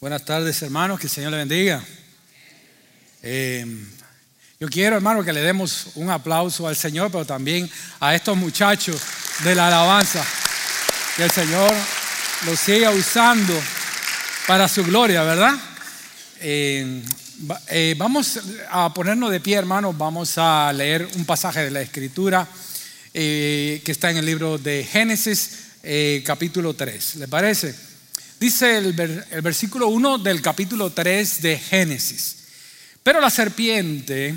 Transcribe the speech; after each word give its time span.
Buenas 0.00 0.24
tardes, 0.24 0.62
hermanos, 0.62 1.00
que 1.00 1.08
el 1.08 1.12
Señor 1.12 1.32
le 1.32 1.38
bendiga. 1.38 1.84
Eh, 3.20 3.66
yo 4.60 4.68
quiero, 4.68 4.94
hermano, 4.94 5.24
que 5.24 5.32
le 5.32 5.40
demos 5.40 5.88
un 5.96 6.08
aplauso 6.08 6.68
al 6.68 6.76
Señor, 6.76 7.10
pero 7.10 7.24
también 7.24 7.68
a 7.98 8.14
estos 8.14 8.36
muchachos 8.36 9.02
de 9.42 9.56
la 9.56 9.66
alabanza. 9.66 10.24
Que 11.16 11.24
el 11.24 11.32
Señor 11.32 11.74
los 12.46 12.60
siga 12.60 12.92
usando 12.92 13.52
para 14.46 14.68
su 14.68 14.84
gloria, 14.84 15.24
¿verdad? 15.24 15.54
Eh, 16.38 17.02
eh, 17.66 17.96
vamos 17.98 18.38
a 18.70 18.94
ponernos 18.94 19.32
de 19.32 19.40
pie, 19.40 19.56
hermanos. 19.56 19.98
Vamos 19.98 20.38
a 20.38 20.72
leer 20.72 21.08
un 21.16 21.24
pasaje 21.24 21.64
de 21.64 21.72
la 21.72 21.80
Escritura 21.80 22.46
que 23.12 23.82
está 23.84 24.12
en 24.12 24.18
el 24.18 24.26
libro 24.26 24.58
de 24.58 24.84
Génesis, 24.84 25.58
capítulo 26.24 26.74
3. 26.74 27.16
¿Le 27.16 27.26
parece? 27.26 27.87
Dice 28.40 28.78
el, 28.78 28.92
versículo 28.92 29.88
1 29.88 30.18
del 30.18 30.40
capítulo 30.40 30.90
3 30.90 31.42
de 31.42 31.58
Génesis. 31.58 32.36
Pero 33.02 33.20
la 33.20 33.30
serpiente 33.30 34.32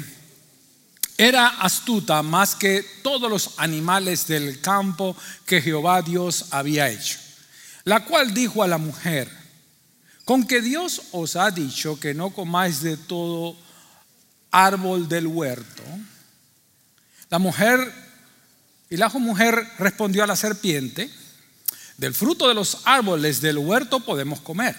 era 1.18 1.48
astuta 1.48 2.24
más 2.24 2.56
que 2.56 2.84
todos 3.04 3.30
los 3.30 3.52
animales 3.58 4.26
del 4.26 4.60
campo 4.60 5.16
que 5.46 5.62
Jehová 5.62 6.02
Dios 6.02 6.46
había 6.50 6.90
hecho. 6.90 7.20
La 7.84 8.04
cual 8.04 8.34
dijo 8.34 8.64
a 8.64 8.68
la 8.68 8.80
mujer, 8.80 9.30
con 10.26 10.48
que 10.48 10.62
Dios 10.62 11.04
os 11.12 11.36
ha 11.36 11.52
dicho 11.52 12.00
que 12.00 12.16
no 12.16 12.32
comáis 12.32 12.82
de 12.82 12.98
todo 12.98 13.56
árbol 14.50 15.08
del 15.08 15.28
huerto. 15.28 15.84
La 17.30 17.38
mujer 17.38 17.80
y 18.90 18.98
la 18.98 19.10
mujer 19.10 19.64
respondió 19.78 20.24
a 20.24 20.28
la 20.28 20.36
serpiente, 20.36 21.10
del 22.02 22.16
fruto 22.16 22.48
de 22.48 22.56
los 22.56 22.80
árboles 22.86 23.42
del 23.42 23.60
huerto 23.60 24.00
podemos 24.00 24.42
comer, 24.42 24.76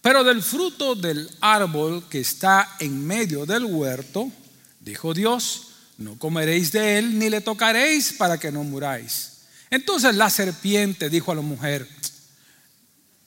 pero 0.00 0.22
del 0.22 0.40
fruto 0.40 0.94
del 0.94 1.28
árbol 1.40 2.08
que 2.08 2.20
está 2.20 2.76
en 2.78 3.04
medio 3.04 3.44
del 3.44 3.64
huerto, 3.64 4.30
dijo 4.78 5.14
Dios, 5.14 5.62
no 5.96 6.16
comeréis 6.16 6.70
de 6.70 6.98
él 6.98 7.18
ni 7.18 7.28
le 7.28 7.40
tocaréis 7.40 8.12
para 8.12 8.38
que 8.38 8.52
no 8.52 8.62
muráis. 8.62 9.38
Entonces 9.68 10.14
la 10.14 10.30
serpiente 10.30 11.10
dijo 11.10 11.32
a 11.32 11.34
la 11.34 11.40
mujer, 11.40 11.88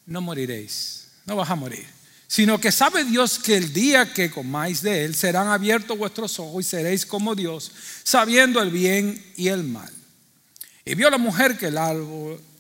no 0.06 0.22
moriréis, 0.22 1.10
no 1.26 1.36
vas 1.36 1.50
a 1.50 1.56
morir, 1.56 1.86
sino 2.28 2.62
que 2.62 2.72
sabe 2.72 3.04
Dios 3.04 3.40
que 3.40 3.58
el 3.58 3.74
día 3.74 4.14
que 4.14 4.32
comáis 4.32 4.82
de 4.82 5.04
él 5.04 5.16
serán 5.16 5.50
abiertos 5.50 5.98
vuestros 5.98 6.40
ojos 6.40 6.66
y 6.66 6.70
seréis 6.70 7.06
como 7.06 7.36
Dios, 7.36 7.74
sabiendo 8.06 8.62
el 8.62 8.70
bien 8.70 9.22
y 9.36 9.50
el 9.50 9.66
mal. 9.66 9.92
Y 10.86 10.96
vio 10.96 11.10
la 11.10 11.18
mujer 11.18 11.58
que 11.58 11.68
el 11.68 11.78
árbol 11.78 12.42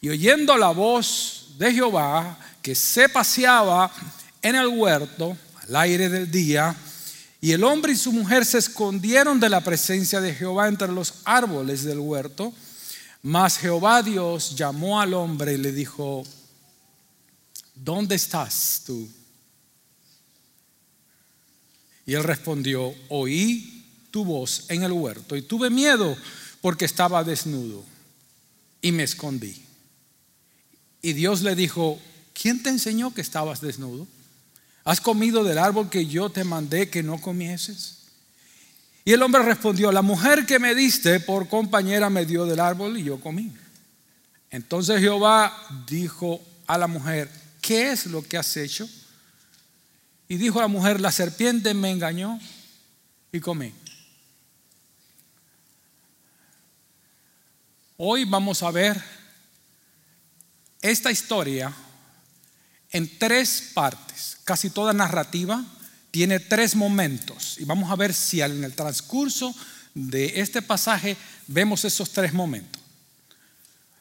Y 0.00 0.08
oyendo 0.08 0.56
la 0.56 0.70
voz 0.70 1.54
de 1.58 1.72
Jehová 1.72 2.38
que 2.62 2.74
se 2.74 3.08
paseaba 3.08 3.90
en 4.42 4.56
el 4.56 4.66
huerto 4.66 5.36
al 5.62 5.76
aire 5.76 6.08
del 6.08 6.30
día, 6.30 6.76
y 7.40 7.52
el 7.52 7.64
hombre 7.64 7.92
y 7.92 7.96
su 7.96 8.12
mujer 8.12 8.44
se 8.44 8.58
escondieron 8.58 9.38
de 9.38 9.48
la 9.48 9.60
presencia 9.60 10.20
de 10.20 10.34
Jehová 10.34 10.68
entre 10.68 10.88
los 10.88 11.14
árboles 11.24 11.84
del 11.84 11.98
huerto. 11.98 12.52
Mas 13.22 13.58
Jehová 13.58 14.02
Dios 14.02 14.56
llamó 14.56 15.00
al 15.00 15.14
hombre 15.14 15.54
y 15.54 15.58
le 15.58 15.72
dijo, 15.72 16.24
¿dónde 17.74 18.14
estás 18.14 18.82
tú? 18.86 19.08
Y 22.06 22.14
él 22.14 22.22
respondió, 22.22 22.94
oí 23.08 23.84
tu 24.10 24.24
voz 24.24 24.64
en 24.68 24.84
el 24.84 24.92
huerto 24.92 25.36
y 25.36 25.42
tuve 25.42 25.70
miedo 25.70 26.16
porque 26.60 26.84
estaba 26.84 27.22
desnudo 27.22 27.84
y 28.80 28.92
me 28.92 29.02
escondí. 29.02 29.65
Y 31.06 31.12
Dios 31.12 31.42
le 31.42 31.54
dijo, 31.54 32.00
¿quién 32.34 32.64
te 32.64 32.68
enseñó 32.68 33.14
que 33.14 33.20
estabas 33.20 33.60
desnudo? 33.60 34.08
¿Has 34.82 35.00
comido 35.00 35.44
del 35.44 35.56
árbol 35.56 35.88
que 35.88 36.04
yo 36.06 36.30
te 36.30 36.42
mandé 36.42 36.90
que 36.90 37.04
no 37.04 37.20
comieses? 37.20 37.98
Y 39.04 39.12
el 39.12 39.22
hombre 39.22 39.44
respondió, 39.44 39.92
la 39.92 40.02
mujer 40.02 40.44
que 40.46 40.58
me 40.58 40.74
diste 40.74 41.20
por 41.20 41.48
compañera 41.48 42.10
me 42.10 42.26
dio 42.26 42.44
del 42.44 42.58
árbol 42.58 42.98
y 42.98 43.04
yo 43.04 43.20
comí. 43.20 43.52
Entonces 44.50 44.98
Jehová 44.98 45.56
dijo 45.86 46.42
a 46.66 46.76
la 46.76 46.88
mujer, 46.88 47.30
¿qué 47.60 47.92
es 47.92 48.06
lo 48.06 48.20
que 48.22 48.36
has 48.36 48.56
hecho? 48.56 48.88
Y 50.26 50.38
dijo 50.38 50.58
a 50.58 50.62
la 50.62 50.68
mujer, 50.68 51.00
la 51.00 51.12
serpiente 51.12 51.72
me 51.72 51.92
engañó 51.92 52.40
y 53.30 53.38
comí. 53.38 53.72
Hoy 57.96 58.24
vamos 58.24 58.64
a 58.64 58.72
ver 58.72 59.15
esta 60.82 61.10
historia 61.10 61.72
en 62.90 63.18
tres 63.18 63.70
partes, 63.74 64.38
casi 64.44 64.70
toda 64.70 64.92
narrativa, 64.92 65.64
tiene 66.10 66.40
tres 66.40 66.74
momentos. 66.74 67.56
Y 67.58 67.64
vamos 67.64 67.90
a 67.90 67.96
ver 67.96 68.14
si 68.14 68.40
en 68.40 68.64
el 68.64 68.74
transcurso 68.74 69.54
de 69.94 70.40
este 70.40 70.62
pasaje 70.62 71.16
vemos 71.46 71.84
esos 71.84 72.10
tres 72.10 72.32
momentos. 72.32 72.80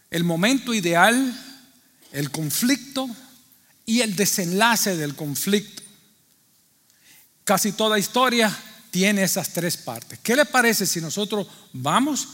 El 0.09 0.23
momento 0.23 0.73
ideal, 0.73 1.33
el 2.11 2.31
conflicto 2.31 3.09
y 3.85 4.01
el 4.01 4.15
desenlace 4.15 4.95
del 4.95 5.15
conflicto. 5.15 5.83
Casi 7.43 7.73
toda 7.73 7.99
historia 7.99 8.55
tiene 8.91 9.23
esas 9.23 9.51
tres 9.51 9.77
partes. 9.77 10.19
¿Qué 10.23 10.35
le 10.35 10.45
parece 10.45 10.85
si 10.85 11.01
nosotros 11.01 11.47
vamos 11.73 12.27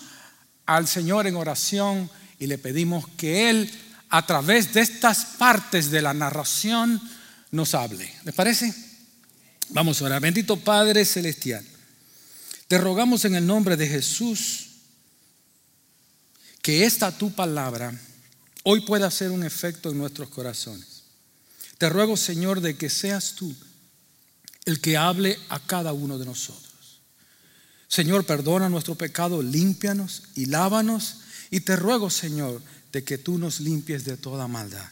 al 0.66 0.88
Señor 0.88 1.28
en 1.28 1.36
oración 1.36 2.10
y 2.40 2.48
le 2.48 2.58
pedimos 2.58 3.08
que 3.18 3.50
Él 3.50 3.72
a 4.12 4.26
través 4.26 4.74
de 4.74 4.82
estas 4.82 5.26
partes 5.38 5.90
de 5.90 6.02
la 6.02 6.14
narración 6.14 7.02
nos 7.52 7.74
hable. 7.74 8.14
¿Les 8.26 8.36
parece? 8.36 8.74
Vamos 9.70 10.02
ahora. 10.02 10.20
Bendito 10.20 10.58
Padre 10.58 11.06
Celestial, 11.06 11.66
te 12.68 12.78
rogamos 12.78 13.24
en 13.24 13.36
el 13.36 13.48
nombre 13.48 13.78
de 13.78 13.88
Jesús 13.88 14.68
que 16.62 16.86
esta 16.86 17.18
tu 17.18 17.32
palabra 17.34 17.98
hoy 18.64 18.82
pueda 18.82 19.08
hacer 19.08 19.32
un 19.32 19.44
efecto 19.44 19.90
en 19.90 19.98
nuestros 19.98 20.30
corazones. 20.30 21.04
Te 21.78 21.90
ruego, 21.90 22.18
Señor, 22.18 22.62
de 22.62 22.78
que 22.78 22.90
seas 22.90 23.34
tú 23.36 23.56
el 24.66 24.82
que 24.82 24.98
hable 24.98 25.40
a 25.50 25.60
cada 25.60 25.94
uno 25.94 26.20
de 26.20 26.26
nosotros. 26.26 27.02
Señor, 27.88 28.26
perdona 28.26 28.70
nuestro 28.70 28.96
pecado, 28.96 29.42
límpianos 29.42 30.24
y 30.36 30.46
lávanos. 30.46 31.22
Y 31.50 31.62
te 31.62 31.76
ruego, 31.76 32.10
Señor, 32.10 32.62
de 32.92 33.04
que 33.04 33.18
tú 33.18 33.38
nos 33.38 33.60
limpies 33.60 34.04
de 34.04 34.18
toda 34.18 34.48
maldad, 34.48 34.90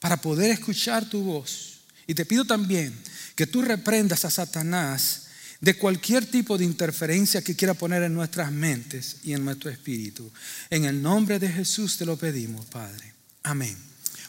para 0.00 0.20
poder 0.20 0.50
escuchar 0.50 1.08
tu 1.08 1.22
voz. 1.22 1.80
Y 2.06 2.14
te 2.14 2.26
pido 2.26 2.44
también 2.44 2.94
que 3.34 3.46
tú 3.46 3.62
reprendas 3.62 4.24
a 4.24 4.30
Satanás 4.30 5.22
de 5.60 5.78
cualquier 5.78 6.26
tipo 6.26 6.58
de 6.58 6.64
interferencia 6.64 7.42
que 7.42 7.56
quiera 7.56 7.72
poner 7.72 8.02
en 8.02 8.12
nuestras 8.12 8.52
mentes 8.52 9.16
y 9.24 9.32
en 9.32 9.44
nuestro 9.44 9.70
espíritu. 9.70 10.30
En 10.68 10.84
el 10.84 11.00
nombre 11.00 11.38
de 11.38 11.48
Jesús 11.48 11.96
te 11.96 12.04
lo 12.04 12.16
pedimos, 12.16 12.66
Padre. 12.66 13.14
Amén. 13.42 13.76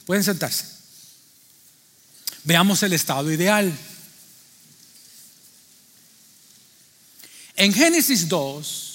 Pueden 0.05 0.23
sentarse. 0.23 0.65
Veamos 2.45 2.81
el 2.83 2.93
estado 2.93 3.31
ideal. 3.31 3.77
En 7.57 7.73
Génesis 7.73 8.29
2, 8.29 8.94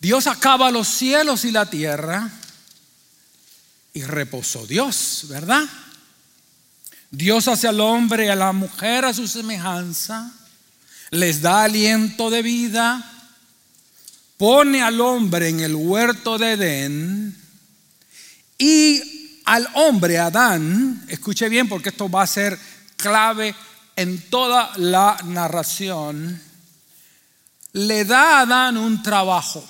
Dios 0.00 0.26
acaba 0.26 0.70
los 0.70 0.88
cielos 0.88 1.44
y 1.44 1.52
la 1.52 1.66
tierra 1.66 2.30
y 3.92 4.02
reposó 4.02 4.66
Dios, 4.66 5.26
¿verdad? 5.28 5.68
Dios 7.10 7.48
hace 7.48 7.68
al 7.68 7.80
hombre 7.80 8.26
y 8.26 8.28
a 8.28 8.34
la 8.34 8.52
mujer 8.52 9.04
a 9.04 9.12
su 9.12 9.28
semejanza, 9.28 10.32
les 11.10 11.42
da 11.42 11.64
aliento 11.64 12.30
de 12.30 12.40
vida, 12.40 13.04
pone 14.38 14.80
al 14.80 15.02
hombre 15.02 15.50
en 15.50 15.60
el 15.60 15.74
huerto 15.74 16.38
de 16.38 16.52
Edén 16.52 17.36
y 18.56 19.42
al 19.44 19.68
hombre, 19.74 20.18
Adán, 20.18 21.04
escuche 21.08 21.50
bien 21.50 21.68
porque 21.68 21.90
esto 21.90 22.08
va 22.08 22.22
a 22.22 22.26
ser 22.26 22.58
clave 22.96 23.54
en 23.96 24.30
toda 24.30 24.72
la 24.78 25.18
narración, 25.24 26.40
le 27.72 28.04
da 28.06 28.38
a 28.38 28.40
Adán 28.42 28.78
un 28.78 29.02
trabajo 29.02 29.62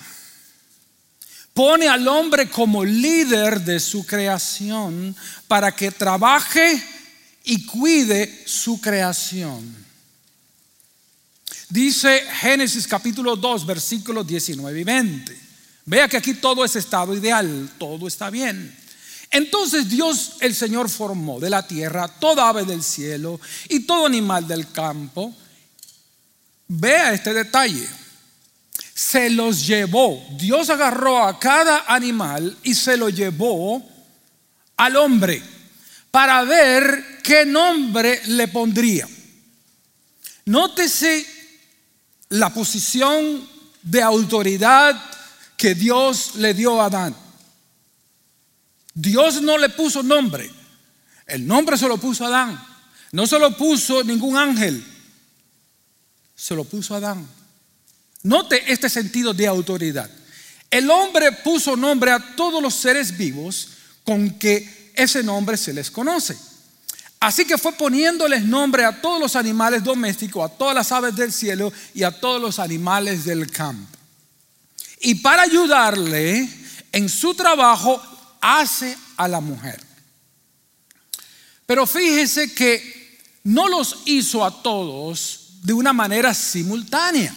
pone 1.61 1.89
al 1.89 2.09
hombre 2.09 2.49
como 2.49 2.83
líder 2.83 3.61
de 3.61 3.81
su 3.81 4.07
creación 4.07 5.15
para 5.47 5.77
que 5.77 5.91
trabaje 5.91 6.83
y 7.45 7.67
cuide 7.67 8.45
su 8.47 8.81
creación. 8.81 9.77
Dice 11.69 12.25
Génesis 12.41 12.89
capítulo 12.89 13.37
2, 13.37 13.67
versículos 13.67 14.27
19 14.27 14.81
y 14.81 14.85
20. 14.85 15.41
Vea 15.85 16.09
que 16.09 16.17
aquí 16.17 16.33
todo 16.33 16.65
es 16.65 16.77
estado 16.77 17.15
ideal, 17.15 17.71
todo 17.77 18.09
está 18.09 18.31
bien. 18.31 18.75
Entonces 19.31 19.87
Dios 19.87 20.37
el 20.41 20.55
Señor 20.55 20.89
formó 20.89 21.39
de 21.41 21.51
la 21.51 21.67
tierra 21.67 22.09
toda 22.09 22.49
ave 22.49 22.65
del 22.65 22.83
cielo 22.83 23.39
y 23.69 23.81
todo 23.81 24.07
animal 24.07 24.49
del 24.49 24.73
campo. 24.73 25.37
Vea 26.69 27.13
este 27.13 27.35
detalle. 27.35 27.87
Se 29.01 29.31
los 29.31 29.67
llevó. 29.67 30.23
Dios 30.33 30.69
agarró 30.69 31.25
a 31.25 31.39
cada 31.39 31.87
animal 31.87 32.55
y 32.63 32.75
se 32.75 32.99
lo 32.99 33.09
llevó 33.09 33.83
al 34.77 34.95
hombre 34.95 35.43
para 36.11 36.45
ver 36.45 37.19
qué 37.23 37.47
nombre 37.47 38.21
le 38.27 38.49
pondría. 38.49 39.09
Nótese 40.45 41.27
la 42.29 42.53
posición 42.53 43.49
de 43.81 44.03
autoridad 44.03 45.03
que 45.57 45.75
Dios 45.75 46.35
le 46.35 46.53
dio 46.53 46.79
a 46.79 46.85
Adán. 46.85 47.17
Dios 48.93 49.41
no 49.41 49.57
le 49.57 49.71
puso 49.71 50.03
nombre. 50.03 50.51
El 51.27 51.47
nombre 51.47 51.79
se 51.79 51.89
lo 51.89 51.97
puso 51.97 52.27
Adán. 52.27 52.63
No 53.13 53.27
se 53.27 53.39
lo 53.39 53.57
puso 53.57 54.05
ningún 54.05 54.37
ángel. 54.37 54.85
Se 56.37 56.55
lo 56.55 56.65
puso 56.65 56.95
Adán. 56.95 57.40
Note 58.23 58.71
este 58.71 58.89
sentido 58.89 59.33
de 59.33 59.47
autoridad. 59.47 60.11
El 60.71 60.91
hombre 60.91 61.33
puso 61.33 61.77
nombre 61.77 62.13
a 62.13 62.37
todos 62.37 62.63
los 62.63 62.75
seres 62.75 63.17
vivos 63.17 63.69
con 64.05 64.31
que 64.39 64.93
ese 64.95 65.23
nombre 65.23 65.57
se 65.57 65.73
les 65.73 65.91
conoce. 65.91 66.37
Así 67.19 67.45
que 67.45 67.59
fue 67.59 67.73
poniéndoles 67.73 68.45
nombre 68.45 68.85
a 68.85 69.01
todos 69.01 69.21
los 69.21 69.37
animales 69.37 69.85
domésticos, 69.85 70.51
a 70.51 70.55
todas 70.55 70.75
las 70.75 70.91
aves 70.91 71.15
del 71.17 71.33
cielo 71.33 71.73
y 71.95 72.03
a 72.03 72.11
todos 72.11 72.41
los 72.41 72.59
animales 72.59 73.25
del 73.25 73.51
campo. 73.51 73.99
Y 75.01 75.17
para 75.17 75.43
ayudarle 75.43 76.49
en 76.93 77.09
su 77.09 77.35
trabajo, 77.35 78.01
hace 78.41 78.97
a 79.17 79.29
la 79.29 79.41
mujer. 79.41 79.81
Pero 81.67 81.87
fíjese 81.87 82.55
que 82.55 83.19
no 83.45 83.69
los 83.69 83.99
hizo 84.07 84.45
a 84.45 84.63
todos 84.63 85.59
de 85.63 85.73
una 85.73 85.93
manera 85.93 86.33
simultánea, 86.35 87.35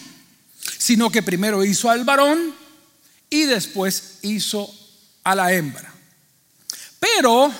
sino 0.78 1.10
que 1.10 1.22
primero 1.22 1.64
hizo 1.64 1.90
al 1.90 2.04
varón 2.04 2.54
y 3.30 3.44
después 3.44 4.18
hizo 4.22 4.72
a 5.24 5.34
la 5.34 5.52
hembra. 5.52 5.92
Pero 7.00 7.52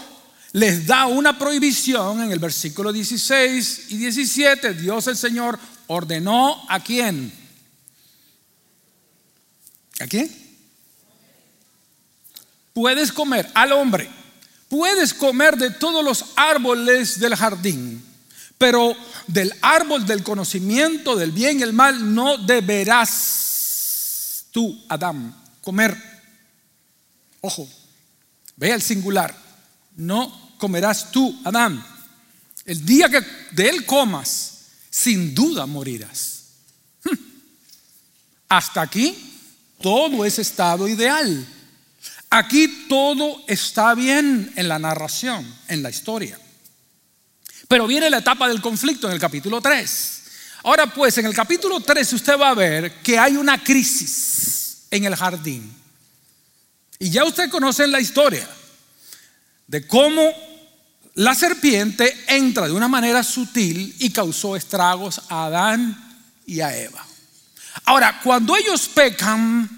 les 0.53 0.87
da 0.87 1.07
una 1.07 1.37
prohibición 1.39 2.23
en 2.23 2.31
el 2.31 2.39
versículo 2.39 2.93
16 2.93 3.87
y 3.89 3.97
17. 3.97 4.75
Dios 4.75 5.07
el 5.09 5.17
Señor 5.17 5.59
ordenó 5.87 6.65
a 6.69 6.79
quién. 6.81 7.33
¿A 10.01 10.07
quién? 10.07 10.31
Puedes 12.73 13.13
comer 13.13 13.51
al 13.55 13.73
hombre. 13.73 14.11
Puedes 14.69 15.15
comer 15.15 15.57
de 15.57 15.71
todos 15.71 16.05
los 16.05 16.25
árboles 16.37 17.21
del 17.21 17.37
jardín, 17.37 18.04
pero 18.59 18.97
del 19.27 19.53
árbol 19.61 20.07
del 20.07 20.23
conocimiento 20.23 21.17
del 21.17 21.33
bien 21.33 21.61
y 21.61 21.63
el 21.63 21.73
mal 21.73 22.15
no 22.15 22.39
deberás 22.39 23.35
tú, 24.51 24.85
Adán, 24.89 25.35
comer. 25.61 25.97
Ojo, 27.41 27.69
vea 28.57 28.75
el 28.75 28.83
singular. 28.83 29.37
No 29.97 30.55
comerás 30.59 31.11
tú, 31.11 31.41
Adán. 31.45 31.85
El 32.65 32.85
día 32.87 33.09
que 33.09 33.21
de 33.53 33.69
él 33.69 33.85
comas, 33.85 34.59
sin 34.89 35.35
duda 35.35 35.67
morirás. 35.67 36.45
Hmm. 37.05 37.19
Hasta 38.49 38.81
aquí 38.83 39.15
todo 39.83 40.25
es 40.25 40.39
estado 40.39 40.89
ideal. 40.89 41.47
Aquí 42.31 42.87
todo 42.89 43.45
está 43.47 43.95
bien 43.95 44.53
en 44.57 44.69
la 44.69 44.79
narración, 44.79 45.47
en 45.69 45.83
la 45.83 45.91
historia. 45.91 46.39
Pero 47.75 47.89
viene 47.89 48.09
la 48.09 48.19
etapa 48.19 48.47
del 48.47 48.61
conflicto 48.61 49.09
en 49.09 49.15
el 49.15 49.19
capítulo 49.19 49.61
3. 49.61 50.23
Ahora 50.63 50.87
pues, 50.87 51.19
en 51.19 51.27
el 51.27 51.35
capítulo 51.35 51.81
3 51.81 52.13
usted 52.13 52.39
va 52.39 52.51
a 52.51 52.55
ver 52.55 53.03
que 53.03 53.19
hay 53.19 53.35
una 53.35 53.65
crisis 53.65 54.83
en 54.93 55.03
el 55.07 55.17
jardín. 55.17 55.75
Y 57.01 57.11
ya 57.11 57.25
usted 57.25 57.51
conoce 57.51 57.89
la 57.89 57.99
historia 57.99 58.49
de 59.67 59.89
cómo 59.89 60.33
la 61.15 61.35
serpiente 61.35 62.17
entra 62.29 62.69
de 62.69 62.75
una 62.75 62.87
manera 62.87 63.25
sutil 63.25 63.97
y 63.99 64.11
causó 64.11 64.55
estragos 64.55 65.23
a 65.29 65.47
Adán 65.47 66.17
y 66.47 66.61
a 66.61 66.79
Eva. 66.79 67.05
Ahora, 67.87 68.21
cuando 68.23 68.55
ellos 68.55 68.87
pecan, 68.87 69.69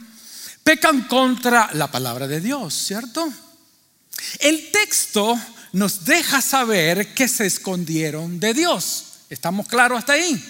pecan 0.63 1.05
contra 1.05 1.71
la 1.73 1.91
palabra 1.91 2.29
de 2.29 2.43
Dios, 2.43 2.75
¿cierto? 2.75 3.27
El 4.41 4.71
texto 4.71 5.41
nos 5.77 6.07
deja 6.07 6.41
saber 6.41 7.13
que 7.13 7.29
se 7.29 7.45
escondieron 7.45 8.41
de 8.41 8.55
Dios. 8.55 9.05
¿Estamos 9.29 9.69
claros 9.69 9.99
hasta 9.99 10.15
ahí? 10.15 10.43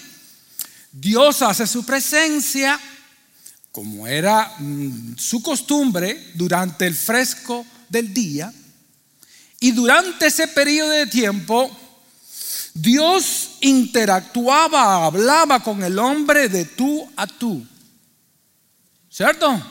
Dios 0.89 1.41
hace 1.41 1.67
su 1.67 1.85
presencia, 1.85 2.79
como 3.73 4.07
era 4.07 4.55
mm, 4.57 5.17
su 5.17 5.43
costumbre, 5.43 6.31
durante 6.35 6.87
el 6.87 6.95
fresco 6.95 7.65
del 7.89 8.13
día 8.13 8.53
y 9.59 9.71
durante 9.71 10.27
ese 10.27 10.47
periodo 10.47 10.91
de 10.91 11.07
tiempo, 11.07 11.77
Dios 12.73 13.57
interactuaba, 13.59 15.05
hablaba 15.05 15.61
con 15.61 15.83
el 15.83 15.99
hombre 15.99 16.47
de 16.47 16.63
tú 16.63 17.05
a 17.17 17.27
tú. 17.27 17.67
¿Cierto? 19.09 19.61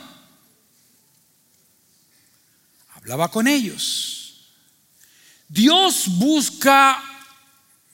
Hablaba 2.93 3.31
con 3.31 3.47
ellos. 3.47 4.16
Dios 5.47 6.05
busca 6.17 7.03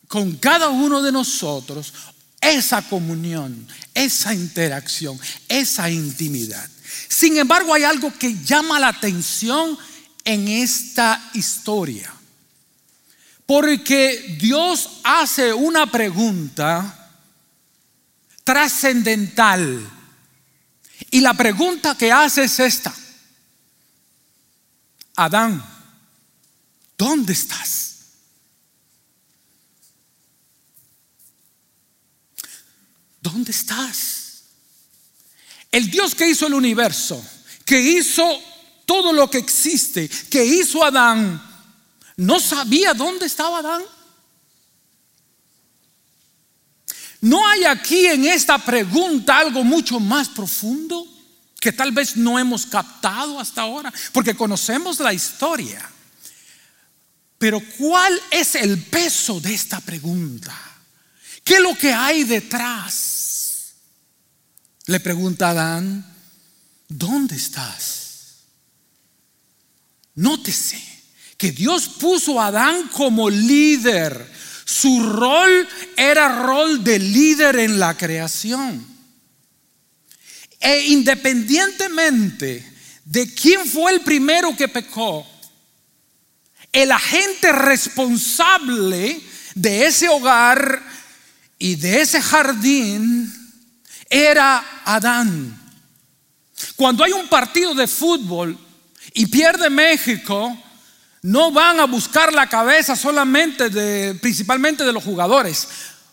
con 0.07 0.35
cada 0.37 0.69
uno 0.69 1.01
de 1.01 1.11
nosotros 1.11 1.93
esa 2.41 2.81
comunión, 2.81 3.67
esa 3.93 4.33
interacción, 4.33 5.19
esa 5.47 5.89
intimidad. 5.89 6.69
Sin 7.07 7.37
embargo, 7.37 7.73
hay 7.73 7.83
algo 7.83 8.13
que 8.13 8.43
llama 8.43 8.79
la 8.79 8.89
atención 8.89 9.77
en 10.25 10.47
esta 10.47 11.31
historia. 11.33 12.13
Porque 13.45 14.37
Dios 14.39 14.89
hace 15.03 15.53
una 15.53 15.91
pregunta 15.91 17.11
trascendental. 18.43 19.89
Y 21.11 21.21
la 21.21 21.33
pregunta 21.33 21.95
que 21.97 22.11
hace 22.11 22.43
es 22.43 22.59
esta. 22.59 22.93
Adán, 25.15 25.72
¿dónde 26.97 27.33
estás? 27.33 27.89
¿Dónde 33.21 33.51
estás? 33.51 34.43
El 35.71 35.89
Dios 35.89 36.13
que 36.13 36.27
hizo 36.27 36.47
el 36.47 36.53
universo, 36.53 37.23
que 37.65 37.79
hizo 37.79 38.23
todo 38.85 39.13
lo 39.13 39.29
que 39.29 39.37
existe 39.37 40.07
que 40.07 40.45
hizo 40.45 40.83
Adán, 40.83 41.41
no 42.17 42.39
sabía 42.39 42.93
dónde 42.93 43.25
estaba 43.25 43.59
Adán. 43.59 43.81
¿No 47.21 47.47
hay 47.47 47.63
aquí 47.63 48.05
en 48.05 48.25
esta 48.25 48.57
pregunta 48.57 49.39
algo 49.39 49.63
mucho 49.63 49.99
más 49.99 50.27
profundo 50.27 51.07
que 51.59 51.71
tal 51.71 51.93
vez 51.93 52.17
no 52.17 52.37
hemos 52.37 52.65
captado 52.65 53.39
hasta 53.39 53.61
ahora? 53.61 53.93
Porque 54.11 54.35
conocemos 54.35 54.99
la 54.99 55.13
historia. 55.13 55.89
Pero 57.43 57.61
¿cuál 57.77 58.17
es 58.31 58.55
el 58.55 58.81
peso 58.83 59.41
de 59.41 59.53
esta 59.53 59.81
pregunta? 59.81 60.57
¿Qué 61.43 61.55
es 61.55 61.59
lo 61.59 61.77
que 61.77 61.91
hay 61.91 62.23
detrás? 62.23 63.73
Le 64.85 65.01
pregunta 65.01 65.49
Adán, 65.49 66.05
¿dónde 66.87 67.35
estás? 67.35 68.45
Nótese 70.15 70.81
que 71.35 71.51
Dios 71.51 71.89
puso 71.99 72.39
a 72.39 72.47
Adán 72.47 72.87
como 72.93 73.29
líder. 73.29 74.25
Su 74.63 75.03
rol 75.03 75.67
era 75.97 76.43
rol 76.43 76.81
de 76.81 76.97
líder 76.97 77.59
en 77.59 77.77
la 77.77 77.97
creación. 77.97 78.87
E 80.61 80.85
independientemente 80.85 82.71
de 83.03 83.33
quién 83.33 83.67
fue 83.67 83.91
el 83.91 83.99
primero 83.99 84.55
que 84.55 84.69
pecó, 84.69 85.27
el 86.73 86.91
agente 86.91 87.51
responsable 87.51 89.21
de 89.53 89.85
ese 89.85 90.09
hogar 90.09 90.81
y 91.59 91.75
de 91.75 92.01
ese 92.01 92.21
jardín 92.21 93.31
era 94.09 94.81
Adán. 94.83 95.59
Cuando 96.75 97.03
hay 97.03 97.11
un 97.11 97.27
partido 97.27 97.75
de 97.75 97.87
fútbol 97.87 98.57
y 99.13 99.27
pierde 99.27 99.69
México, 99.69 100.57
no 101.21 101.51
van 101.51 101.79
a 101.79 101.85
buscar 101.85 102.33
la 102.33 102.49
cabeza 102.49 102.95
solamente 102.95 103.69
de, 103.69 104.15
principalmente 104.15 104.83
de 104.83 104.91
los 104.91 105.03
jugadores, 105.03 105.67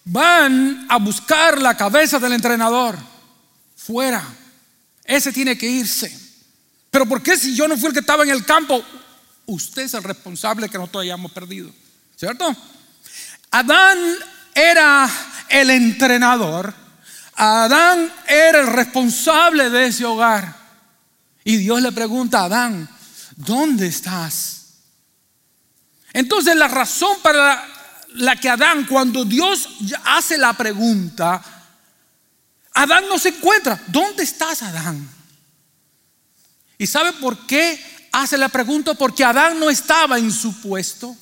van 0.05 0.87
a 0.89 0.99
buscar 0.99 1.61
la 1.61 1.77
cabeza 1.77 2.19
del 2.19 2.35
entrenador. 2.35 2.99
Fuera. 3.75 4.23
Ese 5.05 5.33
tiene 5.33 5.57
que 5.57 5.69
irse. 5.69 6.17
Pero 6.91 7.07
¿por 7.07 7.23
qué 7.23 7.37
si 7.37 7.55
yo 7.55 7.67
no 7.67 7.77
fui 7.77 7.89
el 7.89 7.93
que 7.95 8.01
estaba 8.01 8.25
en 8.25 8.31
el 8.31 8.45
campo? 8.45 8.85
Usted 9.51 9.83
es 9.83 9.95
el 9.95 10.05
responsable 10.05 10.69
que 10.69 10.79
nosotros 10.79 11.03
hayamos 11.03 11.33
perdido. 11.33 11.73
¿Cierto? 12.17 12.55
Adán 13.51 13.99
era 14.55 15.11
el 15.49 15.71
entrenador. 15.71 16.73
Adán 17.35 18.13
era 18.29 18.61
el 18.61 18.69
responsable 18.69 19.69
de 19.69 19.87
ese 19.89 20.05
hogar. 20.05 20.55
Y 21.43 21.57
Dios 21.57 21.83
le 21.83 21.91
pregunta 21.91 22.43
a 22.43 22.45
Adán, 22.45 22.89
¿dónde 23.35 23.89
estás? 23.89 24.75
Entonces 26.13 26.55
la 26.55 26.69
razón 26.69 27.17
para 27.21 27.67
la, 28.15 28.37
que 28.37 28.49
Adán, 28.49 28.87
cuando 28.87 29.25
Dios 29.25 29.69
hace 30.05 30.39
la 30.39 30.53
pregunta, 30.53 31.43
Adán 32.75 33.05
no 33.09 33.19
se 33.19 33.31
encuentra. 33.31 33.83
¿Dónde 33.89 34.23
estás, 34.23 34.63
Adán? 34.63 35.11
¿Y 36.79 36.87
sabe 36.87 37.15
por 37.15 37.47
qué 37.49 38.00
hace 38.13 38.39
la 38.39 38.49
pregunta? 38.49 38.95
Porque 38.95 39.25
Adán 39.25 39.59
no 39.59 39.71
estaba 39.71 40.19
en 40.19 40.33
su 40.33 40.61
puesto, 40.61 41.17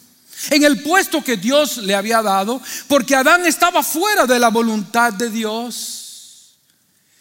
en 0.50 0.64
el 0.64 0.82
puesto 0.82 1.22
que 1.22 1.36
Dios 1.36 1.78
le 1.78 1.94
había 1.94 2.22
dado, 2.22 2.60
porque 2.86 3.14
Adán 3.14 3.46
estaba 3.46 3.82
fuera 3.82 4.26
de 4.26 4.38
la 4.38 4.48
voluntad 4.48 5.12
de 5.12 5.30
Dios. 5.30 6.54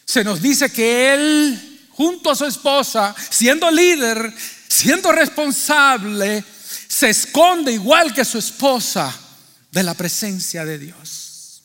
Se 0.05 0.24
nos 0.24 0.41
dice 0.41 0.71
que 0.71 1.13
él, 1.13 1.88
junto 1.91 2.31
a 2.31 2.36
su 2.36 2.45
esposa, 2.45 3.15
siendo 3.29 3.69
líder, 3.71 4.33
siendo 4.67 5.12
responsable, 5.12 6.43
se 6.88 7.09
esconde 7.09 7.74
igual 7.74 8.13
que 8.13 8.24
su 8.24 8.38
esposa 8.38 9.13
de 9.71 9.83
la 9.83 9.93
presencia 9.93 10.63
de 10.63 10.77
Dios. 10.79 11.62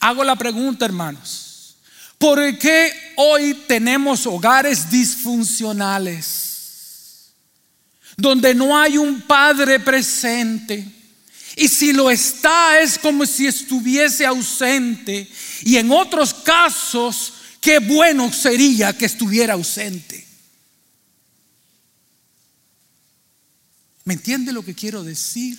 Hago 0.00 0.22
la 0.22 0.36
pregunta, 0.36 0.84
hermanos, 0.84 1.76
¿por 2.18 2.56
qué 2.58 3.14
hoy 3.16 3.54
tenemos 3.66 4.26
hogares 4.26 4.88
disfuncionales? 4.88 6.51
Donde 8.16 8.54
no 8.54 8.78
hay 8.78 8.98
un 8.98 9.22
padre 9.22 9.80
presente. 9.80 10.86
Y 11.56 11.68
si 11.68 11.92
lo 11.92 12.10
está 12.10 12.80
es 12.80 12.98
como 12.98 13.26
si 13.26 13.46
estuviese 13.46 14.24
ausente. 14.24 15.28
Y 15.62 15.76
en 15.76 15.90
otros 15.90 16.32
casos, 16.34 17.34
qué 17.60 17.78
bueno 17.78 18.32
sería 18.32 18.96
que 18.96 19.06
estuviera 19.06 19.54
ausente. 19.54 20.26
¿Me 24.04 24.14
entiende 24.14 24.52
lo 24.52 24.64
que 24.64 24.74
quiero 24.74 25.04
decir? 25.04 25.58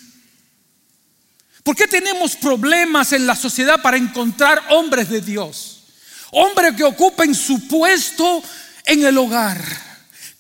¿Por 1.64 1.76
qué 1.76 1.88
tenemos 1.88 2.36
problemas 2.36 3.14
en 3.14 3.26
la 3.26 3.36
sociedad 3.36 3.82
para 3.82 3.96
encontrar 3.96 4.62
hombres 4.70 5.10
de 5.10 5.22
Dios? 5.22 5.84
Hombres 6.32 6.76
que 6.76 6.84
ocupen 6.84 7.34
su 7.34 7.68
puesto 7.68 8.44
en 8.86 9.06
el 9.06 9.18
hogar, 9.18 9.64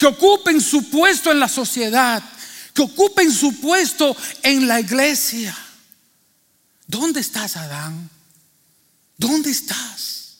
que 0.04 0.08
ocupen 0.08 0.60
su 0.60 0.90
puesto 0.90 1.32
en 1.32 1.40
la 1.40 1.48
sociedad, 1.48 2.22
que 2.74 2.82
ocupen 2.82 3.32
su 3.32 3.62
puesto 3.62 4.14
en 4.42 4.68
la 4.68 4.82
iglesia. 4.82 5.58
¿Dónde 6.86 7.22
estás, 7.22 7.56
Adán? 7.56 8.10
¿Dónde 9.18 9.50
estás? 9.50 10.40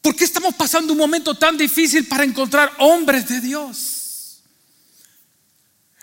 ¿Por 0.00 0.16
qué 0.16 0.24
estamos 0.24 0.54
pasando 0.54 0.94
un 0.94 0.98
momento 0.98 1.34
tan 1.34 1.58
difícil 1.58 2.06
para 2.06 2.24
encontrar 2.24 2.72
hombres 2.78 3.28
de 3.28 3.42
Dios? 3.42 4.38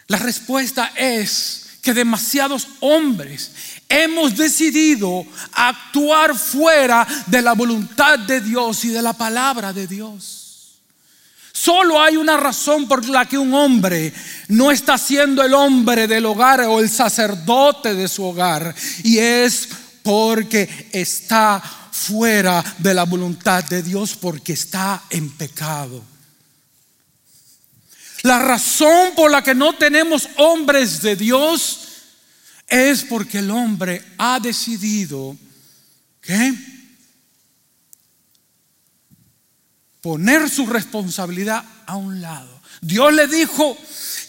La 0.05 0.19
respuesta 0.19 0.93
es 0.95 1.69
que 1.81 1.95
demasiados 1.95 2.67
hombres 2.81 3.49
hemos 3.89 4.37
decidido 4.37 5.25
actuar 5.53 6.37
fuera 6.37 7.07
de 7.25 7.41
la 7.41 7.53
voluntad 7.53 8.19
de 8.19 8.41
Dios 8.41 8.85
y 8.85 8.89
de 8.89 9.01
la 9.01 9.13
palabra 9.13 9.73
de 9.73 9.87
Dios. 9.87 10.42
Solo 11.55 12.01
hay 12.01 12.17
una 12.17 12.35
razón 12.35 12.87
por 12.87 13.07
la 13.07 13.27
que 13.27 13.37
un 13.37 13.53
hombre 13.53 14.11
no 14.47 14.71
está 14.71 14.97
siendo 14.97 15.43
el 15.43 15.53
hombre 15.53 16.07
del 16.07 16.25
hogar 16.25 16.61
o 16.61 16.79
el 16.79 16.89
sacerdote 16.89 17.93
de 17.93 18.07
su 18.07 18.23
hogar 18.23 18.73
y 19.03 19.19
es 19.19 19.69
porque 20.01 20.89
está 20.91 21.61
fuera 21.91 22.63
de 22.79 22.95
la 22.95 23.03
voluntad 23.03 23.63
de 23.65 23.83
Dios 23.83 24.15
porque 24.15 24.53
está 24.53 25.03
en 25.11 25.29
pecado. 25.29 26.03
La 28.23 28.39
razón 28.39 29.13
por 29.15 29.29
la 29.29 29.43
que 29.43 29.53
no 29.53 29.73
tenemos 29.73 30.27
hombres 30.37 31.03
de 31.03 31.15
Dios 31.15 31.81
es 32.67 33.03
porque 33.03 33.39
el 33.39 33.51
hombre 33.51 34.03
ha 34.17 34.39
decidido 34.39 35.37
que 36.19 36.72
poner 40.03 40.49
su 40.49 40.65
responsabilidad 40.67 41.63
a 41.85 41.95
un 41.95 42.21
lado. 42.21 42.61
Dios 42.81 43.13
le 43.13 43.25
dijo 43.25 43.77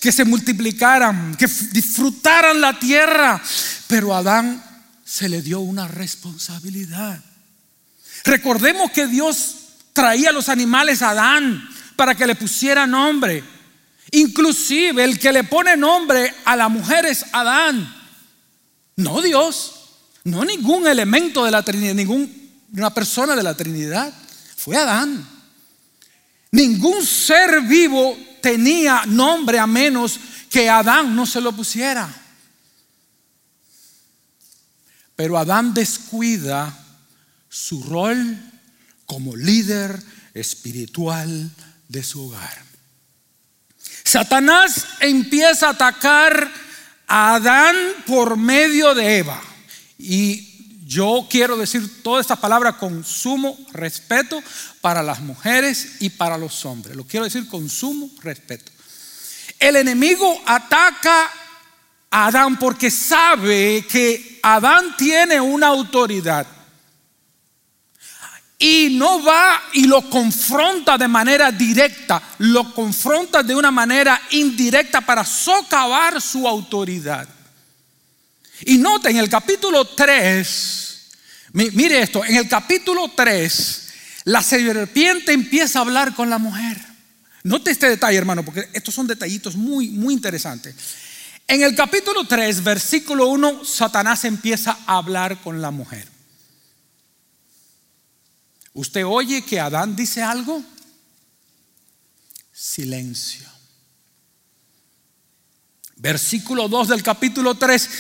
que 0.00 0.12
se 0.12 0.24
multiplicaran, 0.24 1.34
que 1.34 1.48
disfrutaran 1.72 2.60
la 2.60 2.78
tierra, 2.78 3.42
pero 3.88 4.14
a 4.14 4.18
Adán 4.18 4.64
se 5.04 5.28
le 5.28 5.42
dio 5.42 5.58
una 5.58 5.88
responsabilidad. 5.88 7.20
Recordemos 8.24 8.92
que 8.92 9.08
Dios 9.08 9.56
traía 9.92 10.30
los 10.30 10.48
animales 10.48 11.02
a 11.02 11.10
Adán 11.10 11.68
para 11.96 12.14
que 12.14 12.26
le 12.26 12.36
pusiera 12.36 12.86
nombre. 12.86 13.42
Inclusive 14.12 15.02
el 15.02 15.18
que 15.18 15.32
le 15.32 15.42
pone 15.42 15.76
nombre 15.76 16.32
a 16.44 16.54
la 16.54 16.68
mujer 16.68 17.04
es 17.04 17.24
Adán. 17.32 17.92
No 18.94 19.20
Dios, 19.20 19.72
no 20.22 20.44
ningún 20.44 20.86
elemento 20.86 21.44
de 21.44 21.50
la 21.50 21.64
Trinidad, 21.64 21.94
ninguna 21.94 22.94
persona 22.94 23.34
de 23.34 23.42
la 23.42 23.56
Trinidad. 23.56 24.14
Fue 24.56 24.76
Adán. 24.76 25.33
Ningún 26.54 27.04
ser 27.04 27.62
vivo 27.62 28.16
tenía 28.40 29.02
nombre 29.06 29.58
a 29.58 29.66
menos 29.66 30.20
que 30.48 30.70
Adán 30.70 31.16
no 31.16 31.26
se 31.26 31.40
lo 31.40 31.50
pusiera. 31.50 32.08
Pero 35.16 35.36
Adán 35.36 35.74
descuida 35.74 36.72
su 37.48 37.82
rol 37.82 38.38
como 39.04 39.34
líder 39.34 40.00
espiritual 40.32 41.50
de 41.88 42.04
su 42.04 42.28
hogar. 42.28 42.62
Satanás 44.04 44.86
empieza 45.00 45.66
a 45.66 45.70
atacar 45.70 46.52
a 47.08 47.34
Adán 47.34 47.74
por 48.06 48.36
medio 48.36 48.94
de 48.94 49.18
Eva. 49.18 49.42
Y 49.98 50.53
yo 50.86 51.26
quiero 51.30 51.56
decir 51.56 52.02
toda 52.02 52.20
esta 52.20 52.36
palabra 52.36 52.76
con 52.76 53.04
sumo 53.04 53.56
respeto 53.72 54.42
para 54.80 55.02
las 55.02 55.20
mujeres 55.20 55.96
y 56.00 56.10
para 56.10 56.36
los 56.36 56.64
hombres. 56.66 56.94
Lo 56.94 57.04
quiero 57.04 57.24
decir 57.24 57.48
con 57.48 57.68
sumo 57.70 58.10
respeto. 58.22 58.70
El 59.58 59.76
enemigo 59.76 60.42
ataca 60.44 61.30
a 62.10 62.26
Adán 62.26 62.58
porque 62.58 62.90
sabe 62.90 63.86
que 63.88 64.40
Adán 64.42 64.94
tiene 64.96 65.40
una 65.40 65.68
autoridad 65.68 66.46
y 68.58 68.90
no 68.92 69.22
va 69.22 69.62
y 69.72 69.86
lo 69.86 70.08
confronta 70.08 70.98
de 70.98 71.08
manera 71.08 71.50
directa, 71.50 72.22
lo 72.38 72.74
confronta 72.74 73.42
de 73.42 73.54
una 73.54 73.70
manera 73.70 74.20
indirecta 74.30 75.00
para 75.00 75.24
socavar 75.24 76.20
su 76.20 76.46
autoridad. 76.46 77.26
Y 78.62 78.78
nota 78.78 79.10
en 79.10 79.16
el 79.16 79.28
capítulo 79.28 79.84
3, 79.84 81.00
mire 81.52 82.00
esto, 82.00 82.24
en 82.24 82.36
el 82.36 82.48
capítulo 82.48 83.10
3, 83.14 83.82
la 84.24 84.42
serpiente 84.42 85.32
empieza 85.32 85.78
a 85.78 85.82
hablar 85.82 86.14
con 86.14 86.30
la 86.30 86.38
mujer. 86.38 86.80
Note 87.42 87.70
este 87.70 87.90
detalle, 87.90 88.16
hermano, 88.16 88.44
porque 88.44 88.68
estos 88.72 88.94
son 88.94 89.06
detallitos 89.06 89.54
muy, 89.54 89.90
muy 89.90 90.14
interesantes. 90.14 90.74
En 91.46 91.62
el 91.62 91.74
capítulo 91.74 92.26
3, 92.26 92.64
versículo 92.64 93.26
1, 93.26 93.64
Satanás 93.64 94.24
empieza 94.24 94.78
a 94.86 94.96
hablar 94.96 95.42
con 95.42 95.60
la 95.60 95.70
mujer. 95.70 96.08
¿Usted 98.72 99.04
oye 99.04 99.44
que 99.44 99.60
Adán 99.60 99.94
dice 99.94 100.22
algo? 100.22 100.64
Silencio. 102.50 103.46
Versículo 105.96 106.68
2 106.68 106.88
del 106.88 107.02
capítulo 107.02 107.56
3. 107.56 107.90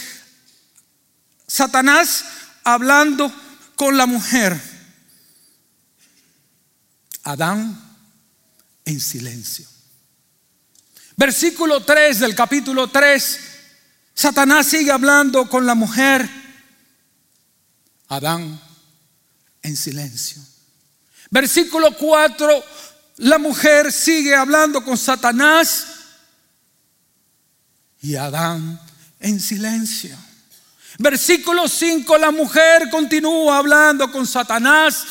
Satanás 1.54 2.24
hablando 2.64 3.32
con 3.76 3.96
la 3.96 4.06
mujer. 4.06 4.60
Adán 7.22 7.80
en 8.84 9.00
silencio. 9.00 9.64
Versículo 11.16 11.84
3 11.84 12.18
del 12.18 12.34
capítulo 12.34 12.88
3. 12.88 13.38
Satanás 14.12 14.66
sigue 14.66 14.90
hablando 14.90 15.48
con 15.48 15.64
la 15.64 15.76
mujer. 15.76 16.28
Adán 18.08 18.60
en 19.62 19.76
silencio. 19.76 20.42
Versículo 21.30 21.96
4, 21.96 22.64
la 23.18 23.38
mujer 23.38 23.92
sigue 23.92 24.34
hablando 24.34 24.84
con 24.84 24.98
Satanás 24.98 25.86
y 28.00 28.16
Adán 28.16 28.80
en 29.20 29.38
silencio. 29.38 30.18
Versículo 30.98 31.68
5, 31.68 32.18
la 32.18 32.30
mujer 32.30 32.88
continúa 32.90 33.58
hablando 33.58 34.10
con 34.12 34.26
Satanás 34.26 35.04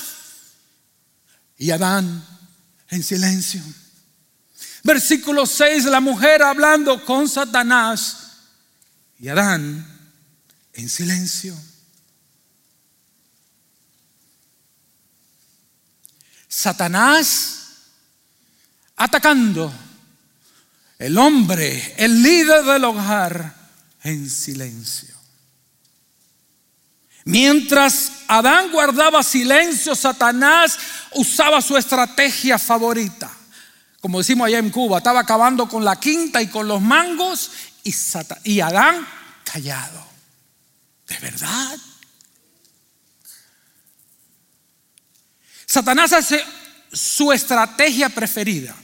y 1.57 1.71
Adán 1.71 2.25
en 2.89 3.03
silencio. 3.03 3.61
Versículo 4.83 5.45
6, 5.45 5.85
la 5.85 5.99
mujer 5.99 6.43
hablando 6.43 7.03
con 7.05 7.27
Satanás 7.27 8.17
y 9.19 9.27
Adán 9.27 9.85
en 10.73 10.89
silencio. 10.89 11.57
Satanás 16.47 17.63
atacando 18.95 19.73
el 20.99 21.17
hombre, 21.17 21.95
el 21.97 22.21
líder 22.21 22.63
del 22.63 22.83
hogar, 22.85 23.63
en 24.03 24.29
silencio. 24.29 25.12
Mientras 27.25 28.11
Adán 28.27 28.71
guardaba 28.71 29.23
silencio, 29.23 29.95
Satanás 29.95 30.77
usaba 31.11 31.61
su 31.61 31.77
estrategia 31.77 32.59
favorita. 32.59 33.31
Como 34.01 34.17
decimos 34.17 34.47
allá 34.47 34.59
en 34.59 34.69
Cuba, 34.69 34.97
estaba 34.97 35.21
acabando 35.21 35.69
con 35.69 35.85
la 35.85 35.97
quinta 35.97 36.41
y 36.41 36.47
con 36.47 36.67
los 36.67 36.81
mangos 36.81 37.51
y, 38.43 38.59
Adán 38.59 39.07
callado. 39.45 40.05
¿De 41.07 41.17
verdad? 41.19 41.77
Satanás 45.65 46.11
hace 46.11 46.43
su 46.91 47.31
estrategia 47.31 48.09
preferida. 48.09 48.75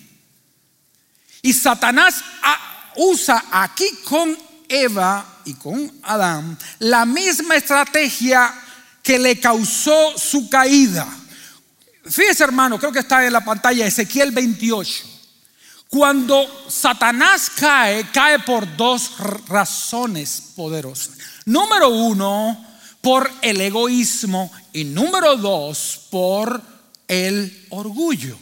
Y 1.42 1.54
Satanás 1.54 2.24
usa 2.96 3.46
aquí 3.52 3.88
con 4.06 4.38
Eva 4.70 5.42
y 5.46 5.56
con 5.56 5.92
Adán 6.04 6.58
la 6.80 7.06
misma 7.06 7.56
estrategia 7.56 8.54
que 9.04 9.18
le 9.18 9.40
causó 9.40 10.18
su 10.18 10.48
caída. 10.50 11.08
Fíjese 12.06 12.44
hermano, 12.44 12.80
creo 12.80 12.92
que 12.92 13.00
está 13.00 13.26
en 13.26 13.34
la 13.34 13.44
pantalla 13.44 13.86
Ezequiel 13.86 14.32
28. 14.32 15.06
Cuando 15.90 16.66
Satanás 16.70 17.52
cae, 17.56 18.10
cae 18.12 18.40
por 18.40 18.78
dos 18.78 19.18
razones 19.48 20.54
poderosas. 20.56 21.18
Número 21.46 21.90
uno, 21.90 22.66
por 23.02 23.30
el 23.42 23.60
egoísmo 23.62 24.52
y 24.72 24.84
número 24.84 25.36
dos, 25.38 26.08
por 26.12 26.62
el 27.08 27.66
orgullo. 27.72 28.38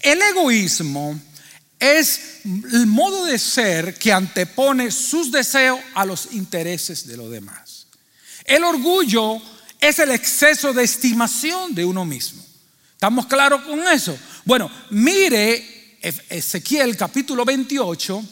El 0.00 0.22
egoísmo 0.22 1.20
es 1.78 2.40
el 2.44 2.86
modo 2.86 3.24
de 3.26 3.38
ser 3.38 3.94
que 3.94 4.12
antepone 4.12 4.90
sus 4.90 5.30
deseos 5.30 5.78
a 5.94 6.04
los 6.04 6.32
intereses 6.32 7.06
de 7.06 7.16
los 7.16 7.30
demás. 7.30 7.86
El 8.44 8.64
orgullo 8.64 9.40
es 9.80 9.98
el 9.98 10.10
exceso 10.10 10.72
de 10.72 10.84
estimación 10.84 11.74
de 11.74 11.84
uno 11.84 12.04
mismo. 12.04 12.44
¿Estamos 12.92 13.26
claros 13.26 13.62
con 13.62 13.86
eso? 13.88 14.16
Bueno, 14.44 14.70
mire 14.90 15.98
Ezequiel 16.00 16.96
capítulo 16.96 17.44
28 17.44 18.24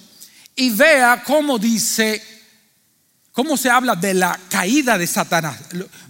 y 0.56 0.70
vea 0.70 1.22
cómo 1.24 1.58
dice, 1.58 2.22
cómo 3.34 3.56
se 3.56 3.68
habla 3.68 3.96
de 3.96 4.14
la 4.14 4.38
caída 4.48 4.96
de 4.96 5.06
Satanás. 5.06 5.58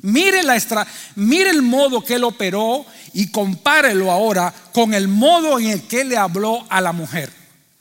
Mire, 0.02 0.42
la 0.42 0.86
mire 1.16 1.50
el 1.50 1.62
modo 1.62 2.04
que 2.04 2.14
él 2.14 2.24
operó 2.24 2.86
y 3.14 3.28
compárelo 3.28 4.12
ahora 4.12 4.54
con 4.72 4.92
el 4.92 5.08
modo 5.08 5.58
en 5.58 5.70
el 5.70 5.82
que 5.88 6.04
le 6.04 6.18
habló 6.18 6.66
a 6.68 6.80
la 6.82 6.92
mujer. 6.92 7.32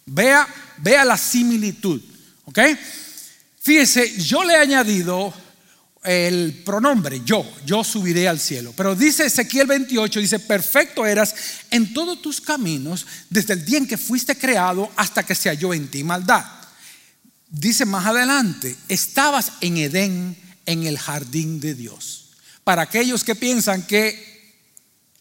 Vea, 0.06 0.48
vea 0.78 1.04
la 1.04 1.18
similitud. 1.18 2.02
¿Ok? 2.46 2.60
Fíjese, 3.62 4.18
yo 4.18 4.44
le 4.46 4.54
he 4.54 4.58
añadido 4.58 5.34
el 6.04 6.62
pronombre 6.66 7.22
yo, 7.24 7.46
yo 7.66 7.84
subiré 7.84 8.28
al 8.28 8.40
cielo. 8.40 8.74
Pero 8.76 8.96
dice 8.96 9.26
Ezequiel 9.26 9.68
28, 9.68 10.20
dice, 10.20 10.40
perfecto 10.40 11.06
eras 11.06 11.36
en 11.70 11.94
todos 11.94 12.22
tus 12.22 12.42
caminos 12.42 13.06
desde 13.30 13.54
el 13.54 13.66
día 13.66 13.78
en 13.78 13.88
que 13.88 13.98
fuiste 13.98 14.38
creado 14.38 14.90
hasta 14.96 15.24
que 15.24 15.36
se 15.36 15.50
halló 15.50 15.74
en 15.74 15.90
ti 15.90 16.04
maldad. 16.04 16.44
Dice 17.54 17.86
más 17.86 18.08
adelante, 18.08 18.76
estabas 18.90 19.54
en 19.62 19.78
Edén, 19.78 20.36
en 20.66 20.88
el 20.88 20.98
jardín 20.98 21.60
de 21.60 21.76
Dios. 21.76 22.32
Para 22.64 22.82
aquellos 22.82 23.24
que 23.24 23.36
piensan 23.36 23.84
que 23.84 24.56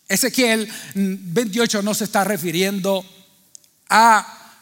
Ezequiel 0.09 0.67
28 0.95 1.83
no 1.83 1.93
se 1.93 2.05
está 2.05 2.25
refiriendo 2.25 3.05
a 3.91 4.55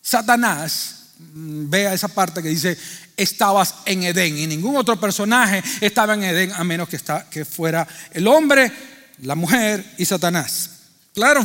Satanás. 0.00 1.14
Vea 1.18 1.94
esa 1.94 2.06
parte 2.06 2.44
que 2.44 2.48
dice, 2.48 2.78
estabas 3.16 3.74
en 3.86 4.04
Edén. 4.04 4.38
Y 4.38 4.46
ningún 4.46 4.76
otro 4.76 5.00
personaje 5.00 5.64
estaba 5.80 6.14
en 6.14 6.22
Edén 6.22 6.52
a 6.52 6.62
menos 6.62 6.88
que, 6.88 7.00
que 7.28 7.44
fuera 7.44 7.88
el 8.12 8.28
hombre, 8.28 8.70
la 9.22 9.34
mujer 9.34 9.84
y 9.98 10.04
Satanás. 10.04 10.70
Claro. 11.12 11.44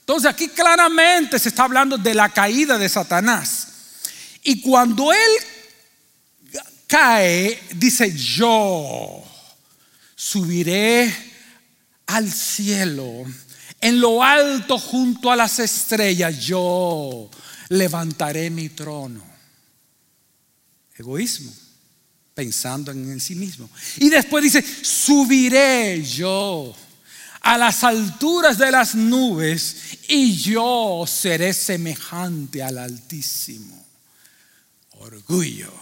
Entonces 0.00 0.30
aquí 0.30 0.48
claramente 0.48 1.38
se 1.38 1.50
está 1.50 1.64
hablando 1.64 1.98
de 1.98 2.14
la 2.14 2.30
caída 2.30 2.78
de 2.78 2.88
Satanás. 2.88 3.71
Y 4.42 4.60
cuando 4.60 5.12
él 5.12 5.30
cae, 6.86 7.58
dice, 7.76 8.12
yo 8.12 9.24
subiré 10.14 11.14
al 12.06 12.30
cielo, 12.30 13.24
en 13.80 14.00
lo 14.00 14.22
alto 14.22 14.78
junto 14.78 15.30
a 15.30 15.36
las 15.36 15.58
estrellas, 15.58 16.38
yo 16.38 17.30
levantaré 17.68 18.50
mi 18.50 18.68
trono. 18.68 19.22
Egoísmo, 20.96 21.52
pensando 22.34 22.92
en 22.92 23.20
sí 23.20 23.34
mismo. 23.34 23.70
Y 23.98 24.10
después 24.10 24.44
dice, 24.44 24.62
subiré 24.62 26.02
yo 26.04 26.74
a 27.40 27.58
las 27.58 27.82
alturas 27.82 28.58
de 28.58 28.70
las 28.70 28.94
nubes 28.94 29.76
y 30.08 30.36
yo 30.36 31.04
seré 31.06 31.52
semejante 31.52 32.62
al 32.62 32.78
Altísimo. 32.78 33.91
Orgullo. 35.02 35.72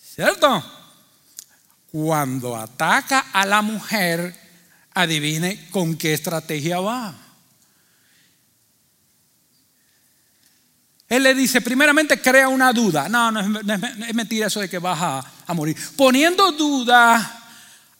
¿Cierto? 0.00 0.62
Cuando 1.90 2.56
ataca 2.56 3.30
a 3.32 3.44
la 3.44 3.62
mujer, 3.62 4.32
adivine 4.94 5.68
con 5.70 5.96
qué 5.96 6.14
estrategia 6.14 6.78
va. 6.78 7.14
Él 11.08 11.24
le 11.24 11.34
dice, 11.34 11.60
primeramente 11.60 12.20
crea 12.20 12.48
una 12.48 12.72
duda. 12.72 13.08
No, 13.08 13.32
no 13.32 13.40
es, 13.40 14.14
mentira 14.14 14.46
eso 14.46 14.60
de 14.60 14.70
que 14.70 14.78
vas 14.78 14.98
a, 15.46 15.52
morir. 15.52 15.76
Poniendo 15.96 16.52
duda 16.52 17.41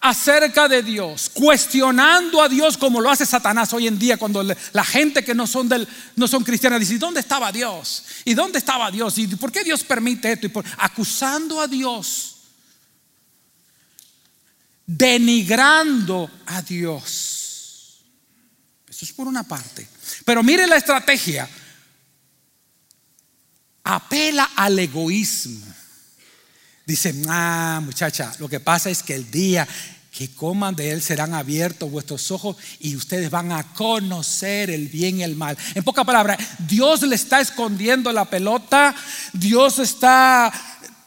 acerca 0.03 0.69
de 0.69 0.83
Dios, 0.83 1.31
cuestionando 1.33 2.43
a 2.43 2.49
Dios 2.49 2.77
como 2.77 3.01
lo 3.01 3.11
hace 3.11 3.25
Satanás 3.25 3.73
hoy 3.73 3.87
en 3.87 3.99
día 3.99 4.17
cuando 4.17 4.43
la 4.43 4.85
gente 4.85 5.25
que 5.25 5.35
no 5.35 5.47
son, 5.47 5.69
del, 5.69 5.89
no 6.17 6.29
son 6.29 6.45
cristianas 6.45 6.81
dice, 6.81 6.99
¿dónde 6.99 7.21
estaba 7.21 7.51
Dios? 7.51 8.05
¿Y 8.25 8.35
dónde 8.35 8.59
estaba 8.59 8.91
Dios? 8.91 9.17
¿Y 9.19 9.29
por 9.29 9.51
qué 9.51 9.65
Dios 9.65 9.85
permite 9.85 10.33
esto? 10.33 10.49
Y 10.49 10.53
acusando 10.79 11.61
a 11.61 11.67
Dios 11.67 12.33
denigrando 14.87 16.31
a 16.47 16.63
Dios. 16.63 18.03
Eso 18.89 19.05
es 19.05 19.13
por 19.13 19.27
una 19.27 19.43
parte. 19.43 19.89
Pero 20.25 20.43
mire 20.43 20.67
la 20.67 20.77
estrategia. 20.77 21.49
Apela 23.85 24.51
al 24.57 24.79
egoísmo. 24.79 25.75
Dice, 26.87 27.15
ah, 27.29 27.81
muchacha, 27.85 28.33
lo 28.39 28.49
que 28.49 28.61
pasa 28.61 28.91
es 28.91 29.03
que 29.03 29.15
el 29.15 29.31
día 29.31 29.67
que 30.13 30.29
coman 30.35 30.77
de 30.77 30.91
él 30.91 31.01
serán 31.01 31.33
abiertos 31.33 31.91
vuestros 31.91 32.31
ojos 32.31 32.57
y 32.81 32.97
ustedes 32.97 33.31
van 33.31 33.51
a 33.51 33.73
conocer 33.73 34.71
el 34.71 34.89
bien 34.89 35.21
y 35.21 35.23
el 35.23 35.37
mal. 35.37 35.57
En 35.75 35.83
pocas 35.83 36.05
palabras, 36.05 36.39
Dios 36.59 37.03
le 37.03 37.15
está 37.15 37.41
escondiendo 37.41 38.13
la 38.13 38.27
pelota, 38.27 38.95
Dios 39.33 39.79
está 39.79 40.53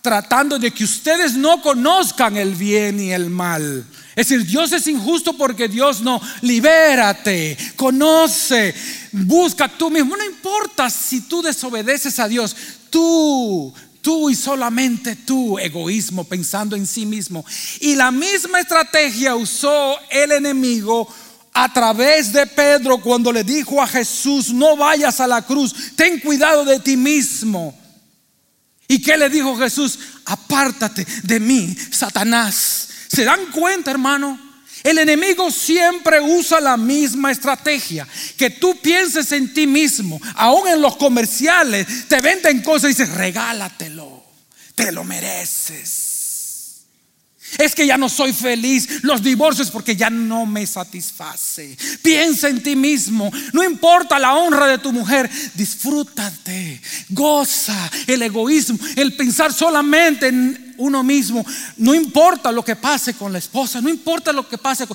tratando 0.01 0.57
de 0.57 0.71
que 0.71 0.83
ustedes 0.83 1.33
no 1.33 1.61
conozcan 1.61 2.38
el 2.38 2.55
bien 2.55 2.99
y 2.99 3.11
el 3.11 3.29
mal. 3.29 3.85
Es 4.15 4.29
decir, 4.29 4.45
Dios 4.45 4.71
es 4.71 4.88
injusto 4.88 5.33
porque 5.33 5.67
Dios 5.67 6.01
no, 6.01 6.21
libérate, 6.41 7.57
conoce, 7.75 8.73
busca 9.11 9.67
tú 9.67 9.91
mismo. 9.91 10.15
No 10.15 10.23
importa 10.23 10.89
si 10.89 11.21
tú 11.21 11.41
desobedeces 11.41 12.17
a 12.19 12.27
Dios, 12.27 12.55
tú, 12.89 13.73
tú 14.06 14.30
y 14.30 14.36
solamente 14.36 15.15
tú, 15.15 15.58
egoísmo, 15.58 16.26
pensando 16.26 16.76
en 16.76 16.86
sí 16.86 17.08
mismo. 17.08 17.44
Y 17.80 17.96
la 17.96 18.12
misma 18.12 18.60
estrategia 18.60 19.36
usó 19.36 19.98
el 20.12 20.32
enemigo 20.32 21.12
a 21.52 21.74
través 21.74 22.32
de 22.32 22.46
Pedro 22.46 23.00
cuando 23.00 23.32
le 23.32 23.44
dijo 23.44 23.82
a 23.82 23.88
Jesús, 23.88 24.54
no 24.54 24.78
vayas 24.78 25.20
a 25.20 25.26
la 25.26 25.41
cruz, 25.41 25.74
ten 25.96 26.20
cuidado 26.20 26.63
de 26.65 26.80
ti 26.80 26.96
mismo. 26.96 27.76
¿Y 28.88 29.02
qué 29.02 29.18
le 29.18 29.28
dijo 29.28 29.58
Jesús? 29.58 29.98
Apártate 30.26 31.04
de 31.24 31.39
mí, 31.39 31.76
Satanás. 31.89 32.89
¿Se 33.08 33.26
dan 33.26 33.48
cuenta, 33.52 33.89
hermano? 33.89 34.39
El 34.86 35.00
enemigo 35.00 35.50
siempre 35.50 36.21
usa 36.21 36.62
la 36.62 36.78
misma 36.78 37.32
estrategia. 37.32 38.08
Que 38.38 38.52
tú 38.52 38.80
pienses 38.80 39.32
en 39.32 39.52
ti 39.52 39.65
mismo. 39.65 40.21
Aún 40.36 40.67
en 40.67 40.80
los 40.80 40.95
comerciales 40.98 42.08
te 42.08 42.21
venden 42.21 42.62
cosas 42.62 42.91
y 42.91 42.93
dices, 42.93 43.10
regálatelo. 43.10 44.24
Te 44.76 44.91
lo 44.91 45.04
mereces. 45.04 46.14
Es 47.58 47.74
que 47.74 47.88
ya 47.88 47.98
no 47.98 48.10
soy 48.10 48.34
feliz. 48.34 49.04
Los 49.04 49.22
divorcios 49.22 49.72
porque 49.72 49.96
ya 49.96 50.10
no 50.10 50.46
me 50.46 50.65
satisface. 50.65 51.78
Piensa 52.02 52.50
en 52.50 52.62
ti 52.62 52.76
mismo. 52.76 53.32
No 53.54 53.63
importa 53.63 54.20
la 54.20 54.36
honra 54.36 54.68
de 54.68 54.78
tu 54.78 54.91
mujer. 54.91 55.30
Disfrútate. 55.54 56.82
Goza 57.10 57.91
el 58.08 58.22
egoísmo. 58.22 58.78
El 58.96 59.15
pensar 59.15 59.54
solamente 59.54 60.28
en 60.28 60.76
uno 60.78 61.04
mismo. 61.04 61.46
No 61.78 61.94
importa 61.94 62.52
lo 62.52 62.63
que 62.63 62.76
pase 62.76 63.13
con 63.13 63.32
la 63.32 63.39
esposa. 63.39 63.82
No 63.82 63.89
importa 63.89 64.34
lo 64.34 64.48
que 64.48 64.58
pase 64.58 64.86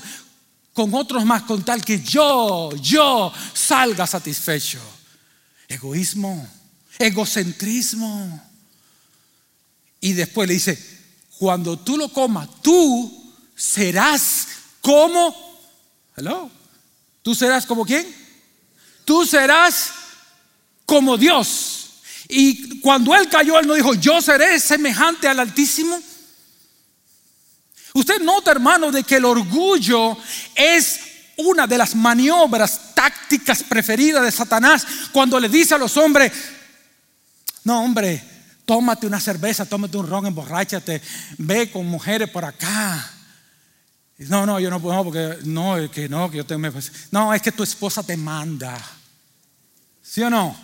con, 0.73 0.93
otros 0.93 1.25
más. 1.25 1.43
Con 1.43 1.63
tal 1.63 1.83
que 1.83 2.01
yo, 2.01 2.69
yo 2.75 3.33
salga 3.53 4.05
satisfecho. 4.05 4.79
Egoísmo. 5.67 6.47
Egocentrismo. 6.99 8.41
Y 9.99 10.13
después 10.13 10.47
le 10.47 10.55
dice, 10.55 10.90
cuando 11.41 11.75
tú 11.75 11.97
lo 11.97 12.07
comas, 12.09 12.47
tú 12.61 13.33
serás 13.55 14.47
como, 14.79 15.35
hello, 16.15 16.51
tú 17.23 17.33
serás 17.33 17.65
como 17.65 17.83
quién? 17.83 18.05
Tú 19.05 19.25
serás 19.25 19.89
como 20.85 21.17
Dios. 21.17 21.93
Y 22.29 22.79
cuando 22.79 23.15
él 23.15 23.27
cayó, 23.27 23.57
él 23.57 23.65
no 23.65 23.73
dijo, 23.73 23.95
yo 23.95 24.21
seré 24.21 24.59
semejante 24.59 25.27
al 25.27 25.39
Altísimo. 25.39 25.99
Usted 27.95 28.21
nota, 28.21 28.51
hermano, 28.51 28.91
de 28.91 29.03
que 29.03 29.15
el 29.15 29.25
orgullo 29.25 30.15
es 30.53 30.99
una 31.37 31.65
de 31.65 31.79
las 31.79 31.95
maniobras 31.95 32.93
tácticas 32.93 33.63
preferidas 33.63 34.21
de 34.21 34.31
Satanás 34.31 34.85
cuando 35.11 35.39
le 35.39 35.49
dice 35.49 35.73
a 35.73 35.79
los 35.79 35.97
hombres, 35.97 36.31
no, 37.63 37.83
hombre, 37.83 38.30
tómate 38.71 39.05
una 39.05 39.19
cerveza, 39.19 39.65
tómate 39.65 39.97
un 39.97 40.07
ron, 40.07 40.27
emborráchate, 40.27 41.01
ve 41.39 41.69
con 41.69 41.85
mujeres 41.87 42.29
por 42.29 42.45
acá. 42.45 43.05
No, 44.17 44.45
no, 44.45 44.61
yo 44.61 44.69
no 44.69 44.79
puedo, 44.79 45.03
porque 45.03 45.39
no, 45.43 45.77
es 45.77 45.91
que 45.91 46.07
no, 46.07 46.31
que 46.31 46.37
yo 46.37 46.45
tengo. 46.45 46.69
No, 47.11 47.33
es 47.33 47.41
que 47.41 47.51
tu 47.51 47.63
esposa 47.63 48.01
te 48.01 48.15
manda. 48.15 48.81
¿Sí 50.01 50.21
o 50.21 50.29
no? 50.29 50.57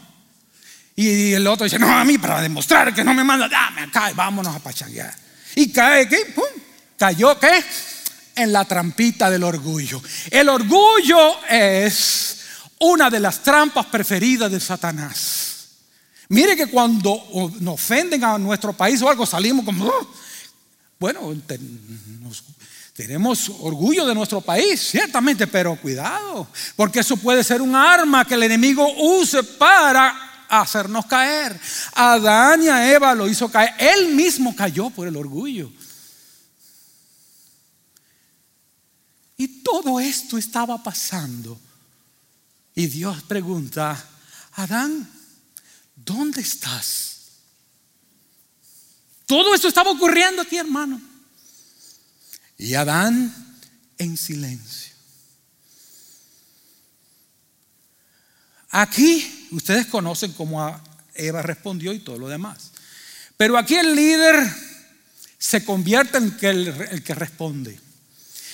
Y 0.96 1.34
el 1.34 1.46
otro 1.48 1.66
dice, 1.66 1.78
no, 1.78 1.92
a 1.92 2.06
mí 2.06 2.18
para 2.18 2.42
demostrar 2.42 2.96
que 2.96 3.04
no 3.04 3.14
me 3.14 3.26
manda, 3.26 3.50
dame 3.50 3.82
acá 3.82 4.10
y 4.10 4.14
vámonos 4.14 4.56
a 4.56 4.60
pachanguear. 4.60 5.14
Y 5.56 5.70
cae, 5.74 6.08
¿qué? 6.08 6.32
¡Pum! 6.34 6.46
¿Cayó 6.98 7.38
qué? 7.38 7.62
En 8.38 8.54
la 8.54 8.64
trampita 8.64 9.30
del 9.30 9.44
orgullo. 9.44 10.02
El 10.32 10.48
orgullo 10.48 11.46
es 11.50 12.38
una 12.80 13.10
de 13.10 13.20
las 13.20 13.44
trampas 13.44 13.88
preferidas 13.88 14.50
de 14.50 14.62
Satanás. 14.62 15.57
Mire 16.30 16.56
que 16.56 16.68
cuando 16.68 17.24
nos 17.60 17.76
ofenden 17.76 18.24
a 18.24 18.38
nuestro 18.38 18.74
país 18.74 19.02
o 19.02 19.10
algo 19.10 19.26
salimos 19.26 19.64
como, 19.64 19.86
oh". 19.86 20.14
bueno, 21.00 21.34
tenemos 22.94 23.50
orgullo 23.62 24.06
de 24.06 24.16
nuestro 24.16 24.42
país, 24.42 24.82
ciertamente, 24.82 25.48
pero 25.48 25.80
cuidado, 25.80 26.48
porque 26.76 27.00
eso 27.00 27.16
puede 27.16 27.44
ser 27.44 27.62
un 27.62 27.76
arma 27.76 28.26
que 28.26 28.34
el 28.34 28.44
enemigo 28.44 28.86
use 28.98 29.42
para 29.44 30.46
hacernos 30.50 31.06
caer. 31.06 31.58
Adán 31.94 32.64
y 32.64 32.68
Eva 32.68 33.16
lo 33.16 33.30
hizo 33.30 33.50
caer, 33.50 33.74
él 33.78 34.14
mismo 34.14 34.56
cayó 34.56 34.90
por 34.90 35.08
el 35.08 35.16
orgullo. 35.16 35.72
Y 39.38 39.62
todo 39.62 40.00
esto 40.00 40.38
estaba 40.38 40.82
pasando. 40.82 41.60
Y 42.74 42.88
Dios 42.88 43.22
pregunta, 43.24 44.04
Adán, 44.54 45.08
¿dónde 46.08 46.42
estás? 46.42 47.18
Todo 49.28 49.54
esto 49.54 49.68
estaba 49.68 49.92
ocurriendo 49.92 50.42
aquí, 50.42 50.58
hermano. 50.58 51.00
Y 52.58 52.74
Adán 52.74 53.60
en 53.98 54.18
silencio. 54.18 54.96
Aquí 58.72 59.50
ustedes 59.52 59.86
conocen 59.88 60.32
cómo 60.34 60.82
Eva 61.14 61.42
respondió 61.42 61.94
y 61.94 62.00
todo 62.00 62.18
lo 62.18 62.30
demás. 62.30 62.72
Pero 63.36 63.58
aquí 63.58 63.76
el 63.76 63.96
líder 63.96 64.36
se 65.38 65.64
convierte 65.66 66.18
en 66.18 66.38
el, 66.42 67.04
que 67.04 67.14
responde. 67.14 67.80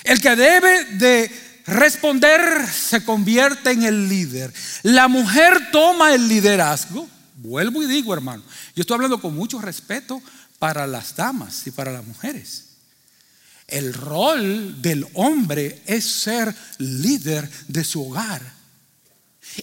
El 0.02 0.20
que 0.20 0.36
debe 0.36 0.84
de 0.96 1.30
responder 1.66 2.68
se 2.68 3.04
convierte 3.04 3.70
en 3.70 3.84
el 3.84 4.08
líder. 4.08 4.52
La 4.82 5.08
mujer 5.08 5.70
toma 5.72 6.14
el 6.14 6.28
liderazgo 6.28 7.08
Vuelvo 7.44 7.82
y 7.82 7.86
digo, 7.86 8.14
hermano, 8.14 8.42
yo 8.74 8.80
estoy 8.80 8.94
hablando 8.94 9.20
con 9.20 9.34
mucho 9.34 9.60
respeto 9.60 10.22
para 10.58 10.86
las 10.86 11.14
damas 11.14 11.66
y 11.66 11.70
para 11.70 11.92
las 11.92 12.02
mujeres. 12.02 12.68
El 13.68 13.92
rol 13.92 14.80
del 14.80 15.06
hombre 15.12 15.82
es 15.84 16.06
ser 16.06 16.54
líder 16.78 17.46
de 17.68 17.84
su 17.84 18.08
hogar. 18.08 18.40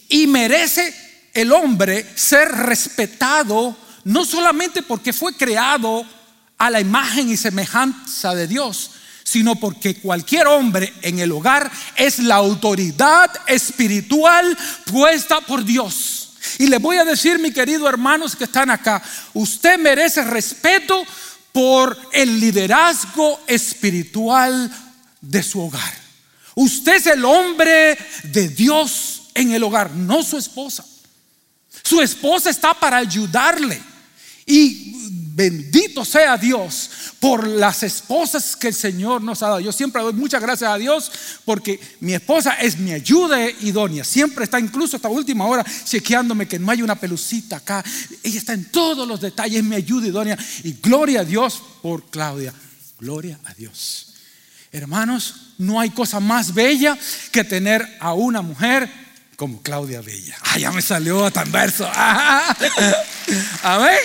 Y 0.08 0.28
merece 0.28 0.94
el 1.34 1.50
hombre 1.50 2.06
ser 2.14 2.52
respetado 2.52 3.76
no 4.04 4.24
solamente 4.24 4.82
porque 4.82 5.12
fue 5.12 5.36
creado 5.36 6.06
a 6.58 6.70
la 6.70 6.80
imagen 6.80 7.30
y 7.30 7.36
semejanza 7.36 8.32
de 8.36 8.46
Dios, 8.46 8.92
sino 9.24 9.56
porque 9.56 9.96
cualquier 9.96 10.46
hombre 10.46 10.94
en 11.02 11.18
el 11.18 11.32
hogar 11.32 11.68
es 11.96 12.20
la 12.20 12.36
autoridad 12.36 13.28
espiritual 13.48 14.56
puesta 14.86 15.40
por 15.40 15.64
Dios. 15.64 16.21
Y 16.58 16.66
le 16.66 16.78
voy 16.78 16.96
a 16.96 17.04
decir, 17.04 17.38
mi 17.38 17.52
querido 17.52 17.88
hermanos 17.88 18.36
que 18.36 18.44
están 18.44 18.70
acá, 18.70 19.02
usted 19.34 19.78
merece 19.78 20.22
respeto 20.24 21.04
por 21.52 21.98
el 22.12 22.40
liderazgo 22.40 23.40
espiritual 23.46 24.70
de 25.20 25.42
su 25.42 25.60
hogar. 25.60 25.94
Usted 26.54 26.96
es 26.96 27.06
el 27.06 27.24
hombre 27.24 27.96
de 28.24 28.48
Dios 28.48 29.24
en 29.34 29.52
el 29.52 29.62
hogar, 29.62 29.90
no 29.92 30.22
su 30.22 30.38
esposa. 30.38 30.84
Su 31.82 32.00
esposa 32.00 32.50
está 32.50 32.74
para 32.74 32.98
ayudarle. 32.98 33.80
Y 34.46 34.92
bendito 35.34 36.04
sea 36.04 36.36
Dios 36.36 36.90
por 37.22 37.46
las 37.46 37.84
esposas 37.84 38.56
que 38.56 38.66
el 38.66 38.74
Señor 38.74 39.22
nos 39.22 39.44
ha 39.44 39.46
dado. 39.46 39.60
Yo 39.60 39.70
siempre 39.70 40.02
doy 40.02 40.12
muchas 40.12 40.42
gracias 40.42 40.68
a 40.68 40.76
Dios 40.76 41.12
porque 41.44 41.78
mi 42.00 42.14
esposa 42.14 42.54
es 42.54 42.76
mi 42.76 42.90
ayuda 42.90 43.48
idónea. 43.48 44.02
Siempre 44.02 44.42
está 44.42 44.58
incluso 44.58 44.96
hasta 44.96 45.08
última 45.08 45.46
hora 45.46 45.64
chequeándome 45.84 46.48
que 46.48 46.58
no 46.58 46.72
hay 46.72 46.82
una 46.82 46.96
pelucita 46.96 47.58
acá. 47.58 47.84
Ella 48.24 48.38
está 48.38 48.54
en 48.54 48.64
todos 48.72 49.06
los 49.06 49.20
detalles, 49.20 49.62
mi 49.62 49.76
ayuda 49.76 50.08
idónea. 50.08 50.36
Y 50.64 50.72
gloria 50.82 51.20
a 51.20 51.24
Dios 51.24 51.62
por 51.80 52.02
Claudia. 52.10 52.52
Gloria 52.98 53.38
a 53.44 53.54
Dios. 53.54 54.14
Hermanos, 54.72 55.52
no 55.58 55.78
hay 55.78 55.90
cosa 55.90 56.18
más 56.18 56.52
bella 56.52 56.98
que 57.30 57.44
tener 57.44 57.98
a 58.00 58.14
una 58.14 58.42
mujer 58.42 58.90
como 59.36 59.62
Claudia 59.62 60.00
Bella. 60.00 60.36
Ah, 60.42 60.58
ya 60.58 60.72
me 60.72 60.82
salió 60.82 61.30
tan 61.30 61.52
verso. 61.52 61.88
Amén. 63.62 63.98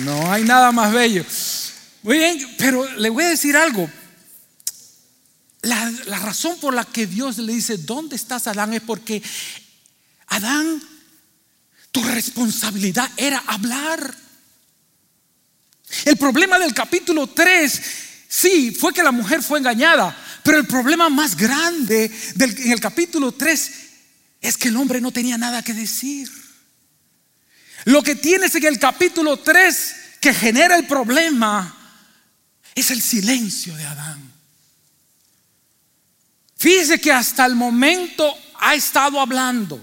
No 0.00 0.32
hay 0.32 0.42
nada 0.42 0.72
más 0.72 0.92
bello. 0.92 1.24
Muy 2.08 2.16
bien, 2.16 2.54
pero 2.56 2.90
le 2.96 3.10
voy 3.10 3.22
a 3.22 3.28
decir 3.28 3.54
algo. 3.54 3.86
La, 5.60 5.90
razón 6.22 6.58
por 6.58 6.72
la 6.72 6.86
que 6.86 7.06
Dios 7.06 7.36
le 7.36 7.52
dice, 7.52 7.76
¿dónde 7.76 8.16
estás 8.16 8.46
Adán? 8.46 8.72
Es 8.72 8.80
porque 8.80 9.22
Adán, 10.28 10.82
tu 11.92 12.02
responsabilidad 12.02 13.10
era 13.14 13.44
hablar. 13.46 14.14
El 16.06 16.16
problema 16.16 16.58
del 16.58 16.72
capítulo 16.72 17.26
3, 17.26 17.82
sí, 18.26 18.70
fue 18.70 18.94
que 18.94 19.02
la 19.02 19.12
mujer 19.12 19.42
fue 19.42 19.58
engañada, 19.58 20.16
pero 20.42 20.56
el 20.56 20.66
problema 20.66 21.10
más 21.10 21.36
grande 21.36 22.10
del, 22.36 22.58
en 22.58 22.72
el 22.72 22.80
capítulo 22.80 23.32
3 23.32 23.72
es 24.40 24.56
que 24.56 24.68
el 24.68 24.76
hombre 24.78 25.02
no 25.02 25.12
tenía 25.12 25.36
nada 25.36 25.62
que 25.62 25.74
decir. 25.74 26.30
Lo 27.84 28.02
que 28.02 28.14
tienes 28.14 28.54
en 28.54 28.64
el 28.64 28.78
capítulo 28.78 29.36
3 29.36 29.94
que 30.22 30.32
genera 30.32 30.74
el 30.78 30.86
problema 30.86 31.74
es 32.74 32.90
el 32.90 33.02
silencio 33.02 33.76
de 33.76 33.84
Adán. 33.84 34.32
Fíjese 36.56 37.00
que 37.00 37.12
hasta 37.12 37.46
el 37.46 37.54
momento 37.54 38.34
ha 38.58 38.74
estado 38.74 39.20
hablando. 39.20 39.80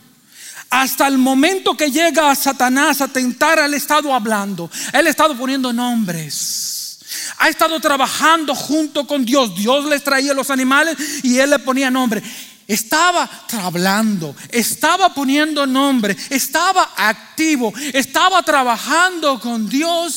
Hasta 0.70 1.08
el 1.08 1.18
momento 1.18 1.78
que 1.78 1.90
llega 1.90 2.30
a 2.30 2.36
Satanás 2.36 3.00
a 3.00 3.08
tentar, 3.08 3.60
él 3.60 3.74
ha 3.74 3.78
estado 3.78 4.14
hablando. 4.14 4.70
Él 4.92 5.08
ha 5.08 5.10
estado 5.10 5.38
poniendo 5.38 5.72
nombres. 5.72 7.00
Ha 7.38 7.50
estado 7.50 7.80
trabajando 7.80 8.54
junto 8.54 9.08
con 9.08 9.24
Dios. 9.24 9.56
Dios 9.56 9.86
les 9.86 10.04
traía 10.04 10.34
los 10.34 10.50
animales 10.50 10.98
y 11.24 11.38
él 11.38 11.52
le 11.52 11.60
ponía 11.60 11.90
nombre. 11.90 12.22
Estaba 12.68 13.30
hablando, 13.62 14.36
estaba 14.50 15.14
poniendo 15.14 15.68
nombre, 15.68 16.18
estaba 16.32 16.94
activo, 16.98 17.72
estaba 17.94 18.42
trabajando 18.42 19.40
con 19.40 19.70
Dios, 19.70 20.14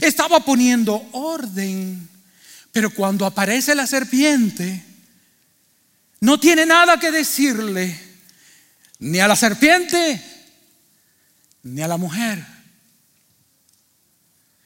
estaba 0.00 0.40
poniendo 0.40 1.08
orden. 1.12 2.08
Pero 2.72 2.90
cuando 2.90 3.26
aparece 3.26 3.74
la 3.74 3.86
serpiente, 3.86 4.84
no 6.20 6.38
tiene 6.38 6.66
nada 6.66 6.98
que 6.98 7.10
decirle 7.10 7.98
ni 8.98 9.20
a 9.20 9.28
la 9.28 9.36
serpiente 9.36 10.22
ni 11.62 11.82
a 11.82 11.88
la 11.88 11.96
mujer. 11.96 12.44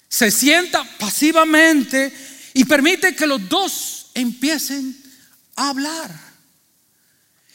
Se 0.09 0.31
sienta 0.31 0.85
pasivamente 0.99 2.13
y 2.55 2.65
permite 2.65 3.15
que 3.15 3.27
los 3.27 3.49
dos 3.49 4.11
empiecen 4.15 4.97
a 5.57 5.71
hablar. 5.71 6.33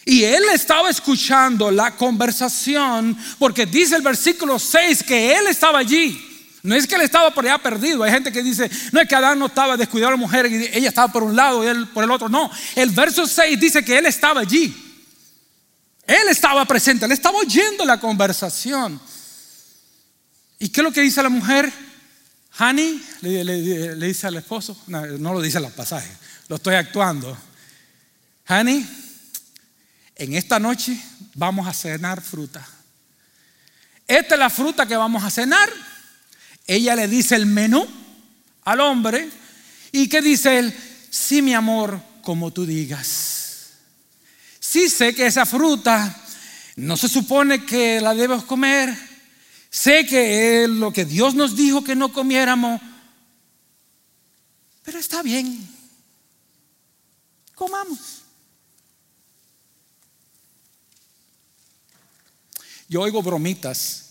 Y 0.06 0.24
él 0.24 0.44
estaba 0.54 0.90
escuchando 0.90 1.70
la 1.70 1.96
conversación 1.96 3.18
porque 3.38 3.66
dice 3.66 3.96
el 3.96 4.02
versículo 4.02 4.58
6 4.58 5.04
que 5.04 5.36
él 5.36 5.48
estaba 5.48 5.80
allí. 5.80 6.18
No 6.68 6.76
es 6.76 6.86
que 6.86 6.96
él 6.96 7.02
estaba 7.02 7.34
por 7.34 7.46
allá 7.46 7.58
perdido. 7.58 8.04
Hay 8.04 8.12
gente 8.12 8.30
que 8.30 8.44
dice, 8.44 8.70
no 8.92 9.00
es 9.00 9.08
que 9.08 9.16
Adán 9.16 9.40
no 9.40 9.46
estaba 9.46 9.78
descuidado 9.78 10.10
a 10.10 10.12
la 10.12 10.18
mujer 10.18 10.48
y 10.48 10.66
ella 10.78 10.90
estaba 10.90 11.10
por 11.10 11.24
un 11.24 11.34
lado 11.34 11.64
y 11.64 11.68
él 11.68 11.88
por 11.88 12.04
el 12.04 12.12
otro. 12.12 12.28
No, 12.28 12.52
el 12.76 12.90
verso 12.90 13.26
6 13.26 13.58
dice 13.58 13.86
que 13.86 13.98
él 13.98 14.06
estaba 14.06 14.42
allí. 14.42 14.76
Él 16.06 16.28
estaba 16.30 16.66
presente, 16.66 17.06
él 17.06 17.14
estaba 17.14 17.38
oyendo 17.40 17.86
la 17.86 17.98
conversación. 18.02 19.00
¿Y 20.60 20.68
qué 20.68 20.82
es 20.82 20.84
lo 20.84 20.92
que 20.92 21.00
dice 21.00 21.24
la 21.24 21.30
mujer? 21.30 21.72
Honey, 22.60 23.02
le, 23.22 23.96
dice 23.96 24.28
al 24.28 24.36
esposo, 24.36 24.78
no, 24.88 25.06
lo 25.34 25.40
dice 25.40 25.60
en 25.60 25.64
los 25.64 25.72
pasajes, 25.72 26.12
lo 26.50 26.58
estoy 26.58 26.76
actuando. 26.76 27.38
Honey, 28.50 28.86
en 30.18 30.34
esta 30.34 30.60
noche 30.60 31.02
vamos 31.34 31.66
a 31.66 31.72
cenar 31.72 32.20
fruta. 32.20 32.68
Esta 34.06 34.36
es 34.36 34.40
la 34.40 34.50
fruta 34.50 34.86
que 34.86 34.98
vamos 34.98 35.24
a 35.24 35.30
cenar. 35.30 35.70
Ella 36.68 36.96
le 36.96 37.08
dice 37.08 37.36
el 37.36 37.46
menú 37.46 37.88
al 38.66 38.82
hombre. 38.82 39.30
¿Y 39.94 40.10
qué 40.10 40.22
dice 40.22 40.60
él? 40.60 40.78
Sí, 41.10 41.42
mi 41.42 41.54
amor, 41.54 42.00
como 42.22 42.52
tú 42.52 42.66
digas. 42.66 43.72
Sí 44.60 44.90
sé 44.90 45.16
que 45.16 45.26
esa 45.26 45.46
fruta 45.46 46.24
no 46.76 46.98
se 46.98 47.08
supone 47.08 47.66
que 47.66 48.02
la 48.02 48.14
debes 48.14 48.44
comer. 48.44 48.96
Sé 49.70 50.06
que 50.06 50.64
es 50.64 50.70
lo 50.70 50.92
que 50.92 51.06
Dios 51.06 51.34
nos 51.34 51.56
dijo 51.56 51.84
que 51.84 51.96
no 51.96 52.12
comiéramos. 52.12 52.82
Pero 54.84 55.00
está 55.00 55.24
bien. 55.24 55.68
Comamos. 57.56 58.00
Yo 62.90 63.02
oigo 63.02 63.22
bromitas 63.22 64.07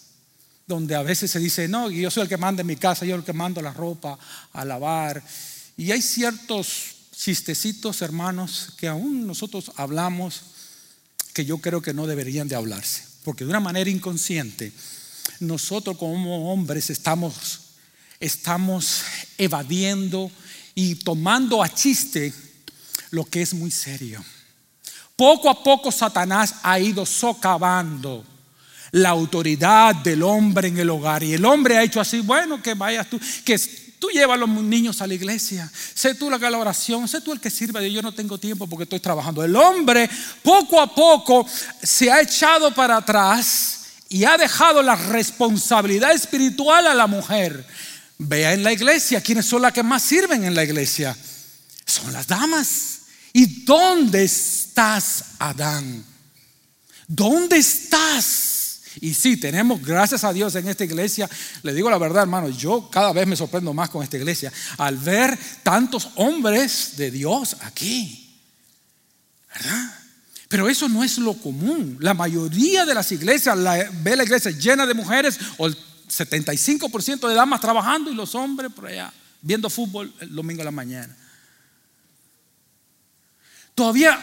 donde 0.66 0.94
a 0.94 1.02
veces 1.02 1.30
se 1.30 1.38
dice, 1.38 1.68
no, 1.68 1.90
yo 1.90 2.10
soy 2.10 2.24
el 2.24 2.28
que 2.28 2.36
manda 2.36 2.62
en 2.62 2.66
mi 2.66 2.76
casa, 2.76 3.04
yo 3.06 3.12
soy 3.12 3.20
el 3.20 3.24
que 3.24 3.32
mando 3.32 3.62
la 3.62 3.72
ropa 3.72 4.18
a 4.52 4.64
lavar. 4.64 5.22
Y 5.76 5.92
hay 5.92 6.02
ciertos 6.02 6.96
chistecitos, 7.16 8.02
hermanos, 8.02 8.72
que 8.76 8.88
aún 8.88 9.26
nosotros 9.26 9.72
hablamos 9.76 10.42
que 11.32 11.44
yo 11.44 11.58
creo 11.58 11.82
que 11.82 11.94
no 11.94 12.06
deberían 12.06 12.48
de 12.48 12.56
hablarse. 12.56 13.04
Porque 13.24 13.44
de 13.44 13.50
una 13.50 13.60
manera 13.60 13.90
inconsciente, 13.90 14.72
nosotros 15.40 15.96
como 15.96 16.52
hombres 16.52 16.90
estamos, 16.90 17.60
estamos 18.18 19.02
evadiendo 19.38 20.30
y 20.74 20.96
tomando 20.96 21.62
a 21.62 21.68
chiste 21.68 22.32
lo 23.10 23.24
que 23.24 23.42
es 23.42 23.54
muy 23.54 23.70
serio. 23.70 24.24
Poco 25.14 25.48
a 25.48 25.62
poco 25.62 25.90
Satanás 25.92 26.56
ha 26.62 26.78
ido 26.78 27.06
socavando 27.06 28.24
la 28.96 29.10
autoridad 29.10 29.94
del 29.96 30.22
hombre 30.22 30.68
en 30.68 30.78
el 30.78 30.88
hogar. 30.88 31.22
Y 31.22 31.34
el 31.34 31.44
hombre 31.44 31.76
ha 31.76 31.82
hecho 31.82 32.00
así, 32.00 32.20
bueno, 32.20 32.62
que 32.62 32.72
vayas 32.72 33.08
tú, 33.08 33.20
que 33.44 33.58
tú 33.98 34.08
llevas 34.08 34.36
a 34.36 34.40
los 34.40 34.48
niños 34.48 35.02
a 35.02 35.06
la 35.06 35.12
iglesia, 35.12 35.70
sé 35.94 36.14
tú 36.14 36.30
la 36.30 36.38
que 36.38 36.48
la 36.48 36.56
oración, 36.56 37.06
sé 37.06 37.20
tú 37.20 37.32
el 37.32 37.40
que 37.40 37.50
sirve, 37.50 37.92
yo 37.92 38.00
no 38.00 38.12
tengo 38.12 38.38
tiempo 38.38 38.66
porque 38.66 38.84
estoy 38.84 39.00
trabajando. 39.00 39.44
El 39.44 39.54
hombre 39.54 40.08
poco 40.42 40.80
a 40.80 40.94
poco 40.94 41.46
se 41.82 42.10
ha 42.10 42.22
echado 42.22 42.74
para 42.74 42.96
atrás 42.96 43.80
y 44.08 44.24
ha 44.24 44.38
dejado 44.38 44.82
la 44.82 44.96
responsabilidad 44.96 46.12
espiritual 46.12 46.86
a 46.86 46.94
la 46.94 47.06
mujer. 47.06 47.66
Vea 48.16 48.54
en 48.54 48.62
la 48.62 48.72
iglesia, 48.72 49.20
¿quiénes 49.20 49.44
son 49.44 49.60
las 49.60 49.74
que 49.74 49.82
más 49.82 50.02
sirven 50.02 50.44
en 50.44 50.54
la 50.54 50.64
iglesia? 50.64 51.14
Son 51.84 52.10
las 52.14 52.26
damas. 52.26 53.00
¿Y 53.34 53.64
dónde 53.64 54.24
estás, 54.24 55.22
Adán? 55.38 56.02
¿Dónde 57.06 57.58
estás? 57.58 58.55
Y 59.00 59.14
sí, 59.14 59.36
tenemos, 59.36 59.82
gracias 59.82 60.24
a 60.24 60.32
Dios 60.32 60.54
en 60.54 60.68
esta 60.68 60.84
iglesia, 60.84 61.28
le 61.62 61.74
digo 61.74 61.90
la 61.90 61.98
verdad, 61.98 62.22
hermano, 62.22 62.48
yo 62.48 62.88
cada 62.90 63.12
vez 63.12 63.26
me 63.26 63.36
sorprendo 63.36 63.72
más 63.72 63.90
con 63.90 64.02
esta 64.02 64.16
iglesia 64.16 64.52
al 64.78 64.96
ver 64.96 65.38
tantos 65.62 66.10
hombres 66.16 66.96
de 66.96 67.10
Dios 67.10 67.56
aquí. 67.60 68.38
¿Verdad? 69.54 69.94
Pero 70.48 70.68
eso 70.68 70.88
no 70.88 71.02
es 71.02 71.18
lo 71.18 71.34
común. 71.34 71.98
La 72.00 72.14
mayoría 72.14 72.84
de 72.84 72.94
las 72.94 73.10
iglesias 73.12 73.56
ve 74.02 74.16
la 74.16 74.24
iglesia 74.24 74.50
llena 74.50 74.86
de 74.86 74.94
mujeres 74.94 75.38
o 75.58 75.66
el 75.66 75.76
75% 76.08 77.28
de 77.28 77.34
damas 77.34 77.60
trabajando 77.60 78.10
y 78.10 78.14
los 78.14 78.34
hombres 78.34 78.72
por 78.72 78.86
allá 78.86 79.12
viendo 79.46 79.70
fútbol 79.70 80.12
el 80.20 80.34
domingo 80.34 80.62
a 80.62 80.64
la 80.64 80.72
mañana. 80.72 81.16
Todavía 83.76 84.18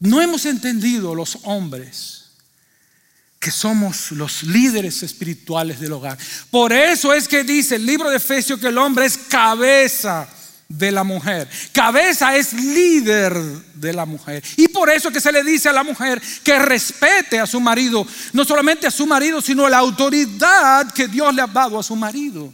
no 0.00 0.20
hemos 0.20 0.46
entendido 0.46 1.14
los 1.14 1.38
hombres 1.42 2.30
que 3.38 3.50
somos 3.50 4.12
los 4.12 4.42
líderes 4.42 5.02
espirituales 5.02 5.80
del 5.80 5.92
hogar. 5.92 6.18
Por 6.50 6.72
eso 6.72 7.12
es 7.12 7.28
que 7.28 7.44
dice 7.44 7.76
el 7.76 7.86
libro 7.86 8.10
de 8.10 8.16
Efesios 8.16 8.60
que 8.60 8.68
el 8.68 8.78
hombre 8.78 9.06
es 9.06 9.16
cabeza 9.16 10.28
de 10.68 10.92
la 10.92 11.04
mujer. 11.04 11.48
Cabeza 11.72 12.36
es 12.36 12.52
líder 12.52 13.34
de 13.74 13.92
la 13.92 14.04
mujer. 14.04 14.42
Y 14.56 14.68
por 14.68 14.90
eso 14.90 15.10
que 15.10 15.20
se 15.20 15.32
le 15.32 15.42
dice 15.42 15.68
a 15.68 15.72
la 15.72 15.82
mujer 15.82 16.20
que 16.42 16.58
respete 16.58 17.38
a 17.38 17.46
su 17.46 17.60
marido, 17.60 18.06
no 18.32 18.44
solamente 18.44 18.86
a 18.86 18.90
su 18.90 19.06
marido, 19.06 19.40
sino 19.40 19.66
a 19.66 19.70
la 19.70 19.78
autoridad 19.78 20.92
que 20.92 21.08
Dios 21.08 21.34
le 21.34 21.42
ha 21.42 21.46
dado 21.46 21.78
a 21.78 21.82
su 21.82 21.96
marido. 21.96 22.52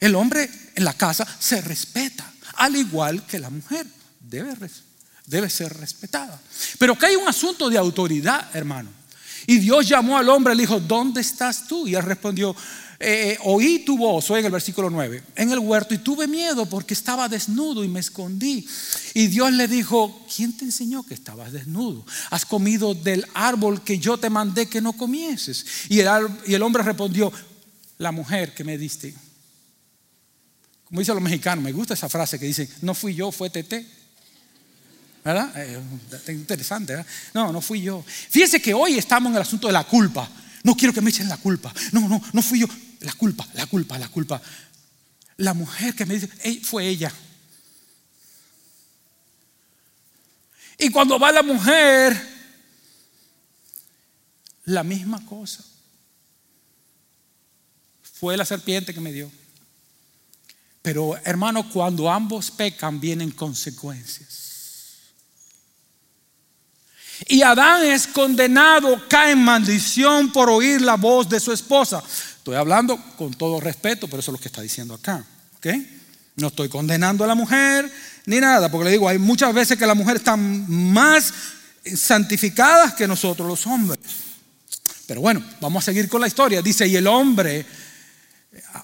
El 0.00 0.14
hombre 0.14 0.50
en 0.74 0.84
la 0.84 0.94
casa 0.94 1.26
se 1.38 1.60
respeta, 1.60 2.30
al 2.56 2.76
igual 2.76 3.26
que 3.26 3.38
la 3.38 3.50
mujer 3.50 3.86
debe 4.20 4.54
respetar 4.54 4.87
debe 5.28 5.48
ser 5.50 5.72
respetada. 5.76 6.40
Pero 6.78 6.98
que 6.98 7.06
hay 7.06 7.16
un 7.16 7.28
asunto 7.28 7.68
de 7.68 7.78
autoridad, 7.78 8.50
hermano. 8.54 8.90
Y 9.46 9.58
Dios 9.58 9.88
llamó 9.88 10.18
al 10.18 10.28
hombre, 10.28 10.54
le 10.54 10.62
dijo, 10.62 10.80
¿dónde 10.80 11.20
estás 11.20 11.66
tú? 11.66 11.86
Y 11.86 11.94
él 11.94 12.02
respondió, 12.02 12.54
eh, 13.00 13.32
eh, 13.32 13.38
oí 13.44 13.80
tu 13.80 13.96
voz, 13.96 14.30
oí 14.30 14.40
en 14.40 14.46
el 14.46 14.52
versículo 14.52 14.90
9, 14.90 15.22
en 15.36 15.50
el 15.52 15.60
huerto 15.60 15.94
y 15.94 15.98
tuve 15.98 16.26
miedo 16.26 16.66
porque 16.66 16.94
estaba 16.94 17.28
desnudo 17.28 17.84
y 17.84 17.88
me 17.88 18.00
escondí. 18.00 18.66
Y 19.14 19.28
Dios 19.28 19.52
le 19.52 19.68
dijo, 19.68 20.26
¿quién 20.34 20.56
te 20.56 20.64
enseñó 20.64 21.04
que 21.04 21.14
estabas 21.14 21.52
desnudo? 21.52 22.04
Has 22.30 22.44
comido 22.44 22.94
del 22.94 23.24
árbol 23.34 23.82
que 23.82 23.98
yo 23.98 24.18
te 24.18 24.28
mandé 24.28 24.66
que 24.66 24.80
no 24.80 24.94
comieses. 24.94 25.64
Y 25.88 26.00
el, 26.00 26.08
y 26.46 26.54
el 26.54 26.62
hombre 26.62 26.82
respondió, 26.82 27.32
la 27.98 28.12
mujer 28.12 28.54
que 28.54 28.64
me 28.64 28.78
diste. 28.78 29.14
Como 30.84 31.00
dicen 31.00 31.14
los 31.14 31.22
mexicanos, 31.22 31.62
me 31.62 31.72
gusta 31.72 31.94
esa 31.94 32.08
frase 32.08 32.38
que 32.38 32.46
dice, 32.46 32.68
no 32.82 32.94
fui 32.94 33.14
yo, 33.14 33.30
fue 33.30 33.50
Tete. 33.50 33.97
¿Verdad? 35.24 35.52
Eh, 35.56 36.32
interesante, 36.32 36.94
¿verdad? 36.94 37.10
No, 37.34 37.52
no 37.52 37.60
fui 37.60 37.82
yo. 37.82 38.04
Fíjese 38.06 38.60
que 38.60 38.74
hoy 38.74 38.98
estamos 38.98 39.30
en 39.30 39.36
el 39.36 39.42
asunto 39.42 39.66
de 39.66 39.72
la 39.72 39.84
culpa. 39.84 40.28
No 40.62 40.74
quiero 40.74 40.92
que 40.92 41.00
me 41.00 41.10
echen 41.10 41.28
la 41.28 41.36
culpa. 41.36 41.72
No, 41.92 42.08
no, 42.08 42.20
no 42.32 42.42
fui 42.42 42.60
yo. 42.60 42.66
La 43.00 43.12
culpa, 43.12 43.46
la 43.54 43.66
culpa, 43.66 43.98
la 43.98 44.08
culpa. 44.08 44.42
La 45.36 45.54
mujer 45.54 45.94
que 45.94 46.04
me 46.04 46.14
dice, 46.14 46.28
fue 46.64 46.88
ella. 46.88 47.12
Y 50.78 50.90
cuando 50.90 51.18
va 51.18 51.32
la 51.32 51.42
mujer, 51.42 52.16
la 54.64 54.84
misma 54.84 55.24
cosa. 55.26 55.64
Fue 58.02 58.36
la 58.36 58.44
serpiente 58.44 58.94
que 58.94 59.00
me 59.00 59.12
dio. 59.12 59.30
Pero 60.82 61.16
hermano, 61.24 61.68
cuando 61.70 62.10
ambos 62.10 62.50
pecan 62.50 63.00
vienen 63.00 63.30
consecuencias. 63.30 64.47
Y 67.26 67.42
Adán 67.42 67.84
es 67.84 68.06
condenado, 68.06 69.08
cae 69.08 69.32
en 69.32 69.42
maldición 69.42 70.32
por 70.32 70.48
oír 70.48 70.80
la 70.80 70.96
voz 70.96 71.28
de 71.28 71.40
su 71.40 71.52
esposa. 71.52 72.02
Estoy 72.36 72.56
hablando 72.56 72.96
con 73.16 73.34
todo 73.34 73.60
respeto, 73.60 74.06
pero 74.06 74.20
eso 74.20 74.30
es 74.30 74.38
lo 74.38 74.40
que 74.40 74.48
está 74.48 74.62
diciendo 74.62 74.94
acá. 74.94 75.24
No 76.36 76.48
estoy 76.48 76.68
condenando 76.68 77.24
a 77.24 77.26
la 77.26 77.34
mujer 77.34 77.90
ni 78.26 78.40
nada, 78.40 78.70
porque 78.70 78.84
le 78.84 78.90
digo, 78.92 79.08
hay 79.08 79.18
muchas 79.18 79.52
veces 79.52 79.78
que 79.78 79.86
las 79.86 79.96
mujeres 79.96 80.20
están 80.20 80.70
más 80.70 81.32
santificadas 81.96 82.94
que 82.94 83.08
nosotros 83.08 83.48
los 83.48 83.66
hombres. 83.66 83.98
Pero 85.06 85.22
bueno, 85.22 85.42
vamos 85.60 85.82
a 85.82 85.86
seguir 85.86 86.08
con 86.08 86.20
la 86.20 86.26
historia. 86.26 86.60
Dice, 86.60 86.86
y 86.86 86.96
el 86.96 87.06
hombre, 87.06 87.64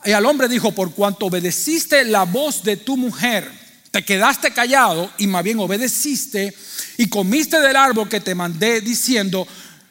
y 0.04 0.12
al 0.12 0.24
hombre 0.24 0.48
dijo, 0.48 0.72
por 0.72 0.92
cuanto 0.94 1.26
obedeciste 1.26 2.04
la 2.04 2.24
voz 2.24 2.62
de 2.62 2.78
tu 2.78 2.96
mujer, 2.96 3.50
te 3.94 4.02
quedaste 4.02 4.50
callado 4.50 5.08
y 5.18 5.28
más 5.28 5.44
bien 5.44 5.60
obedeciste 5.60 6.52
y 6.96 7.08
comiste 7.08 7.60
del 7.60 7.76
árbol 7.76 8.08
que 8.08 8.18
te 8.18 8.34
mandé 8.34 8.80
diciendo, 8.80 9.46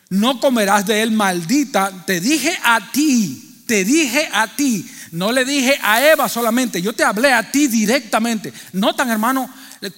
no 0.09 0.41
comerás 0.41 0.85
de 0.85 1.03
él, 1.03 1.11
maldita, 1.11 2.03
te 2.05 2.19
dije 2.19 2.53
a 2.65 2.91
ti, 2.91 3.63
te 3.65 3.85
dije 3.85 4.27
a 4.33 4.53
ti, 4.53 4.85
No 5.11 5.31
le 5.31 5.45
dije 5.45 5.79
a 5.81 6.05
Eva 6.05 6.27
solamente, 6.27 6.81
yo 6.81 6.91
te 6.91 7.05
hablé 7.05 7.31
a 7.31 7.49
ti 7.49 7.69
directamente. 7.69 8.51
Notan, 8.73 9.09
hermano, 9.09 9.49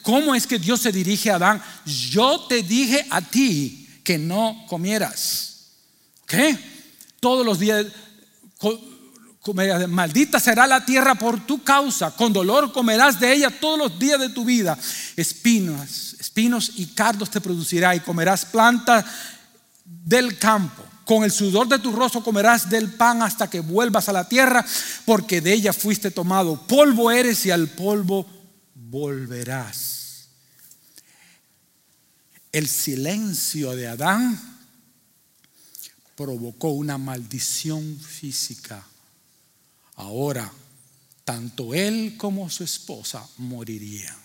cómo 0.03 0.35
es 0.35 0.45
que 0.45 0.59
Dios 0.59 0.81
se 0.81 0.91
dirige 0.91 1.31
a 1.31 1.37
Adán. 1.37 1.63
Yo 2.11 2.41
te 2.47 2.61
dije 2.61 3.07
a 3.09 3.21
ti 3.21 3.89
que 4.03 4.19
no 4.19 4.65
comieras. 4.67 5.71
¿Ok? 6.25 6.59
Todos 7.19 7.43
los 7.43 7.57
días 7.57 7.87
Maldita 9.53 10.39
será 10.39 10.65
la 10.65 10.83
tierra 10.83 11.13
por 11.15 11.45
tu 11.45 11.63
causa, 11.63 12.11
con 12.15 12.33
dolor 12.33 12.71
comerás 12.71 13.19
de 13.19 13.31
ella 13.31 13.51
todos 13.51 13.77
los 13.77 13.99
días 13.99 14.19
de 14.19 14.29
tu 14.29 14.43
vida. 14.43 14.77
Espinos, 15.15 16.15
espinos 16.19 16.71
y 16.75 16.87
cardos 16.87 17.29
te 17.29 17.41
producirá 17.41 17.95
y 17.95 17.99
comerás 17.99 18.45
plantas 18.45 19.05
del 19.83 20.39
campo. 20.39 20.83
Con 21.05 21.23
el 21.23 21.31
sudor 21.31 21.67
de 21.67 21.77
tu 21.77 21.91
rostro 21.91 22.23
comerás 22.23 22.67
del 22.67 22.89
pan 22.93 23.21
hasta 23.21 23.47
que 23.47 23.59
vuelvas 23.59 24.09
a 24.09 24.13
la 24.13 24.27
tierra, 24.27 24.65
porque 25.05 25.41
de 25.41 25.53
ella 25.53 25.73
fuiste 25.73 26.09
tomado. 26.09 26.65
Polvo 26.65 27.11
eres 27.11 27.45
y 27.45 27.51
al 27.51 27.67
polvo 27.67 28.25
volverás. 28.73 30.29
El 32.51 32.67
silencio 32.67 33.75
de 33.75 33.87
Adán 33.87 34.39
provocó 36.15 36.69
una 36.69 36.97
maldición 36.97 37.99
física 37.99 38.83
Ahora, 39.95 40.51
tanto 41.23 41.73
él 41.73 42.15
como 42.17 42.49
su 42.49 42.63
esposa 42.63 43.27
morirían. 43.37 44.15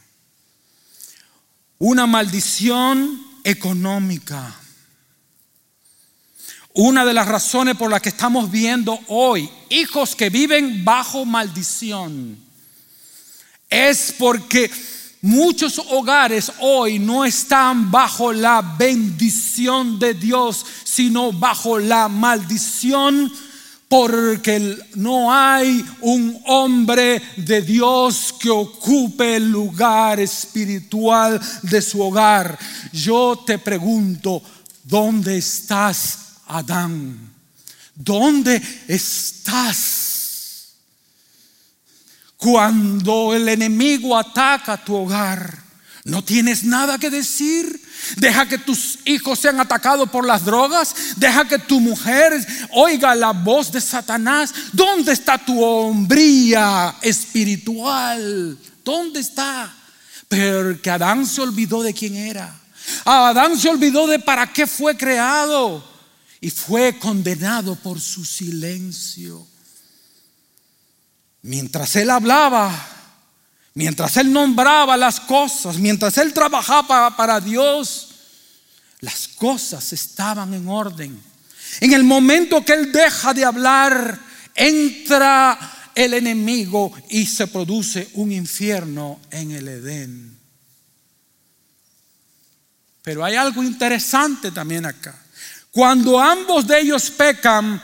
Una 1.78 2.06
maldición 2.06 3.26
económica. 3.42 4.54
Una 6.74 7.04
de 7.04 7.14
las 7.14 7.26
razones 7.26 7.76
por 7.76 7.90
las 7.90 8.00
que 8.00 8.10
estamos 8.10 8.50
viendo 8.50 8.98
hoy 9.08 9.50
hijos 9.70 10.14
que 10.14 10.30
viven 10.30 10.84
bajo 10.84 11.24
maldición 11.24 12.38
es 13.68 14.14
porque 14.18 14.70
muchos 15.22 15.78
hogares 15.78 16.52
hoy 16.60 16.98
no 16.98 17.24
están 17.24 17.90
bajo 17.90 18.32
la 18.32 18.60
bendición 18.78 19.98
de 19.98 20.14
Dios, 20.14 20.64
sino 20.84 21.32
bajo 21.32 21.78
la 21.78 22.08
maldición 22.08 23.32
porque 23.90 24.78
no 24.94 25.34
hay 25.34 25.84
un 26.02 26.40
hombre 26.46 27.20
de 27.36 27.60
Dios 27.60 28.32
que 28.38 28.48
ocupe 28.48 29.34
el 29.34 29.50
lugar 29.50 30.20
espiritual 30.20 31.40
de 31.62 31.82
su 31.82 32.00
hogar. 32.00 32.56
Yo 32.92 33.42
te 33.44 33.58
pregunto, 33.58 34.40
¿dónde 34.84 35.38
estás, 35.38 36.36
Adán? 36.46 37.32
¿Dónde 37.92 38.62
estás? 38.86 40.68
Cuando 42.36 43.34
el 43.34 43.48
enemigo 43.48 44.16
ataca 44.16 44.84
tu 44.84 44.94
hogar, 44.94 45.64
¿no 46.04 46.22
tienes 46.22 46.62
nada 46.62 46.96
que 46.96 47.10
decir? 47.10 47.89
Deja 48.16 48.46
que 48.46 48.58
tus 48.58 48.98
hijos 49.04 49.38
sean 49.38 49.60
atacados 49.60 50.08
por 50.10 50.26
las 50.26 50.44
drogas. 50.44 50.94
Deja 51.16 51.46
que 51.46 51.58
tu 51.58 51.80
mujer 51.80 52.46
oiga 52.72 53.14
la 53.14 53.32
voz 53.32 53.70
de 53.70 53.80
Satanás. 53.80 54.52
¿Dónde 54.72 55.12
está 55.12 55.38
tu 55.38 55.62
hombría 55.62 56.96
espiritual? 57.02 58.58
¿Dónde 58.84 59.20
está? 59.20 59.74
Porque 60.28 60.90
Adán 60.90 61.26
se 61.26 61.40
olvidó 61.40 61.82
de 61.82 61.94
quién 61.94 62.16
era. 62.16 62.60
Adán 63.04 63.58
se 63.58 63.68
olvidó 63.68 64.06
de 64.06 64.18
para 64.18 64.52
qué 64.52 64.66
fue 64.66 64.96
creado. 64.96 65.84
Y 66.40 66.50
fue 66.50 66.98
condenado 66.98 67.76
por 67.76 68.00
su 68.00 68.24
silencio. 68.24 69.46
Mientras 71.42 71.96
él 71.96 72.10
hablaba, 72.10 72.99
Mientras 73.74 74.16
él 74.16 74.32
nombraba 74.32 74.96
las 74.96 75.20
cosas, 75.20 75.78
mientras 75.78 76.18
él 76.18 76.32
trabajaba 76.32 77.16
para 77.16 77.40
Dios, 77.40 78.08
las 79.00 79.28
cosas 79.28 79.92
estaban 79.92 80.52
en 80.54 80.68
orden. 80.68 81.20
En 81.80 81.92
el 81.92 82.02
momento 82.02 82.64
que 82.64 82.72
él 82.72 82.90
deja 82.90 83.32
de 83.32 83.44
hablar, 83.44 84.18
entra 84.54 85.58
el 85.94 86.14
enemigo 86.14 86.92
y 87.08 87.26
se 87.26 87.46
produce 87.46 88.10
un 88.14 88.32
infierno 88.32 89.20
en 89.30 89.52
el 89.52 89.68
Edén. 89.68 90.38
Pero 93.02 93.24
hay 93.24 93.36
algo 93.36 93.62
interesante 93.62 94.50
también 94.50 94.84
acá. 94.84 95.16
Cuando 95.70 96.20
ambos 96.20 96.66
de 96.66 96.80
ellos 96.80 97.10
pecan, 97.10 97.80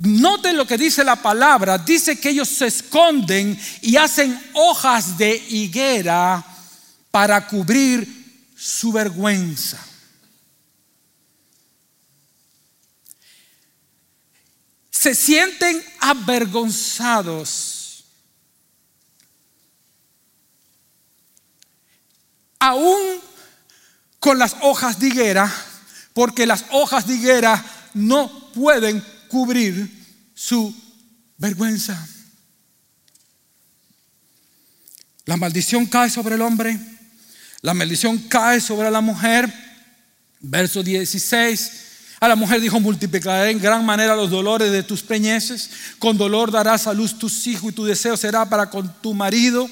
Noten 0.00 0.56
lo 0.56 0.64
que 0.64 0.78
dice 0.78 1.02
la 1.02 1.16
palabra. 1.16 1.76
Dice 1.76 2.20
que 2.20 2.30
ellos 2.30 2.48
se 2.48 2.66
esconden 2.66 3.58
y 3.82 3.96
hacen 3.96 4.40
hojas 4.54 5.18
de 5.18 5.34
higuera 5.48 6.44
para 7.10 7.48
cubrir 7.48 8.52
su 8.56 8.92
vergüenza. 8.92 9.84
Se 14.90 15.14
sienten 15.14 15.82
avergonzados. 16.00 18.04
Aún 22.60 23.20
con 24.20 24.38
las 24.38 24.56
hojas 24.62 24.98
de 24.98 25.08
higuera, 25.08 25.52
porque 26.12 26.46
las 26.46 26.64
hojas 26.70 27.06
de 27.06 27.14
higuera 27.14 27.64
no 27.94 28.50
pueden 28.52 29.04
cubrir 29.28 29.88
su 30.34 30.74
vergüenza. 31.36 32.08
La 35.24 35.36
maldición 35.36 35.86
cae 35.86 36.10
sobre 36.10 36.36
el 36.36 36.42
hombre, 36.42 36.78
la 37.60 37.74
maldición 37.74 38.18
cae 38.28 38.60
sobre 38.60 38.90
la 38.90 39.00
mujer. 39.00 39.52
Verso 40.40 40.82
16. 40.82 41.70
A 42.20 42.28
la 42.28 42.36
mujer 42.36 42.60
dijo, 42.60 42.80
multiplicaré 42.80 43.50
en 43.50 43.60
gran 43.60 43.84
manera 43.84 44.16
los 44.16 44.30
dolores 44.30 44.72
de 44.72 44.82
tus 44.82 45.02
preñeces, 45.02 45.70
con 45.98 46.16
dolor 46.16 46.50
darás 46.50 46.86
a 46.86 46.94
luz 46.94 47.18
tus 47.18 47.46
hijos 47.46 47.70
y 47.70 47.74
tu 47.74 47.84
deseo 47.84 48.16
será 48.16 48.48
para 48.48 48.70
con 48.70 48.92
tu 49.00 49.14
marido 49.14 49.68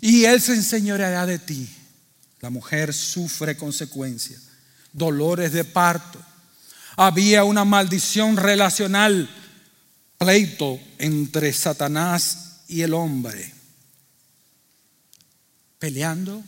y 0.00 0.24
él 0.24 0.40
se 0.40 0.54
enseñoreará 0.54 1.26
de 1.26 1.38
ti. 1.38 1.68
La 2.40 2.50
mujer 2.50 2.92
sufre 2.92 3.56
consecuencias, 3.56 4.42
dolores 4.92 5.52
de 5.52 5.64
parto, 5.64 6.20
había 6.96 7.44
una 7.44 7.64
maldición 7.64 8.36
relacional, 8.36 9.28
pleito 10.16 10.80
entre 10.98 11.52
Satanás 11.52 12.62
y 12.68 12.80
el 12.80 12.94
hombre, 12.94 13.52
peleando. 15.78 16.42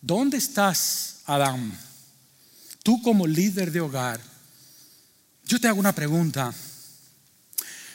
¿Dónde 0.00 0.38
estás, 0.38 1.20
Adán? 1.26 1.78
Tú 2.82 3.02
como 3.02 3.26
líder 3.26 3.70
de 3.70 3.80
hogar. 3.80 4.20
Yo 5.44 5.60
te 5.60 5.68
hago 5.68 5.78
una 5.78 5.94
pregunta. 5.94 6.54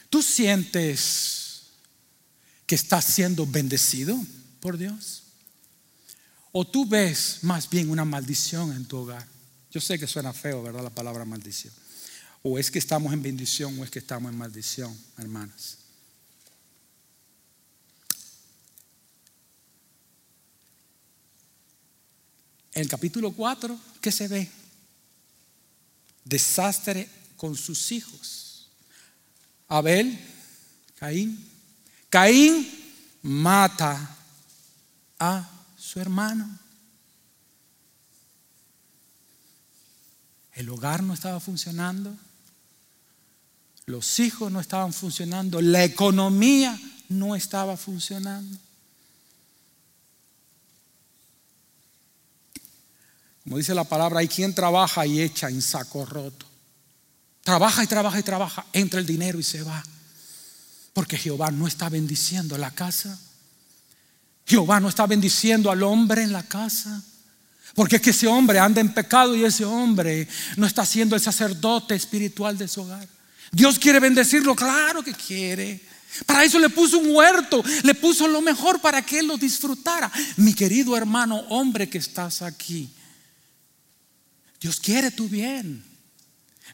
¿Tú 0.10 0.22
sientes 0.22 1.63
que 2.67 2.76
estás 2.76 3.06
siendo 3.06 3.48
bendecido 3.48 4.19
por 4.60 4.78
Dios? 4.78 5.23
O 6.56 6.66
tú 6.66 6.86
ves 6.86 7.39
más 7.42 7.68
bien 7.68 7.89
una 7.89 8.06
maldición 8.06 8.72
en 8.74 8.86
tu 8.86 8.98
hogar. 8.98 9.28
Yo 9.72 9.82
sé 9.82 9.98
que 9.98 10.06
suena 10.06 10.32
feo, 10.34 10.62
¿verdad? 10.62 10.84
La 10.84 10.92
palabra 10.92 11.26
maldición. 11.26 11.74
O 12.44 12.60
es 12.60 12.70
que 12.70 12.78
estamos 12.78 13.12
en 13.12 13.24
bendición 13.24 13.78
o 13.80 13.84
es 13.84 13.89
que 13.89 13.98
estamos 13.98 14.32
en 14.32 14.38
maldición, 14.38 14.96
hermanas. 15.18 15.80
En 22.76 22.84
el 22.84 22.88
capítulo 22.88 23.32
4, 23.32 23.80
¿qué 24.00 24.12
se 24.12 24.28
ve? 24.28 24.48
Desastre 26.24 27.10
con 27.36 27.56
sus 27.58 27.92
hijos. 27.92 28.70
Abel, 29.68 30.20
Caín. 31.00 31.50
Caín 32.12 32.70
mata 33.24 34.18
a 35.18 35.62
su 35.84 36.00
hermano. 36.00 36.48
El 40.53 40.70
hogar 40.70 41.03
no 41.03 41.14
estaba 41.14 41.39
funcionando, 41.39 42.16
los 43.86 44.20
hijos 44.20 44.51
no 44.51 44.62
estaban 44.62 44.93
funcionando, 44.93 45.62
la 45.62 45.84
economía 45.84 46.80
no 47.10 47.36
estaba 47.36 47.76
funcionando. 47.76 48.58
Como 53.43 53.58
dice 53.58 53.76
la 53.76 53.84
palabra, 53.84 54.20
hay 54.20 54.30
quien 54.30 54.55
trabaja 54.55 55.05
y 55.05 55.20
echa 55.20 55.49
en 55.49 55.62
saco 55.62 56.05
roto. 56.05 56.45
Trabaja 57.43 57.84
y 57.84 57.88
trabaja 57.88 58.20
y 58.20 58.24
trabaja, 58.24 58.66
entra 58.72 59.01
el 59.01 59.05
dinero 59.05 59.38
y 59.38 59.43
se 59.43 59.64
va. 59.64 59.84
Porque 60.93 61.18
Jehová 61.18 61.51
no 61.51 61.68
está 61.68 61.89
bendiciendo 61.89 62.58
la 62.58 62.72
casa. 62.72 63.20
Jehová 64.46 64.80
no 64.80 64.89
está 64.89 65.06
bendiciendo 65.08 65.72
al 65.72 65.84
hombre 65.84 66.24
en 66.24 66.32
la 66.32 66.44
casa. 66.44 67.02
Porque 67.74 67.96
es 67.96 68.02
que 68.02 68.10
ese 68.12 68.28
hombre 68.28 68.60
anda 68.60 68.82
en 68.82 68.94
pecado 68.94 69.36
y 69.36 69.44
ese 69.44 69.66
hombre 69.66 70.28
no 70.58 70.68
está 70.68 70.86
siendo 70.86 71.16
el 71.16 71.22
sacerdote 71.22 71.96
espiritual 71.96 72.58
de 72.58 72.68
su 72.68 72.82
hogar. 72.82 73.08
Dios 73.52 73.80
quiere 73.80 74.00
bendecirlo, 74.00 74.56
claro 74.56 75.04
que 75.04 75.14
quiere. 75.14 75.82
Para 76.26 76.44
eso 76.44 76.60
le 76.60 76.70
puso 76.70 77.00
un 77.00 77.16
huerto, 77.16 77.64
le 77.84 77.96
puso 77.96 78.28
lo 78.28 78.41
mejor 78.41 78.80
para 78.80 79.02
que 79.02 79.20
él 79.20 79.28
lo 79.28 79.38
disfrutara. 79.38 80.12
Mi 80.38 80.54
querido 80.54 80.96
hermano, 80.96 81.38
hombre 81.50 81.89
que 81.89 81.98
estás 81.98 82.44
aquí, 82.44 82.94
Dios 84.60 84.80
quiere 84.80 85.10
tu 85.10 85.28
bien. 85.28 85.84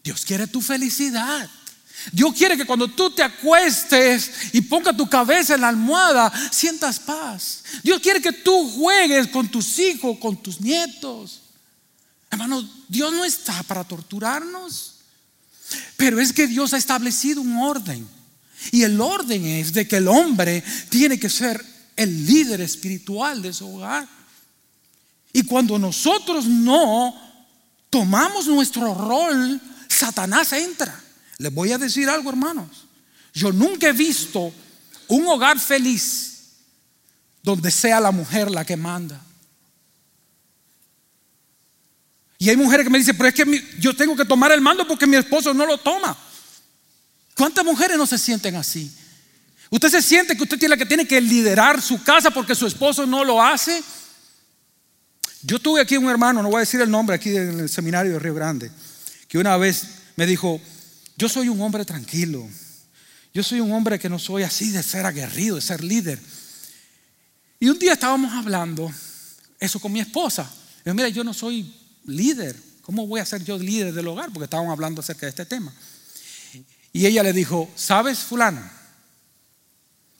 Dios 0.04 0.26
quiere 0.26 0.48
tu 0.48 0.62
felicidad. 0.62 1.50
Dios 2.12 2.34
quiere 2.34 2.58
que 2.58 2.66
cuando 2.66 2.88
tú 2.88 3.10
te 3.12 3.24
acuestes 3.24 4.32
y 4.54 4.62
ponga 4.62 4.96
tu 4.96 5.08
cabeza 5.10 5.56
en 5.56 5.62
la 5.62 5.70
almohada, 5.70 6.32
sientas 6.52 7.00
paz. 7.00 7.64
Dios 7.84 8.00
quiere 8.02 8.22
que 8.22 8.32
tú 8.32 8.70
juegues 8.72 9.28
con 9.28 9.50
tus 9.50 9.78
hijos, 9.80 10.18
con 10.20 10.42
tus 10.42 10.62
nietos. 10.62 11.42
Hermano, 12.32 12.68
Dios 12.88 13.12
no 13.12 13.26
está 13.26 13.62
para 13.64 13.84
torturarnos, 13.84 14.96
pero 15.98 16.20
es 16.20 16.32
que 16.32 16.48
Dios 16.48 16.74
ha 16.74 16.78
establecido 16.78 17.42
un 17.42 17.58
orden. 17.58 18.08
Y 18.72 18.84
el 18.84 19.00
orden 19.00 19.46
es 19.46 19.74
de 19.74 19.88
que 19.88 19.98
el 19.98 20.08
hombre 20.08 20.64
tiene 20.90 21.20
que 21.20 21.30
ser 21.30 21.64
el 21.96 22.26
líder 22.26 22.62
espiritual 22.62 23.42
de 23.42 23.54
su 23.54 23.76
hogar. 23.76 24.08
Y 25.34 25.44
cuando 25.44 25.78
nosotros 25.78 26.46
no 26.46 27.14
tomamos 27.90 28.48
nuestro 28.48 28.94
rol, 28.94 29.62
Satanás 29.88 30.54
entra. 30.54 31.04
Les 31.40 31.52
voy 31.54 31.72
a 31.72 31.78
decir 31.78 32.08
algo, 32.10 32.30
hermanos. 32.30 32.86
Yo 33.34 33.52
nunca 33.52 33.88
he 33.88 33.94
visto 33.94 34.54
un 35.08 35.28
hogar 35.28 35.60
feliz 35.60 36.30
donde 37.42 37.72
sea 37.72 38.00
la 38.00 38.12
mujer 38.12 38.52
la 38.52 38.66
que 38.66 38.76
manda. 38.76 39.20
Y 42.38 42.50
hay 42.50 42.58
mujeres 42.58 42.86
que 42.86 42.90
me 42.90 42.98
dicen, 42.98 43.18
pero 43.18 43.30
es 43.30 43.36
que 43.36 43.68
yo 43.80 43.96
tengo 43.96 44.16
que 44.16 44.26
tomar 44.26 44.52
el 44.52 44.62
mando 44.62 44.86
porque 44.88 45.08
mi 45.08 45.16
esposo 45.16 45.54
no 45.54 45.66
lo 45.66 45.78
toma. 45.78 46.18
¿Cuántas 47.36 47.64
mujeres 47.64 47.98
no 47.98 48.06
se 48.06 48.18
sienten 48.18 48.58
así? 48.58 48.92
¿Usted 49.70 49.90
se 49.90 50.02
siente 50.02 50.36
que 50.36 50.44
usted 50.44 50.60
tiene 50.60 50.78
que, 50.78 51.08
que 51.08 51.22
liderar 51.22 51.82
su 51.82 52.04
casa 52.04 52.32
porque 52.32 52.54
su 52.56 52.68
esposo 52.68 53.06
no 53.06 53.24
lo 53.24 53.42
hace? 53.42 53.82
Yo 55.42 55.58
tuve 55.58 55.80
aquí 55.80 55.96
un 55.96 56.10
hermano, 56.10 56.44
no 56.44 56.50
voy 56.50 56.58
a 56.58 56.62
decir 56.62 56.82
el 56.82 56.92
nombre 56.92 57.16
aquí 57.16 57.30
en 57.30 57.62
el 57.62 57.70
seminario 57.70 58.14
de 58.14 58.20
Río 58.20 58.34
Grande, 58.34 58.70
que 59.30 59.38
una 59.38 59.56
vez 59.56 59.86
me 60.18 60.26
dijo, 60.26 60.60
yo 61.20 61.28
soy 61.28 61.50
un 61.50 61.62
hombre 61.62 61.84
tranquilo. 61.84 62.50
Yo 63.34 63.44
soy 63.44 63.60
un 63.60 63.74
hombre 63.74 64.00
que 64.00 64.08
no 64.08 64.18
soy 64.18 64.44
así 64.44 64.72
de 64.72 64.82
ser 64.82 65.06
aguerrido, 65.06 65.58
de 65.58 65.62
ser 65.62 65.84
líder. 65.84 66.18
Y 67.60 67.68
un 67.68 67.78
día 67.78 67.94
estábamos 67.94 68.34
hablando 68.34 68.90
eso 69.60 69.82
con 69.82 69.92
mi 69.92 70.00
esposa. 70.00 70.50
Y 70.86 70.92
mira, 70.92 71.10
yo 71.10 71.26
no 71.26 71.34
soy 71.34 71.76
líder. 72.06 72.56
¿Cómo 72.84 73.06
voy 73.06 73.20
a 73.20 73.26
ser 73.26 73.44
yo 73.44 73.60
líder 73.60 73.94
del 73.94 74.08
hogar? 74.08 74.32
Porque 74.32 74.46
estábamos 74.46 74.72
hablando 74.72 75.02
acerca 75.02 75.26
de 75.26 75.32
este 75.32 75.46
tema. 75.46 75.74
Y 76.94 77.06
ella 77.06 77.22
le 77.22 77.34
dijo, 77.34 77.70
¿sabes, 77.76 78.20
fulano? 78.20 78.68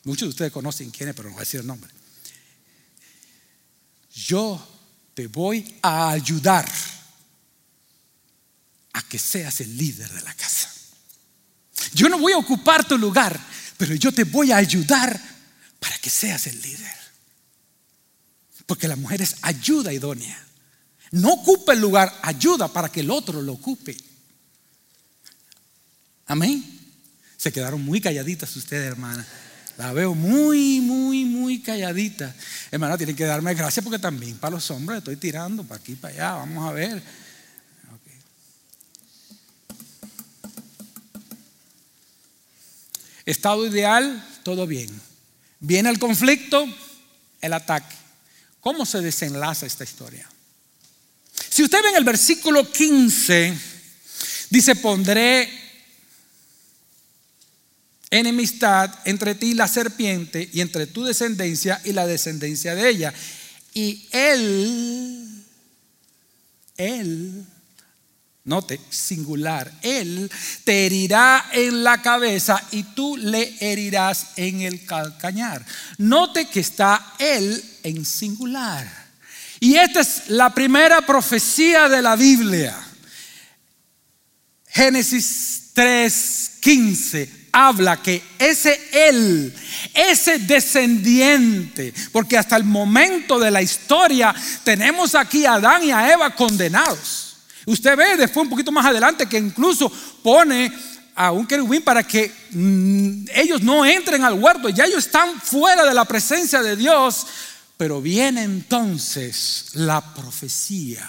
Muchos 0.04 0.26
de 0.26 0.30
ustedes 0.30 0.52
conocen 0.52 0.90
quién 0.90 1.08
es, 1.08 1.14
pero 1.14 1.30
no 1.30 1.34
voy 1.34 1.40
a 1.40 1.46
decir 1.46 1.60
el 1.60 1.66
nombre. 1.66 1.90
Yo 4.12 4.62
te 5.14 5.28
voy 5.28 5.78
a 5.80 6.10
ayudar 6.10 6.70
a 8.92 9.02
que 9.02 9.18
seas 9.18 9.62
el 9.62 9.78
líder 9.78 10.10
de 10.12 10.20
la 10.20 10.34
casa. 10.34 10.79
Yo 11.94 12.08
no 12.08 12.18
voy 12.18 12.32
a 12.32 12.38
ocupar 12.38 12.86
tu 12.86 12.96
lugar, 12.98 13.38
pero 13.76 13.94
yo 13.94 14.12
te 14.12 14.24
voy 14.24 14.52
a 14.52 14.56
ayudar 14.56 15.20
para 15.78 15.98
que 15.98 16.10
seas 16.10 16.46
el 16.46 16.60
líder. 16.60 17.00
Porque 18.66 18.88
la 18.88 18.96
mujer 18.96 19.22
es 19.22 19.36
ayuda 19.42 19.92
idónea. 19.92 20.38
No 21.12 21.32
ocupa 21.32 21.72
el 21.72 21.80
lugar, 21.80 22.12
ayuda 22.22 22.68
para 22.68 22.88
que 22.88 23.00
el 23.00 23.10
otro 23.10 23.42
lo 23.42 23.54
ocupe. 23.54 23.96
Amén. 26.26 26.64
Se 27.36 27.52
quedaron 27.52 27.82
muy 27.84 28.00
calladitas 28.00 28.54
ustedes, 28.54 28.86
hermana. 28.86 29.26
La 29.76 29.92
veo 29.92 30.14
muy, 30.14 30.80
muy, 30.80 31.24
muy 31.24 31.60
calladita. 31.62 32.34
Hermana, 32.70 32.98
tienen 32.98 33.16
que 33.16 33.24
darme 33.24 33.54
gracias 33.54 33.82
porque 33.82 33.98
también 33.98 34.36
para 34.36 34.56
los 34.56 34.70
hombres 34.70 34.98
estoy 34.98 35.16
tirando 35.16 35.64
para 35.64 35.80
aquí, 35.80 35.94
para 35.94 36.14
allá. 36.14 36.32
Vamos 36.34 36.68
a 36.68 36.72
ver. 36.72 37.02
Estado 43.30 43.64
ideal, 43.64 44.26
todo 44.42 44.66
bien. 44.66 44.88
Viene 45.60 45.88
el 45.88 46.00
conflicto, 46.00 46.66
el 47.40 47.52
ataque. 47.52 47.94
¿Cómo 48.60 48.84
se 48.84 49.00
desenlaza 49.00 49.66
esta 49.66 49.84
historia? 49.84 50.28
Si 51.48 51.62
usted 51.62 51.80
ve 51.80 51.90
en 51.90 51.96
el 51.96 52.04
versículo 52.04 52.68
15, 52.70 53.56
dice, 54.50 54.74
pondré 54.76 55.48
enemistad 58.10 58.92
entre 59.04 59.36
ti 59.36 59.52
y 59.52 59.54
la 59.54 59.68
serpiente 59.68 60.50
y 60.52 60.60
entre 60.60 60.88
tu 60.88 61.04
descendencia 61.04 61.80
y 61.84 61.92
la 61.92 62.08
descendencia 62.08 62.74
de 62.74 62.88
ella. 62.88 63.14
Y 63.72 64.08
él, 64.10 65.44
él 66.76 67.46
Note, 68.44 68.80
singular. 68.88 69.70
Él 69.82 70.30
te 70.64 70.86
herirá 70.86 71.50
en 71.52 71.84
la 71.84 72.00
cabeza 72.00 72.62
y 72.70 72.82
tú 72.82 73.16
le 73.16 73.54
herirás 73.60 74.28
en 74.36 74.62
el 74.62 74.86
calcañar. 74.86 75.64
Note 75.98 76.46
que 76.46 76.60
está 76.60 77.14
Él 77.18 77.62
en 77.82 78.04
singular. 78.04 78.90
Y 79.60 79.76
esta 79.76 80.00
es 80.00 80.28
la 80.28 80.54
primera 80.54 81.02
profecía 81.02 81.88
de 81.88 82.00
la 82.00 82.16
Biblia. 82.16 82.74
Génesis 84.68 85.72
3:15 85.74 87.28
habla 87.52 88.00
que 88.00 88.22
ese 88.38 88.80
Él, 88.92 89.54
ese 89.92 90.38
descendiente, 90.38 91.92
porque 92.12 92.38
hasta 92.38 92.56
el 92.56 92.64
momento 92.64 93.38
de 93.38 93.50
la 93.50 93.60
historia 93.60 94.34
tenemos 94.64 95.14
aquí 95.14 95.44
a 95.44 95.54
Adán 95.54 95.84
y 95.84 95.90
a 95.90 96.10
Eva 96.10 96.34
condenados. 96.34 97.29
Usted 97.70 97.96
ve 97.96 98.16
después 98.16 98.42
un 98.42 98.50
poquito 98.50 98.72
más 98.72 98.84
adelante 98.84 99.26
que 99.26 99.38
incluso 99.38 99.90
pone 100.24 100.72
a 101.14 101.30
un 101.30 101.46
querubín 101.46 101.82
para 101.82 102.02
que 102.02 102.32
mm, 102.50 103.26
ellos 103.32 103.62
no 103.62 103.86
entren 103.86 104.24
al 104.24 104.34
huerto, 104.34 104.68
ya 104.70 104.86
ellos 104.86 105.06
están 105.06 105.40
fuera 105.40 105.84
de 105.84 105.94
la 105.94 106.04
presencia 106.04 106.62
de 106.62 106.74
Dios, 106.74 107.28
pero 107.76 108.02
viene 108.02 108.42
entonces 108.42 109.66
la 109.74 110.00
profecía 110.14 111.08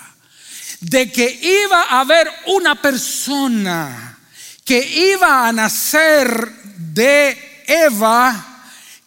de 0.82 1.12
que 1.12 1.64
iba 1.66 1.82
a 1.82 2.02
haber 2.02 2.30
una 2.46 2.80
persona 2.80 4.20
que 4.64 4.86
iba 5.14 5.48
a 5.48 5.52
nacer 5.52 6.52
de 6.78 7.64
Eva 7.66 8.51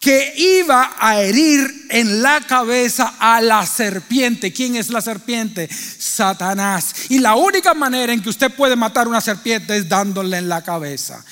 que 0.05 0.35
iba 0.37 0.97
a 0.99 1.19
herir 1.23 1.87
en 1.89 2.21
la 2.21 2.43
cabeza 2.43 3.15
a 3.19 3.41
la 3.41 3.65
serpiente. 3.65 4.53
¿Quién 4.53 4.77
es 4.77 4.91
la 4.91 5.01
serpiente? 5.01 5.67
Satanás. 5.67 6.95
Y 7.09 7.21
la 7.21 7.37
única 7.37 7.73
manera 7.73 8.13
en 8.13 8.21
que 8.21 8.29
usted 8.29 8.53
puede 8.53 8.77
matar 8.77 9.09
una 9.09 9.23
serpiente 9.23 9.75
es 9.75 9.89
dándole 9.89 10.37
en 10.37 10.47
la 10.51 10.61
cabeza. 10.61 11.25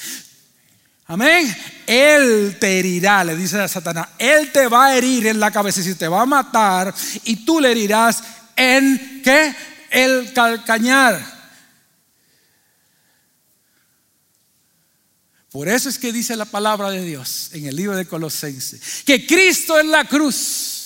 Amén. 1.07 1.55
Él 1.87 2.57
te 2.59 2.79
herirá, 2.79 3.23
le 3.25 3.37
dice 3.37 3.61
a 3.61 3.69
Satanás. 3.69 4.09
Él 4.19 4.51
te 4.51 4.67
va 4.69 4.87
a 4.87 4.97
herir 4.97 5.27
en 5.27 5.39
la 5.39 5.51
cabeza 5.51 5.81
y 5.81 5.85
si 5.85 5.95
te 5.95 6.09
va 6.09 6.23
a 6.23 6.27
matar 6.27 6.95
y 7.25 7.45
tú 7.45 7.61
le 7.61 7.73
herirás 7.73 8.25
en 8.57 9.21
qué? 9.23 9.55
El 9.91 10.33
calcañar. 10.33 11.42
Por 15.53 15.69
eso 15.69 15.91
es 15.91 15.99
que 15.99 16.13
dice 16.13 16.35
la 16.35 16.47
palabra 16.47 16.91
de 16.91 17.05
Dios 17.05 17.51
en 17.53 17.67
el 17.67 17.77
libro 17.77 17.95
de 17.95 18.07
Colosenses, 18.07 19.03
que 19.05 19.27
Cristo 19.27 19.79
en 19.79 19.91
la 19.91 20.07
cruz 20.07 20.82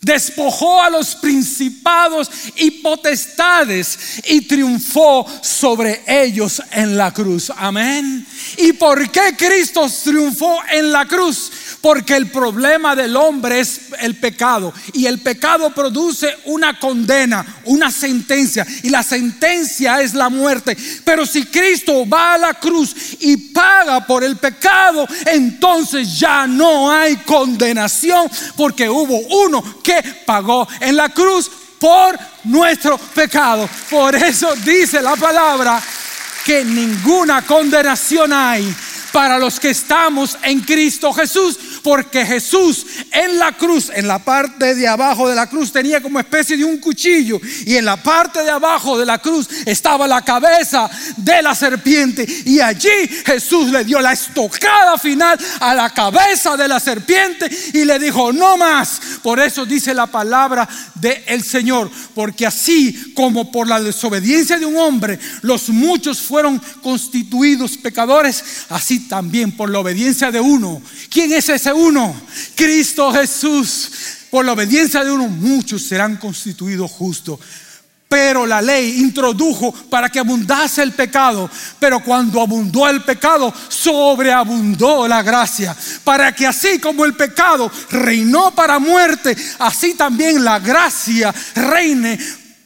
despojó 0.00 0.82
a 0.82 0.90
los 0.90 1.16
principados 1.16 2.30
y 2.56 2.70
potestades 2.70 3.98
y 4.26 4.42
triunfó 4.42 5.26
sobre 5.42 6.02
ellos 6.06 6.62
en 6.72 6.96
la 6.96 7.12
cruz. 7.12 7.50
Amén. 7.56 8.26
¿Y 8.56 8.72
por 8.74 9.10
qué 9.10 9.34
Cristo 9.36 9.86
triunfó 10.04 10.58
en 10.70 10.92
la 10.92 11.06
cruz? 11.06 11.50
Porque 11.80 12.16
el 12.16 12.28
problema 12.28 12.96
del 12.96 13.16
hombre 13.16 13.60
es 13.60 13.80
el 14.00 14.16
pecado. 14.16 14.72
Y 14.92 15.06
el 15.06 15.20
pecado 15.20 15.70
produce 15.70 16.36
una 16.46 16.78
condena, 16.78 17.60
una 17.64 17.90
sentencia. 17.90 18.66
Y 18.82 18.90
la 18.90 19.02
sentencia 19.02 20.00
es 20.00 20.14
la 20.14 20.28
muerte. 20.28 20.76
Pero 21.04 21.24
si 21.24 21.44
Cristo 21.46 22.08
va 22.08 22.34
a 22.34 22.38
la 22.38 22.54
cruz 22.54 22.94
y 23.20 23.36
paga 23.36 24.04
por 24.06 24.24
el 24.24 24.36
pecado, 24.36 25.06
entonces 25.26 26.18
ya 26.18 26.46
no 26.46 26.90
hay 26.90 27.16
condenación. 27.18 28.28
Porque 28.56 28.88
hubo 28.88 29.18
uno 29.44 29.62
que 29.82 29.87
pagó 30.26 30.66
en 30.80 30.96
la 30.96 31.08
cruz 31.10 31.50
por 31.78 32.18
nuestro 32.44 32.98
pecado. 32.98 33.68
Por 33.90 34.14
eso 34.14 34.54
dice 34.56 35.00
la 35.00 35.16
palabra 35.16 35.80
que 36.44 36.64
ninguna 36.64 37.42
condenación 37.42 38.32
hay 38.32 38.74
para 39.12 39.38
los 39.38 39.58
que 39.58 39.70
estamos 39.70 40.36
en 40.42 40.60
Cristo 40.60 41.12
Jesús 41.12 41.58
porque 41.88 42.26
Jesús 42.26 42.84
en 43.10 43.38
la 43.38 43.52
cruz, 43.52 43.90
en 43.94 44.06
la 44.06 44.18
parte 44.18 44.74
de 44.74 44.86
abajo 44.86 45.26
de 45.26 45.34
la 45.34 45.46
cruz, 45.46 45.72
tenía 45.72 46.02
como 46.02 46.20
especie 46.20 46.54
de 46.54 46.62
un 46.62 46.76
cuchillo 46.76 47.40
y 47.64 47.76
en 47.76 47.86
la 47.86 47.96
parte 47.96 48.44
de 48.44 48.50
abajo 48.50 48.98
de 48.98 49.06
la 49.06 49.16
cruz 49.16 49.48
estaba 49.64 50.06
la 50.06 50.20
cabeza 50.20 50.90
de 51.16 51.40
la 51.40 51.54
serpiente 51.54 52.26
y 52.44 52.60
allí 52.60 52.90
Jesús 53.24 53.70
le 53.70 53.84
dio 53.84 54.00
la 54.00 54.12
estocada 54.12 54.98
final 54.98 55.38
a 55.60 55.74
la 55.74 55.88
cabeza 55.88 56.58
de 56.58 56.68
la 56.68 56.78
serpiente 56.78 57.48
y 57.72 57.86
le 57.86 57.98
dijo, 57.98 58.34
no 58.34 58.58
más. 58.58 59.00
Por 59.22 59.40
eso 59.40 59.64
dice 59.64 59.94
la 59.94 60.08
palabra 60.08 60.68
del 60.94 61.42
Señor, 61.42 61.90
porque 62.14 62.44
así 62.44 63.14
como 63.14 63.50
por 63.50 63.66
la 63.66 63.80
desobediencia 63.80 64.58
de 64.58 64.66
un 64.66 64.76
hombre 64.76 65.18
los 65.40 65.70
muchos 65.70 66.20
fueron 66.20 66.60
constituidos 66.82 67.78
pecadores, 67.78 68.44
así 68.68 69.08
también 69.08 69.52
por 69.52 69.70
la 69.70 69.78
obediencia 69.78 70.30
de 70.30 70.40
uno. 70.40 70.82
¿Quién 71.08 71.32
es 71.32 71.48
ese 71.48 71.77
uno? 71.78 72.14
Cristo 72.54 73.12
Jesús. 73.12 73.90
Por 74.30 74.44
la 74.44 74.52
obediencia 74.52 75.02
de 75.02 75.10
uno 75.10 75.28
muchos 75.28 75.82
serán 75.82 76.16
constituidos 76.16 76.90
justos. 76.90 77.40
Pero 78.08 78.46
la 78.46 78.62
ley 78.62 79.00
introdujo 79.00 79.72
para 79.72 80.08
que 80.08 80.18
abundase 80.18 80.82
el 80.82 80.92
pecado. 80.92 81.50
Pero 81.78 82.02
cuando 82.02 82.40
abundó 82.40 82.88
el 82.88 83.02
pecado, 83.02 83.52
sobreabundó 83.68 85.06
la 85.06 85.22
gracia. 85.22 85.76
Para 86.04 86.32
que 86.32 86.46
así 86.46 86.78
como 86.78 87.04
el 87.04 87.14
pecado 87.14 87.70
reinó 87.90 88.54
para 88.54 88.78
muerte, 88.78 89.36
así 89.58 89.94
también 89.94 90.42
la 90.42 90.58
gracia 90.58 91.34
reine 91.54 92.18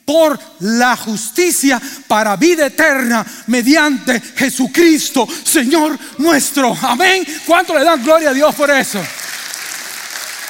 por 0.04 0.38
la 0.60 0.96
justicia 0.96 1.80
para 2.08 2.36
vida 2.36 2.66
eterna 2.66 3.24
mediante 3.46 4.20
Jesucristo, 4.20 5.26
Señor 5.44 5.98
nuestro. 6.18 6.76
Amén. 6.82 7.24
¿Cuánto 7.46 7.78
le 7.78 7.84
dan 7.84 8.02
gloria 8.02 8.30
a 8.30 8.34
Dios 8.34 8.54
por 8.54 8.70
eso? 8.70 9.02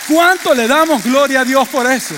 ¿Cuánto 0.08 0.54
le 0.54 0.66
damos 0.66 1.02
gloria 1.04 1.40
a 1.40 1.44
Dios 1.44 1.68
por 1.68 1.90
eso? 1.90 2.14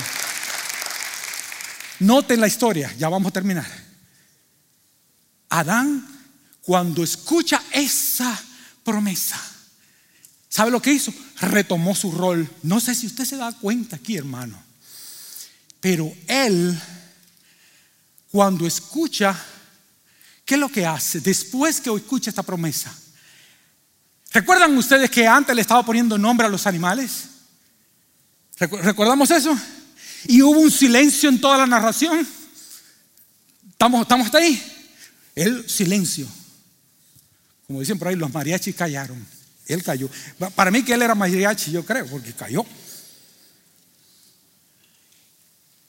Noten 1.99 2.41
la 2.41 2.47
historia, 2.47 2.93
ya 2.97 3.09
vamos 3.09 3.29
a 3.29 3.33
terminar. 3.33 3.67
Adán, 5.49 6.05
cuando 6.61 7.03
escucha 7.03 7.61
esa 7.71 8.37
promesa, 8.83 9.39
¿sabe 10.49 10.71
lo 10.71 10.81
que 10.81 10.91
hizo? 10.91 11.13
Retomó 11.39 11.95
su 11.95 12.11
rol. 12.11 12.49
No 12.63 12.79
sé 12.79 12.95
si 12.95 13.07
usted 13.07 13.23
se 13.23 13.37
da 13.37 13.51
cuenta 13.53 13.95
aquí, 13.95 14.17
hermano, 14.17 14.61
pero 15.79 16.11
él, 16.27 16.77
cuando 18.35 18.67
escucha, 18.67 19.33
¿qué 20.43 20.55
es 20.55 20.59
lo 20.59 20.67
que 20.67 20.85
hace? 20.85 21.21
Después 21.21 21.79
que 21.79 21.89
escucha 21.95 22.29
esta 22.29 22.43
promesa, 22.43 22.93
¿recuerdan 24.33 24.77
ustedes 24.77 25.09
que 25.09 25.25
antes 25.25 25.55
le 25.55 25.61
estaba 25.61 25.85
poniendo 25.85 26.17
nombre 26.17 26.45
a 26.45 26.49
los 26.49 26.67
animales? 26.67 27.29
¿Recordamos 28.57 29.31
eso? 29.31 29.57
Y 30.25 30.41
hubo 30.41 30.59
un 30.59 30.69
silencio 30.69 31.29
en 31.29 31.39
toda 31.39 31.59
la 31.59 31.65
narración. 31.65 32.27
¿Estamos, 33.69 34.01
estamos 34.01 34.25
hasta 34.25 34.39
ahí? 34.39 34.61
El 35.33 35.69
silencio. 35.69 36.27
Como 37.67 37.79
dicen 37.79 37.97
por 37.97 38.09
ahí, 38.09 38.17
los 38.17 38.33
mariachis 38.33 38.75
callaron. 38.75 39.25
Él 39.65 39.81
cayó. 39.81 40.09
Para 40.55 40.71
mí 40.71 40.83
que 40.83 40.93
él 40.93 41.03
era 41.03 41.15
mariachi, 41.15 41.71
yo 41.71 41.85
creo, 41.85 42.05
porque 42.07 42.33
cayó. 42.33 42.65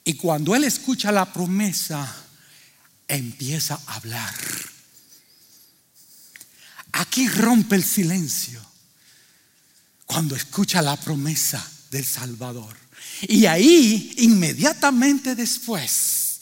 Y 0.05 0.13
cuando 0.13 0.55
él 0.55 0.63
escucha 0.63 1.11
la 1.11 1.25
promesa, 1.25 2.23
empieza 3.07 3.79
a 3.85 3.95
hablar. 3.95 4.33
Aquí 6.93 7.27
rompe 7.27 7.75
el 7.75 7.83
silencio. 7.83 8.65
Cuando 10.05 10.35
escucha 10.35 10.81
la 10.81 10.95
promesa 10.95 11.65
del 11.91 12.05
Salvador. 12.05 12.75
Y 13.21 13.45
ahí, 13.45 14.13
inmediatamente 14.17 15.35
después, 15.35 16.39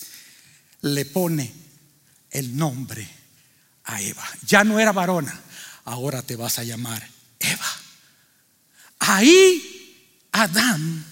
le 0.82 1.06
pone 1.06 1.52
el 2.32 2.56
nombre 2.56 3.10
a 3.86 4.02
Eva. 4.02 4.28
Ya 4.46 4.64
no 4.64 4.80
era 4.80 4.92
varona, 4.92 5.42
ahora 5.86 6.22
te 6.22 6.36
vas 6.36 6.60
a 6.60 6.64
llamar 6.64 7.08
Eva. 7.40 7.72
Ahí 9.00 10.28
Adán 10.32 11.06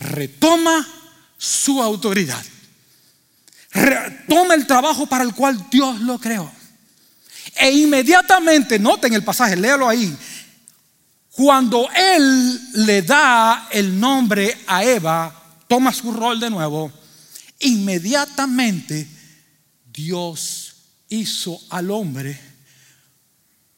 retoma 0.00 0.86
su 1.36 1.82
autoridad. 1.82 2.44
Retoma 3.82 4.54
el 4.54 4.66
trabajo 4.66 5.06
para 5.06 5.24
el 5.24 5.34
cual 5.34 5.66
Dios 5.70 6.00
lo 6.00 6.18
creó. 6.18 6.50
E 7.56 7.70
inmediatamente, 7.70 8.78
noten 8.78 9.14
el 9.14 9.24
pasaje, 9.24 9.56
léalo 9.56 9.88
ahí. 9.88 10.16
Cuando 11.30 11.88
él 11.94 12.86
le 12.86 13.02
da 13.02 13.68
el 13.70 13.98
nombre 13.98 14.58
a 14.66 14.84
Eva, 14.84 15.34
toma 15.68 15.92
su 15.92 16.12
rol 16.12 16.40
de 16.40 16.50
nuevo, 16.50 16.92
inmediatamente 17.60 19.06
Dios 19.84 20.74
hizo 21.08 21.60
al 21.70 21.90
hombre 21.90 22.48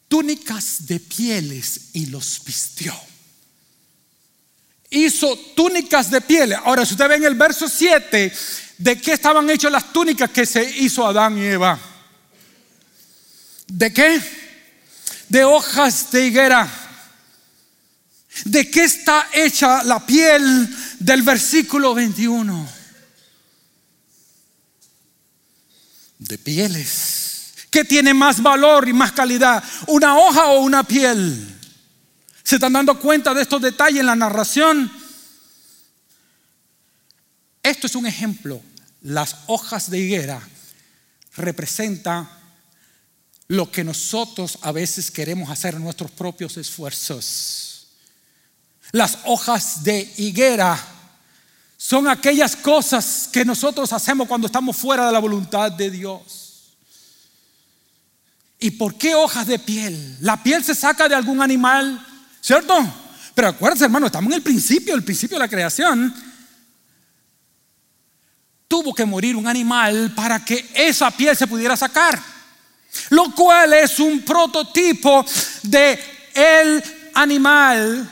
túnicas 0.09 0.87
de 0.87 0.99
pieles 0.99 1.91
y 1.93 2.07
los 2.07 2.43
vistió. 2.45 2.93
Hizo 4.91 5.37
túnicas 5.55 6.11
de 6.11 6.21
pieles. 6.21 6.59
Ahora, 6.65 6.85
si 6.85 6.95
usted 6.95 7.09
ve 7.09 7.15
en 7.15 7.25
el 7.25 7.37
verso 7.37 7.69
7, 7.69 8.33
¿de 8.81 8.99
qué 8.99 9.13
estaban 9.13 9.49
hechas 9.51 9.71
las 9.71 9.93
túnicas 9.93 10.31
que 10.31 10.47
se 10.47 10.65
hizo 10.79 11.07
Adán 11.07 11.37
y 11.37 11.45
Eva? 11.45 11.79
¿De 13.69 13.93
qué? 13.93 14.21
De 15.29 15.45
hojas 15.45 16.11
de 16.11 16.27
higuera. 16.27 16.69
¿De 18.47 18.71
qué 18.71 18.85
está 18.85 19.29
hecha 19.35 19.85
la 19.85 20.05
piel 20.05 20.75
del 20.99 21.23
versículo 21.23 21.95
21? 21.95 22.69
De 26.19 26.39
pieles. 26.39 27.53
¿Qué 27.71 27.85
tiene 27.85 28.15
más 28.15 28.43
valor 28.43 28.89
y 28.89 28.95
más 28.95 29.13
calidad? 29.13 29.63
¿Una 29.89 30.17
hoja 30.17 30.47
o 30.47 30.61
una 30.61 30.85
piel? 30.85 31.55
¿Se 32.43 32.57
están 32.57 32.73
dando 32.73 32.99
cuenta 32.99 33.35
de 33.35 33.43
estos 33.43 33.61
detalles 33.61 34.01
en 34.01 34.07
la 34.07 34.17
narración? 34.17 34.91
Esto 37.63 37.87
es 37.87 37.95
un 37.95 38.07
ejemplo. 38.07 38.63
Las 39.03 39.37
hojas 39.47 39.91
de 39.91 39.99
higuera 39.99 40.41
representan 41.37 42.29
lo 43.49 43.71
que 43.71 43.83
nosotros 43.83 44.59
a 44.63 44.73
veces 44.73 45.11
queremos 45.11 45.51
hacer 45.51 45.75
en 45.75 45.83
nuestros 45.83 46.11
propios 46.11 46.57
esfuerzos. 46.57 47.89
Las 48.93 49.19
hojas 49.25 49.83
de 49.83 50.13
higuera 50.19 50.79
son 51.77 52.09
aquellas 52.09 52.55
cosas 52.57 53.29
que 53.33 53.45
nosotros 53.45 53.93
hacemos 53.93 54.29
cuando 54.29 54.47
estamos 54.47 54.77
fuera 54.77 55.07
de 55.07 55.13
la 55.13 55.19
voluntad 55.19 55.73
de 55.73 55.91
Dios. 55.91 56.75
¿Y 58.59 58.73
por 58.73 58.97
qué 58.97 59.15
hojas 59.15 59.47
de 59.47 59.59
piel? 59.59 60.19
La 60.21 60.43
piel 60.43 60.63
se 60.63 60.75
saca 60.75 61.09
de 61.09 61.15
algún 61.15 61.41
animal, 61.41 62.07
¿cierto? 62.41 62.77
Pero 63.35 63.49
acuérdense, 63.49 63.85
hermano, 63.85 64.07
estamos 64.07 64.31
en 64.31 64.37
el 64.37 64.43
principio, 64.43 64.95
el 64.95 65.03
principio 65.03 65.37
de 65.37 65.45
la 65.45 65.49
creación. 65.49 66.15
Tuvo 68.71 68.95
que 68.95 69.05
morir 69.05 69.35
un 69.35 69.49
animal 69.49 70.13
para 70.15 70.45
que 70.45 70.71
esa 70.73 71.11
piel 71.11 71.37
se 71.37 71.49
pudiera 71.49 71.77
sacar. 71.77 72.17
Lo 73.09 73.35
cual 73.35 73.73
es 73.73 73.99
un 73.99 74.21
prototipo 74.21 75.27
de 75.65 75.99
el 76.33 76.81
animal 77.15 78.09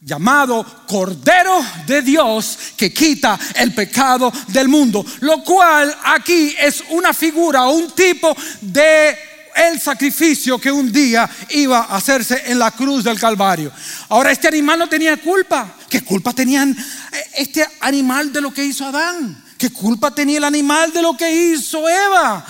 llamado 0.00 0.66
Cordero 0.88 1.64
de 1.86 2.02
Dios 2.02 2.58
que 2.76 2.92
quita 2.92 3.38
el 3.54 3.72
pecado 3.72 4.32
del 4.48 4.66
mundo, 4.66 5.06
lo 5.20 5.44
cual 5.44 5.96
aquí 6.02 6.56
es 6.58 6.82
una 6.88 7.14
figura 7.14 7.68
o 7.68 7.74
un 7.74 7.92
tipo 7.92 8.36
de 8.62 9.16
el 9.54 9.80
sacrificio 9.80 10.58
que 10.58 10.72
un 10.72 10.90
día 10.90 11.30
iba 11.50 11.84
a 11.84 11.96
hacerse 11.98 12.42
en 12.46 12.58
la 12.58 12.72
cruz 12.72 13.04
del 13.04 13.20
Calvario. 13.20 13.70
Ahora 14.08 14.32
este 14.32 14.48
animal 14.48 14.80
no 14.80 14.88
tenía 14.88 15.16
culpa. 15.18 15.76
¿Qué 15.88 16.02
culpa 16.02 16.32
tenían 16.32 16.70
eh, 16.70 17.30
este 17.36 17.64
animal 17.78 18.32
de 18.32 18.40
lo 18.40 18.52
que 18.52 18.64
hizo 18.64 18.84
Adán? 18.84 19.49
¿Qué 19.60 19.70
culpa 19.70 20.10
tenía 20.12 20.38
el 20.38 20.44
animal 20.44 20.90
de 20.90 21.02
lo 21.02 21.14
que 21.16 21.30
hizo 21.30 21.86
Eva? 21.86 22.44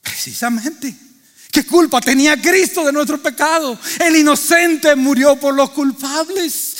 Precisamente 0.00 0.96
¿Qué 1.56 1.64
culpa 1.64 2.02
tenía 2.02 2.38
Cristo 2.38 2.84
de 2.84 2.92
nuestro 2.92 3.16
pecado? 3.16 3.78
El 3.98 4.14
inocente 4.14 4.94
murió 4.94 5.36
por 5.36 5.54
los 5.54 5.70
culpables. 5.70 6.76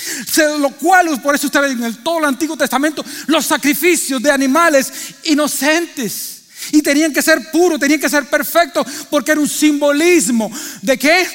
Lo 0.61 0.69
cual, 0.73 1.19
por 1.23 1.35
eso 1.35 1.47
usted 1.47 1.63
ve 1.63 1.71
en 1.71 1.83
el, 1.83 2.03
todo 2.03 2.19
el 2.19 2.27
Antiguo 2.27 2.59
Testamento 2.59 3.03
los 3.27 3.47
sacrificios 3.47 4.23
de 4.23 4.31
animales 4.31 4.93
inocentes. 5.25 6.36
Y 6.73 6.83
tenían 6.83 7.13
que 7.13 7.23
ser 7.23 7.51
puros, 7.51 7.79
tenían 7.79 8.01
que 8.01 8.09
ser 8.09 8.27
perfectos, 8.27 8.87
porque 9.11 9.33
era 9.33 9.41
un 9.41 9.49
simbolismo 9.49 10.51
de 10.83 10.99
qué? 10.99 11.27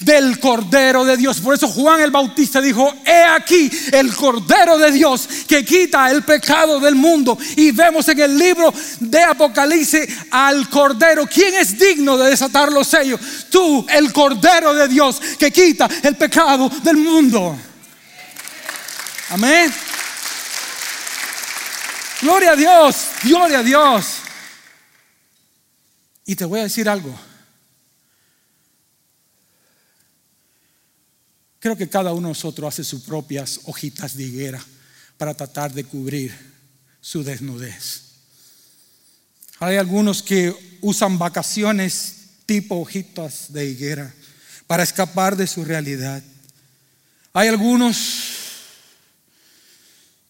del 0.00 0.40
Cordero 0.40 1.04
de 1.04 1.16
Dios. 1.16 1.40
Por 1.40 1.54
eso 1.54 1.68
Juan 1.68 2.00
el 2.00 2.10
Bautista 2.10 2.60
dijo, 2.60 2.94
he 3.04 3.22
aquí 3.22 3.70
el 3.92 4.14
Cordero 4.14 4.78
de 4.78 4.90
Dios 4.90 5.28
que 5.46 5.64
quita 5.64 6.10
el 6.10 6.22
pecado 6.22 6.80
del 6.80 6.94
mundo. 6.94 7.38
Y 7.56 7.70
vemos 7.70 8.08
en 8.08 8.20
el 8.20 8.36
libro 8.36 8.72
de 9.00 9.22
Apocalipsis 9.22 10.08
al 10.30 10.68
Cordero. 10.68 11.26
¿Quién 11.26 11.54
es 11.54 11.78
digno 11.78 12.16
de 12.16 12.30
desatar 12.30 12.72
los 12.72 12.88
sellos? 12.88 13.20
Tú, 13.50 13.86
el 13.88 14.12
Cordero 14.12 14.74
de 14.74 14.88
Dios 14.88 15.20
que 15.38 15.50
quita 15.50 15.88
el 16.02 16.16
pecado 16.16 16.70
del 16.82 16.96
mundo. 16.96 17.56
Amén. 19.30 19.72
Gloria 22.22 22.52
a 22.52 22.56
Dios, 22.56 22.96
gloria 23.22 23.58
a 23.60 23.62
Dios. 23.62 24.06
Y 26.30 26.36
te 26.36 26.44
voy 26.44 26.60
a 26.60 26.62
decir 26.62 26.88
algo. 26.88 27.12
Creo 31.58 31.76
que 31.76 31.88
cada 31.88 32.12
uno 32.12 32.28
de 32.28 32.34
nosotros 32.34 32.72
hace 32.72 32.84
sus 32.84 33.02
propias 33.02 33.62
hojitas 33.64 34.16
de 34.16 34.22
higuera 34.22 34.64
para 35.18 35.34
tratar 35.34 35.74
de 35.74 35.82
cubrir 35.82 36.32
su 37.00 37.24
desnudez. 37.24 38.02
Hay 39.58 39.76
algunos 39.76 40.22
que 40.22 40.78
usan 40.80 41.18
vacaciones 41.18 42.14
tipo 42.46 42.76
hojitas 42.76 43.52
de 43.52 43.66
higuera 43.66 44.14
para 44.68 44.84
escapar 44.84 45.36
de 45.36 45.48
su 45.48 45.64
realidad. 45.64 46.22
Hay 47.32 47.48
algunos 47.48 47.96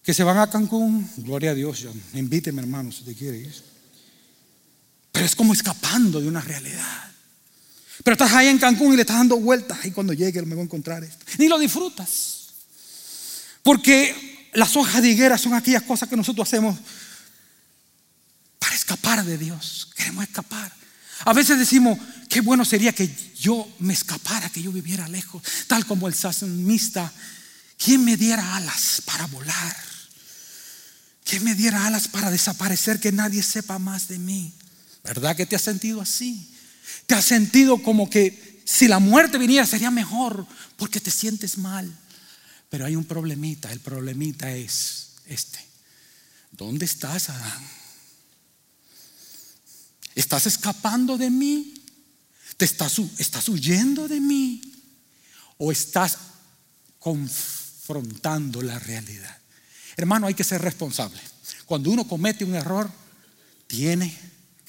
que 0.03 0.15
se 0.15 0.25
van 0.25 0.39
a 0.39 0.49
Cancún, 0.49 1.07
gloria 1.19 1.51
a 1.51 1.55
Dios, 1.55 1.87
invíteme 2.15 2.63
hermano 2.63 2.91
si 2.91 3.05
te 3.05 3.15
quiere 3.15 3.37
ir. 3.37 3.70
Pero 5.13 5.27
es 5.27 5.35
como 5.35 5.53
escapando 5.53 6.21
de 6.21 6.29
una 6.29 6.41
realidad. 6.41 7.11
Pero 8.03 8.15
estás 8.15 8.33
ahí 8.33 8.49
en 8.49 8.59
Cancún 8.59 8.93
y 8.93 8.97
le 8.97 9.03
estás 9.03 9.17
dando 9.17 9.37
vueltas 9.37 9.85
y 9.85 9.91
cuando 9.91 10.13
llegue 10.13 10.43
me 10.43 10.55
voy 10.55 10.63
a 10.63 10.65
encontrar 10.65 11.05
esto. 11.05 11.25
Ni 11.39 11.49
lo 11.49 11.59
disfrutas. 11.59 12.49
Porque 13.63 14.49
las 14.55 14.75
hojas 14.77 15.03
de 15.03 15.11
higuera 15.11 15.37
son 15.37 15.55
aquellas 15.55 15.83
cosas 15.83 16.09
que 16.09 16.17
nosotros 16.17 16.49
hacemos 16.49 16.79
para 18.59 18.75
escapar 18.75 19.25
de 19.25 19.37
Dios. 19.37 19.89
Queremos 19.95 20.25
escapar. 20.25 20.73
A 21.25 21.33
veces 21.35 21.59
decimos, 21.59 21.99
qué 22.29 22.41
bueno 22.41 22.65
sería 22.65 22.93
que 22.93 23.15
yo 23.39 23.69
me 23.81 23.93
escapara, 23.93 24.49
que 24.49 24.63
yo 24.63 24.73
viviera 24.73 25.07
lejos, 25.09 25.43
tal 25.67 25.85
como 25.85 26.09
el 26.09 26.15
salmista. 26.15 27.13
¿Quién 27.77 28.05
me 28.05 28.17
diera 28.17 28.57
alas 28.57 29.03
para 29.05 29.27
volar? 29.27 29.77
¿Quién 31.25 31.45
me 31.45 31.55
diera 31.55 31.87
alas 31.87 32.09
para 32.09 32.31
desaparecer, 32.31 33.01
que 33.01 33.13
nadie 33.13 33.43
sepa 33.43 33.79
más 33.79 34.09
de 34.09 34.19
mí? 34.19 34.53
¿Verdad 35.03 35.37
que 35.37 35.47
te 35.47 35.57
has 35.57 35.63
sentido 35.63 36.01
así? 36.01 36.51
Te 37.07 37.15
has 37.15 37.25
sentido 37.25 37.83
como 37.83 38.09
que 38.09 38.63
si 38.65 38.87
la 38.87 38.99
muerte 38.99 39.39
viniera 39.39 39.67
sería 39.67 39.91
mejor 39.91 40.47
porque 40.77 41.01
te 41.01 41.11
sientes 41.11 41.59
mal. 41.59 41.93
Pero 42.69 42.87
hay 42.87 42.97
un 42.97 43.05
problemita. 43.05 43.73
El 43.73 43.81
problemita 43.81 44.51
es 44.53 45.09
este. 45.27 45.59
¿Dónde 46.53 46.85
estás, 46.85 47.31
Adán? 47.31 47.69
¿Estás 50.15 50.47
escapando 50.47 51.17
de 51.19 51.31
mí? 51.31 51.75
¿Te 52.57 52.65
estás, 52.65 53.01
estás 53.19 53.49
huyendo 53.49 54.07
de 54.07 54.21
mí? 54.21 54.63
¿O 55.59 55.73
estás 55.73 56.19
confrontando 56.99 58.63
la 58.63 58.79
realidad? 58.79 59.37
Hermano, 59.97 60.27
hay 60.27 60.35
que 60.35 60.45
ser 60.45 60.63
responsable. 60.63 61.21
Cuando 61.67 61.91
uno 61.91 62.07
comete 62.07 62.45
un 62.45 62.55
error, 62.55 62.91
tiene 63.67 64.17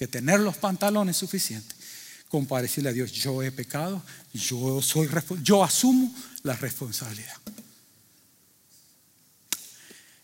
que 0.02 0.08
tener 0.08 0.40
los 0.40 0.58
pantalones 0.58 1.16
suficientes 1.16 1.78
como 2.28 2.48
para 2.48 2.66
a 2.66 2.92
Dios, 2.92 3.12
yo 3.12 3.44
he 3.44 3.52
pecado, 3.52 4.02
yo 4.34 4.82
soy 4.82 5.08
yo 5.44 5.64
asumo 5.64 6.12
la 6.42 6.56
responsabilidad. 6.56 7.38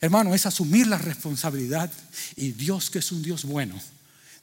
Hermano, 0.02 0.34
es 0.34 0.48
asumir 0.48 0.88
la 0.88 0.98
responsabilidad 0.98 1.92
y 2.36 2.54
Dios 2.54 2.90
que 2.90 2.98
es 2.98 3.12
un 3.12 3.22
Dios 3.22 3.44
bueno, 3.44 3.80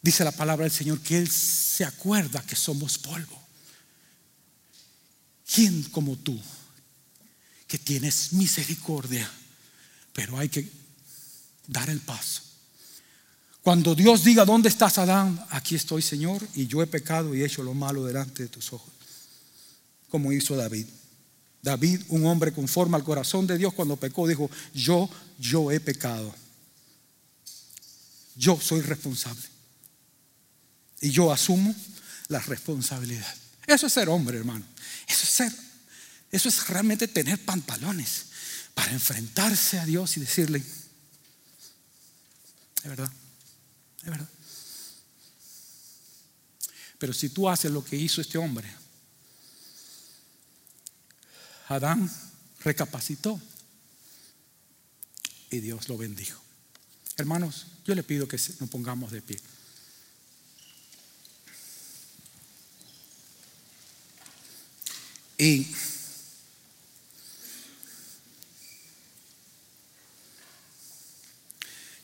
dice 0.00 0.22
la 0.22 0.30
palabra 0.30 0.66
del 0.66 0.72
Señor 0.72 1.00
que 1.00 1.18
Él 1.18 1.28
se 1.28 1.84
acuerda 1.84 2.40
que 2.42 2.54
somos 2.54 2.96
polvo. 2.96 3.42
¿Quién 5.52 5.82
como 5.90 6.14
tú 6.14 6.40
que 7.66 7.80
tienes 7.80 8.34
misericordia? 8.34 9.28
Pero 10.12 10.38
hay 10.38 10.48
que 10.48 10.70
dar 11.66 11.90
el 11.90 11.98
paso. 11.98 12.43
Cuando 13.64 13.94
Dios 13.94 14.22
diga, 14.22 14.44
¿dónde 14.44 14.68
estás, 14.68 14.98
Adán? 14.98 15.42
Aquí 15.48 15.74
estoy, 15.74 16.02
Señor, 16.02 16.46
y 16.54 16.66
yo 16.66 16.82
he 16.82 16.86
pecado 16.86 17.34
y 17.34 17.40
he 17.40 17.46
hecho 17.46 17.62
lo 17.62 17.72
malo 17.72 18.04
delante 18.04 18.42
de 18.42 18.50
tus 18.50 18.70
ojos. 18.74 18.92
Como 20.10 20.32
hizo 20.32 20.54
David. 20.54 20.86
David, 21.62 22.02
un 22.08 22.26
hombre 22.26 22.52
conforme 22.52 22.96
al 22.96 23.04
corazón 23.04 23.46
de 23.46 23.56
Dios, 23.56 23.72
cuando 23.72 23.96
pecó, 23.96 24.28
dijo, 24.28 24.50
yo, 24.74 25.08
yo 25.38 25.72
he 25.72 25.80
pecado. 25.80 26.34
Yo 28.36 28.60
soy 28.60 28.82
responsable. 28.82 29.48
Y 31.00 31.10
yo 31.10 31.32
asumo 31.32 31.74
la 32.28 32.40
responsabilidad. 32.40 33.34
Eso 33.66 33.86
es 33.86 33.94
ser 33.94 34.10
hombre, 34.10 34.36
hermano. 34.36 34.66
Eso 35.08 35.22
es 35.22 35.28
ser, 35.30 35.52
eso 36.30 36.50
es 36.50 36.68
realmente 36.68 37.08
tener 37.08 37.42
pantalones 37.42 38.26
para 38.74 38.92
enfrentarse 38.92 39.78
a 39.78 39.86
Dios 39.86 40.18
y 40.18 40.20
decirle, 40.20 40.62
de 42.82 42.88
verdad, 42.90 43.10
es 44.04 44.10
verdad. 44.10 44.28
Pero 46.98 47.12
si 47.12 47.30
tú 47.30 47.48
haces 47.48 47.70
lo 47.70 47.84
que 47.84 47.96
hizo 47.96 48.20
este 48.20 48.38
hombre, 48.38 48.70
Adán 51.68 52.10
recapacitó 52.60 53.40
y 55.50 55.60
Dios 55.60 55.88
lo 55.88 55.96
bendijo. 55.96 56.40
Hermanos, 57.16 57.66
yo 57.84 57.94
le 57.94 58.02
pido 58.02 58.28
que 58.28 58.40
nos 58.60 58.70
pongamos 58.70 59.10
de 59.12 59.22
pie. 59.22 59.40
Y 65.38 65.66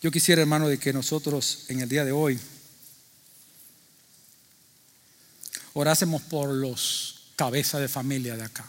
Yo 0.01 0.11
quisiera, 0.11 0.40
hermano, 0.40 0.66
de 0.66 0.78
que 0.78 0.94
nosotros 0.94 1.66
en 1.68 1.80
el 1.80 1.88
día 1.88 2.07
de 2.07 2.12
hoy 2.12 2.40
orásemos 5.74 6.22
por 6.22 6.48
los 6.48 7.32
cabezas 7.36 7.82
de 7.82 7.88
familia 7.88 8.34
de 8.34 8.44
acá. 8.44 8.64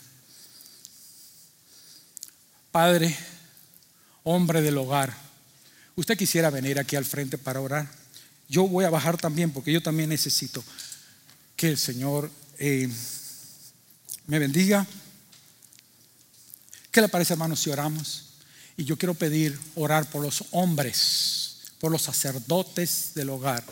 Padre, 2.72 3.18
hombre 4.24 4.62
del 4.62 4.78
hogar, 4.78 5.16
usted 5.96 6.18
quisiera 6.18 6.50
venir 6.50 6.80
aquí 6.80 6.98
al 6.98 7.06
frente 7.06 7.38
para 7.38 7.62
orar. 7.62 7.90
Yo 8.50 8.68
voy 8.68 8.84
a 8.84 8.90
bajar 8.90 9.18
también 9.18 9.52
porque 9.52 9.72
yo 9.72 9.82
también 9.82 10.10
necesito 10.10 10.62
que 11.56 11.70
el 11.70 11.78
Señor 11.78 12.30
eh, 12.60 12.90
me 14.28 14.38
bendiga. 14.38 14.86
¿Qué 16.92 17.00
le 17.00 17.08
parece, 17.08 17.34
hermano, 17.34 17.56
si 17.56 17.70
oramos? 17.70 18.31
Y 18.78 18.86
yo 18.86 18.98
quiero 18.98 19.14
pedir, 19.14 19.58
orar 19.76 20.10
por 20.10 20.22
los 20.22 20.46
hombres, 20.52 21.58
por 21.80 21.92
los 21.92 22.02
sacerdotes 22.02 23.12
del 23.16 23.30
hogar. 23.30 23.64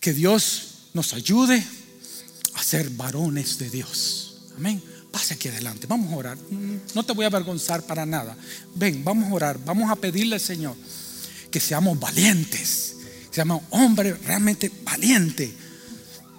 Que 0.00 0.12
Dios 0.12 0.62
nos 0.94 1.12
ayude 1.14 1.64
a 2.54 2.62
ser 2.62 2.90
varones 2.90 3.58
de 3.58 3.70
Dios. 3.70 4.36
Amén. 4.56 4.82
Pase 5.10 5.34
aquí 5.34 5.48
adelante. 5.48 5.86
Vamos 5.86 6.12
a 6.12 6.16
orar. 6.16 6.38
No 6.94 7.02
te 7.02 7.12
voy 7.12 7.24
a 7.24 7.28
avergonzar 7.28 7.82
para 7.82 8.06
nada. 8.06 8.36
Ven, 8.74 9.02
vamos 9.04 9.30
a 9.30 9.34
orar. 9.34 9.58
Vamos 9.64 9.90
a 9.90 9.96
pedirle 9.96 10.36
al 10.36 10.40
Señor 10.40 10.76
que 11.50 11.60
seamos 11.60 11.98
valientes. 11.98 12.96
Que 13.28 13.34
seamos 13.34 13.62
hombres 13.70 14.22
realmente 14.24 14.70
valientes. 14.84 15.50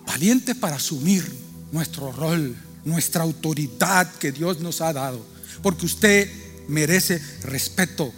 Valientes 0.06 0.56
para 0.56 0.76
asumir 0.78 1.26
nuestro 1.72 2.12
rol, 2.12 2.56
nuestra 2.86 3.24
autoridad 3.24 4.14
que 4.16 4.32
Dios 4.32 4.60
nos 4.60 4.82
ha 4.82 4.94
dado. 4.94 5.26
Porque 5.62 5.86
usted 5.86 6.30
merece 6.68 7.22
respeto. 7.44 8.12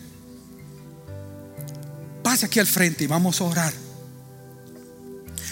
Pase 2.23 2.45
aquí 2.45 2.59
al 2.59 2.67
frente 2.67 3.03
y 3.03 3.07
vamos 3.07 3.41
a 3.41 3.45
orar. 3.45 3.73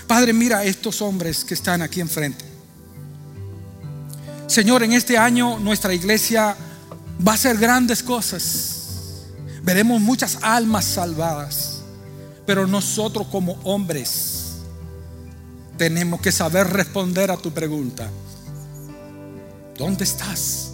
Padre, 0.07 0.33
mira 0.33 0.59
a 0.59 0.63
estos 0.63 1.01
hombres 1.01 1.43
que 1.43 1.53
están 1.53 1.81
aquí 1.81 1.99
enfrente. 1.99 2.45
Señor, 4.47 4.83
en 4.83 4.93
este 4.93 5.17
año 5.17 5.59
nuestra 5.59 5.93
iglesia 5.93 6.55
va 7.25 7.33
a 7.33 7.35
hacer 7.35 7.57
grandes 7.57 8.01
cosas. 8.01 9.25
Veremos 9.63 9.99
muchas 9.99 10.37
almas 10.41 10.85
salvadas. 10.85 11.81
Pero 12.45 12.65
nosotros 12.65 13.27
como 13.27 13.59
hombres 13.63 14.53
tenemos 15.77 16.21
que 16.21 16.31
saber 16.31 16.67
responder 16.67 17.29
a 17.29 17.35
tu 17.35 17.51
pregunta. 17.51 18.09
¿Dónde 19.77 20.05
estás? 20.05 20.66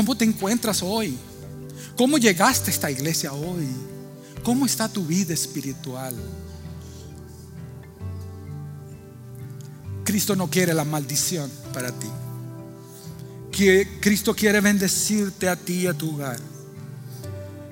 ¿Cómo 0.00 0.16
te 0.16 0.24
encuentras 0.24 0.82
hoy? 0.82 1.14
¿Cómo 1.94 2.16
llegaste 2.16 2.70
a 2.70 2.72
esta 2.72 2.90
iglesia 2.90 3.34
hoy? 3.34 3.68
¿Cómo 4.42 4.64
está 4.64 4.88
tu 4.88 5.04
vida 5.04 5.34
espiritual? 5.34 6.14
Cristo 10.02 10.34
no 10.34 10.48
quiere 10.48 10.72
la 10.72 10.84
maldición 10.86 11.50
para 11.74 11.92
ti. 11.92 12.06
Cristo 14.00 14.34
quiere 14.34 14.62
bendecirte 14.62 15.50
a 15.50 15.54
ti 15.54 15.80
y 15.80 15.86
a 15.86 15.92
tu 15.92 16.14
hogar. 16.14 16.40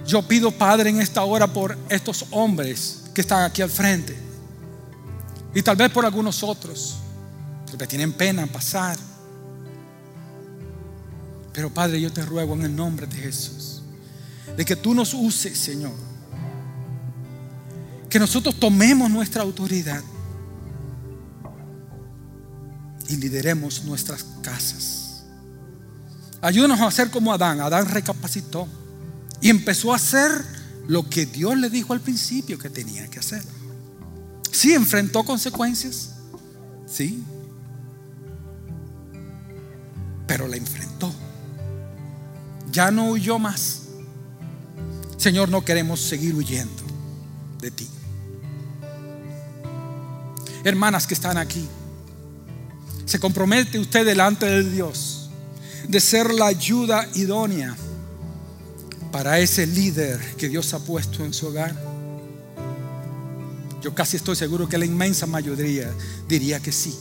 Yo 0.07 0.20
pido, 0.20 0.51
Padre, 0.51 0.91
en 0.91 1.01
esta 1.01 1.24
hora 1.24 1.51
por 1.51 1.79
estos 1.89 2.26
hombres 2.33 3.05
que 3.14 3.22
están 3.22 3.43
aquí 3.45 3.62
al 3.62 3.70
frente. 3.70 4.14
Y 5.55 5.62
tal 5.62 5.76
vez 5.76 5.91
por 5.91 6.05
algunos 6.05 6.43
otros, 6.43 6.99
que 7.79 7.87
tienen 7.87 8.12
pena 8.12 8.43
en 8.43 8.51
pasar. 8.51 8.99
Pero 11.59 11.75
Padre, 11.75 12.01
yo 12.01 12.13
te 12.13 12.25
ruego 12.25 12.55
en 12.55 12.63
el 12.63 12.77
nombre 12.77 13.09
de 13.09 13.17
Jesús, 13.17 13.83
de 14.57 14.65
que 14.65 14.77
tú 14.77 14.95
nos 14.95 15.13
uses, 15.13 15.59
Señor. 15.59 15.91
Que 18.09 18.21
nosotros 18.21 18.55
tomemos 18.61 19.11
nuestra 19.11 19.43
autoridad 19.43 20.01
y 23.09 23.17
lideremos 23.17 23.83
nuestras 23.83 24.25
casas. 24.41 25.25
Ayúdanos 26.41 26.79
a 26.79 26.87
hacer 26.87 27.11
como 27.11 27.33
Adán. 27.33 27.61
Adán 27.61 27.89
recapacitó 27.89 28.69
y 29.41 29.51
empezó 29.51 29.93
a 29.93 29.97
hacer 29.97 30.31
lo 30.87 31.11
que 31.11 31.27
Dios 31.27 31.59
le 31.59 31.71
dijo 31.71 31.93
al 31.93 32.01
principio 32.01 32.57
que 32.57 32.71
tenía 32.71 33.09
que 33.09 33.19
hacer. 33.19 33.43
Sí, 34.53 34.75
enfrentó 34.75 35.25
consecuencias. 35.25 36.11
Sí. 36.87 37.21
Pero 40.29 40.47
la 40.47 40.57
enfrentó. 40.57 41.13
Ya 42.73 42.91
no 42.91 43.11
huyó 43.11 43.39
más. 43.39 43.83
Señor, 45.16 45.49
no 45.49 45.64
queremos 45.64 46.01
seguir 46.01 46.35
huyendo 46.35 46.83
de 47.61 47.71
ti. 47.71 47.89
Hermanas 50.64 51.07
que 51.07 51.14
están 51.14 51.37
aquí, 51.37 51.66
se 53.05 53.19
compromete 53.19 53.79
usted 53.79 54.05
delante 54.05 54.47
de 54.47 54.71
Dios 54.71 55.31
de 55.89 56.01
ser 56.01 56.33
la 56.33 56.47
ayuda 56.47 57.09
idónea 57.14 57.75
para 59.11 59.39
ese 59.39 59.66
líder 59.66 60.21
que 60.37 60.49
Dios 60.49 60.75
ha 60.75 60.79
puesto 60.79 61.25
en 61.25 61.33
su 61.33 61.47
hogar? 61.47 61.75
Yo 63.81 63.95
casi 63.95 64.16
estoy 64.16 64.37
seguro 64.37 64.69
que 64.69 64.77
la 64.77 64.85
inmensa 64.85 65.27
mayoría 65.27 65.91
diría 66.29 66.61
que 66.61 66.73
sí. 66.73 66.97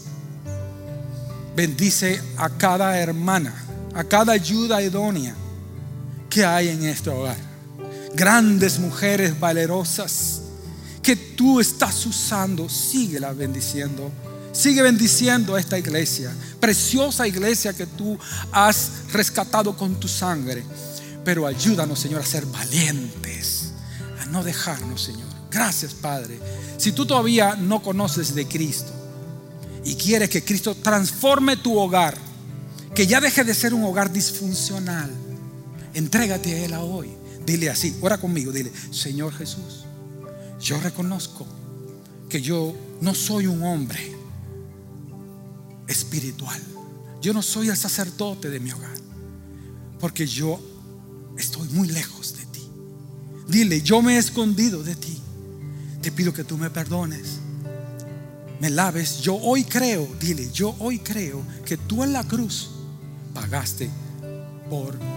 Bendice 1.55 2.21
a 2.37 2.49
cada 2.49 2.97
hermana, 2.99 3.53
a 3.93 4.03
cada 4.03 4.33
ayuda 4.33 4.81
idónea 4.81 5.35
que 6.37 6.45
hay 6.45 6.67
en 6.67 6.85
este 6.85 7.09
hogar. 7.09 7.35
Grandes 8.13 8.77
mujeres 8.77 9.39
valerosas 9.39 10.41
que 11.01 11.15
tú 11.15 11.59
estás 11.59 12.05
usando, 12.05 12.69
síguela 12.69 13.33
bendiciendo. 13.33 14.11
Sigue 14.51 14.83
bendiciendo 14.83 15.55
a 15.55 15.59
esta 15.59 15.79
iglesia, 15.79 16.31
preciosa 16.59 17.27
iglesia 17.27 17.73
que 17.73 17.87
tú 17.87 18.19
has 18.51 19.11
rescatado 19.11 19.75
con 19.75 19.99
tu 19.99 20.07
sangre. 20.07 20.63
Pero 21.25 21.47
ayúdanos, 21.47 21.97
Señor, 21.97 22.21
a 22.21 22.25
ser 22.25 22.45
valientes, 22.45 23.71
a 24.21 24.27
no 24.27 24.43
dejarnos, 24.43 25.01
Señor. 25.01 25.27
Gracias, 25.49 25.95
Padre. 25.95 26.37
Si 26.77 26.91
tú 26.91 27.07
todavía 27.07 27.55
no 27.55 27.81
conoces 27.81 28.35
de 28.35 28.47
Cristo 28.47 28.91
y 29.83 29.95
quieres 29.95 30.29
que 30.29 30.43
Cristo 30.43 30.75
transforme 30.75 31.57
tu 31.57 31.79
hogar, 31.79 32.15
que 32.93 33.07
ya 33.07 33.19
deje 33.19 33.43
de 33.43 33.55
ser 33.55 33.73
un 33.73 33.83
hogar 33.83 34.13
disfuncional, 34.13 35.09
entrégate 35.97 36.53
a 36.53 36.65
Él 36.65 36.73
hoy. 36.75 37.09
Dile 37.45 37.69
así, 37.69 37.95
ora 38.01 38.17
conmigo, 38.17 38.51
dile, 38.51 38.71
Señor 38.91 39.33
Jesús, 39.33 39.85
yo 40.59 40.79
reconozco 40.79 41.47
que 42.29 42.41
yo 42.41 42.75
no 43.01 43.15
soy 43.15 43.47
un 43.47 43.63
hombre 43.63 44.15
espiritual. 45.87 46.61
Yo 47.21 47.33
no 47.33 47.41
soy 47.41 47.69
el 47.69 47.77
sacerdote 47.77 48.49
de 48.49 48.59
mi 48.59 48.71
hogar, 48.71 48.95
porque 49.99 50.27
yo 50.27 50.59
estoy 51.37 51.67
muy 51.69 51.87
lejos 51.87 52.37
de 52.37 52.45
ti. 52.45 52.69
Dile, 53.47 53.81
yo 53.81 54.01
me 54.01 54.15
he 54.15 54.17
escondido 54.17 54.83
de 54.83 54.95
ti. 54.95 55.19
Te 56.01 56.11
pido 56.11 56.31
que 56.31 56.43
tú 56.43 56.57
me 56.57 56.69
perdones. 56.69 57.39
Me 58.59 58.69
laves. 58.69 59.19
Yo 59.21 59.35
hoy 59.35 59.63
creo, 59.63 60.07
dile, 60.19 60.51
yo 60.51 60.75
hoy 60.79 60.99
creo 60.99 61.43
que 61.65 61.77
tú 61.77 62.03
en 62.03 62.13
la 62.13 62.23
cruz 62.23 62.71
pagaste 63.33 63.89
por 64.69 65.16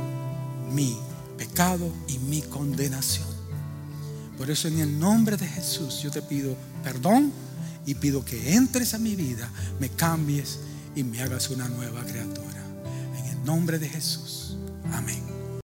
mi 0.73 0.99
pecado 1.37 1.93
y 2.09 2.19
mi 2.19 2.43
condenación. 2.43 3.29
Por 4.37 4.51
eso 4.51 4.69
en 4.69 4.81
el 4.81 4.99
nombre 4.99 5.37
de 5.37 5.47
Jesús 5.47 6.01
yo 6.03 6.11
te 6.11 6.23
pido 6.23 6.57
perdón 6.83 7.33
y 7.87 7.95
pido 7.95 8.25
que 8.25 8.55
entres 8.55 8.95
a 8.95 8.99
mi 8.99 9.15
vida, 9.15 9.51
me 9.79 9.89
cambies 9.89 10.61
y 10.95 11.03
me 11.03 11.21
hagas 11.23 11.51
una 11.51 11.69
nueva 11.69 12.03
criatura. 12.05 12.65
En 13.19 13.27
el 13.27 13.45
nombre 13.45 13.79
de 13.79 13.89
Jesús. 13.89 14.57
Amén. 14.93 15.30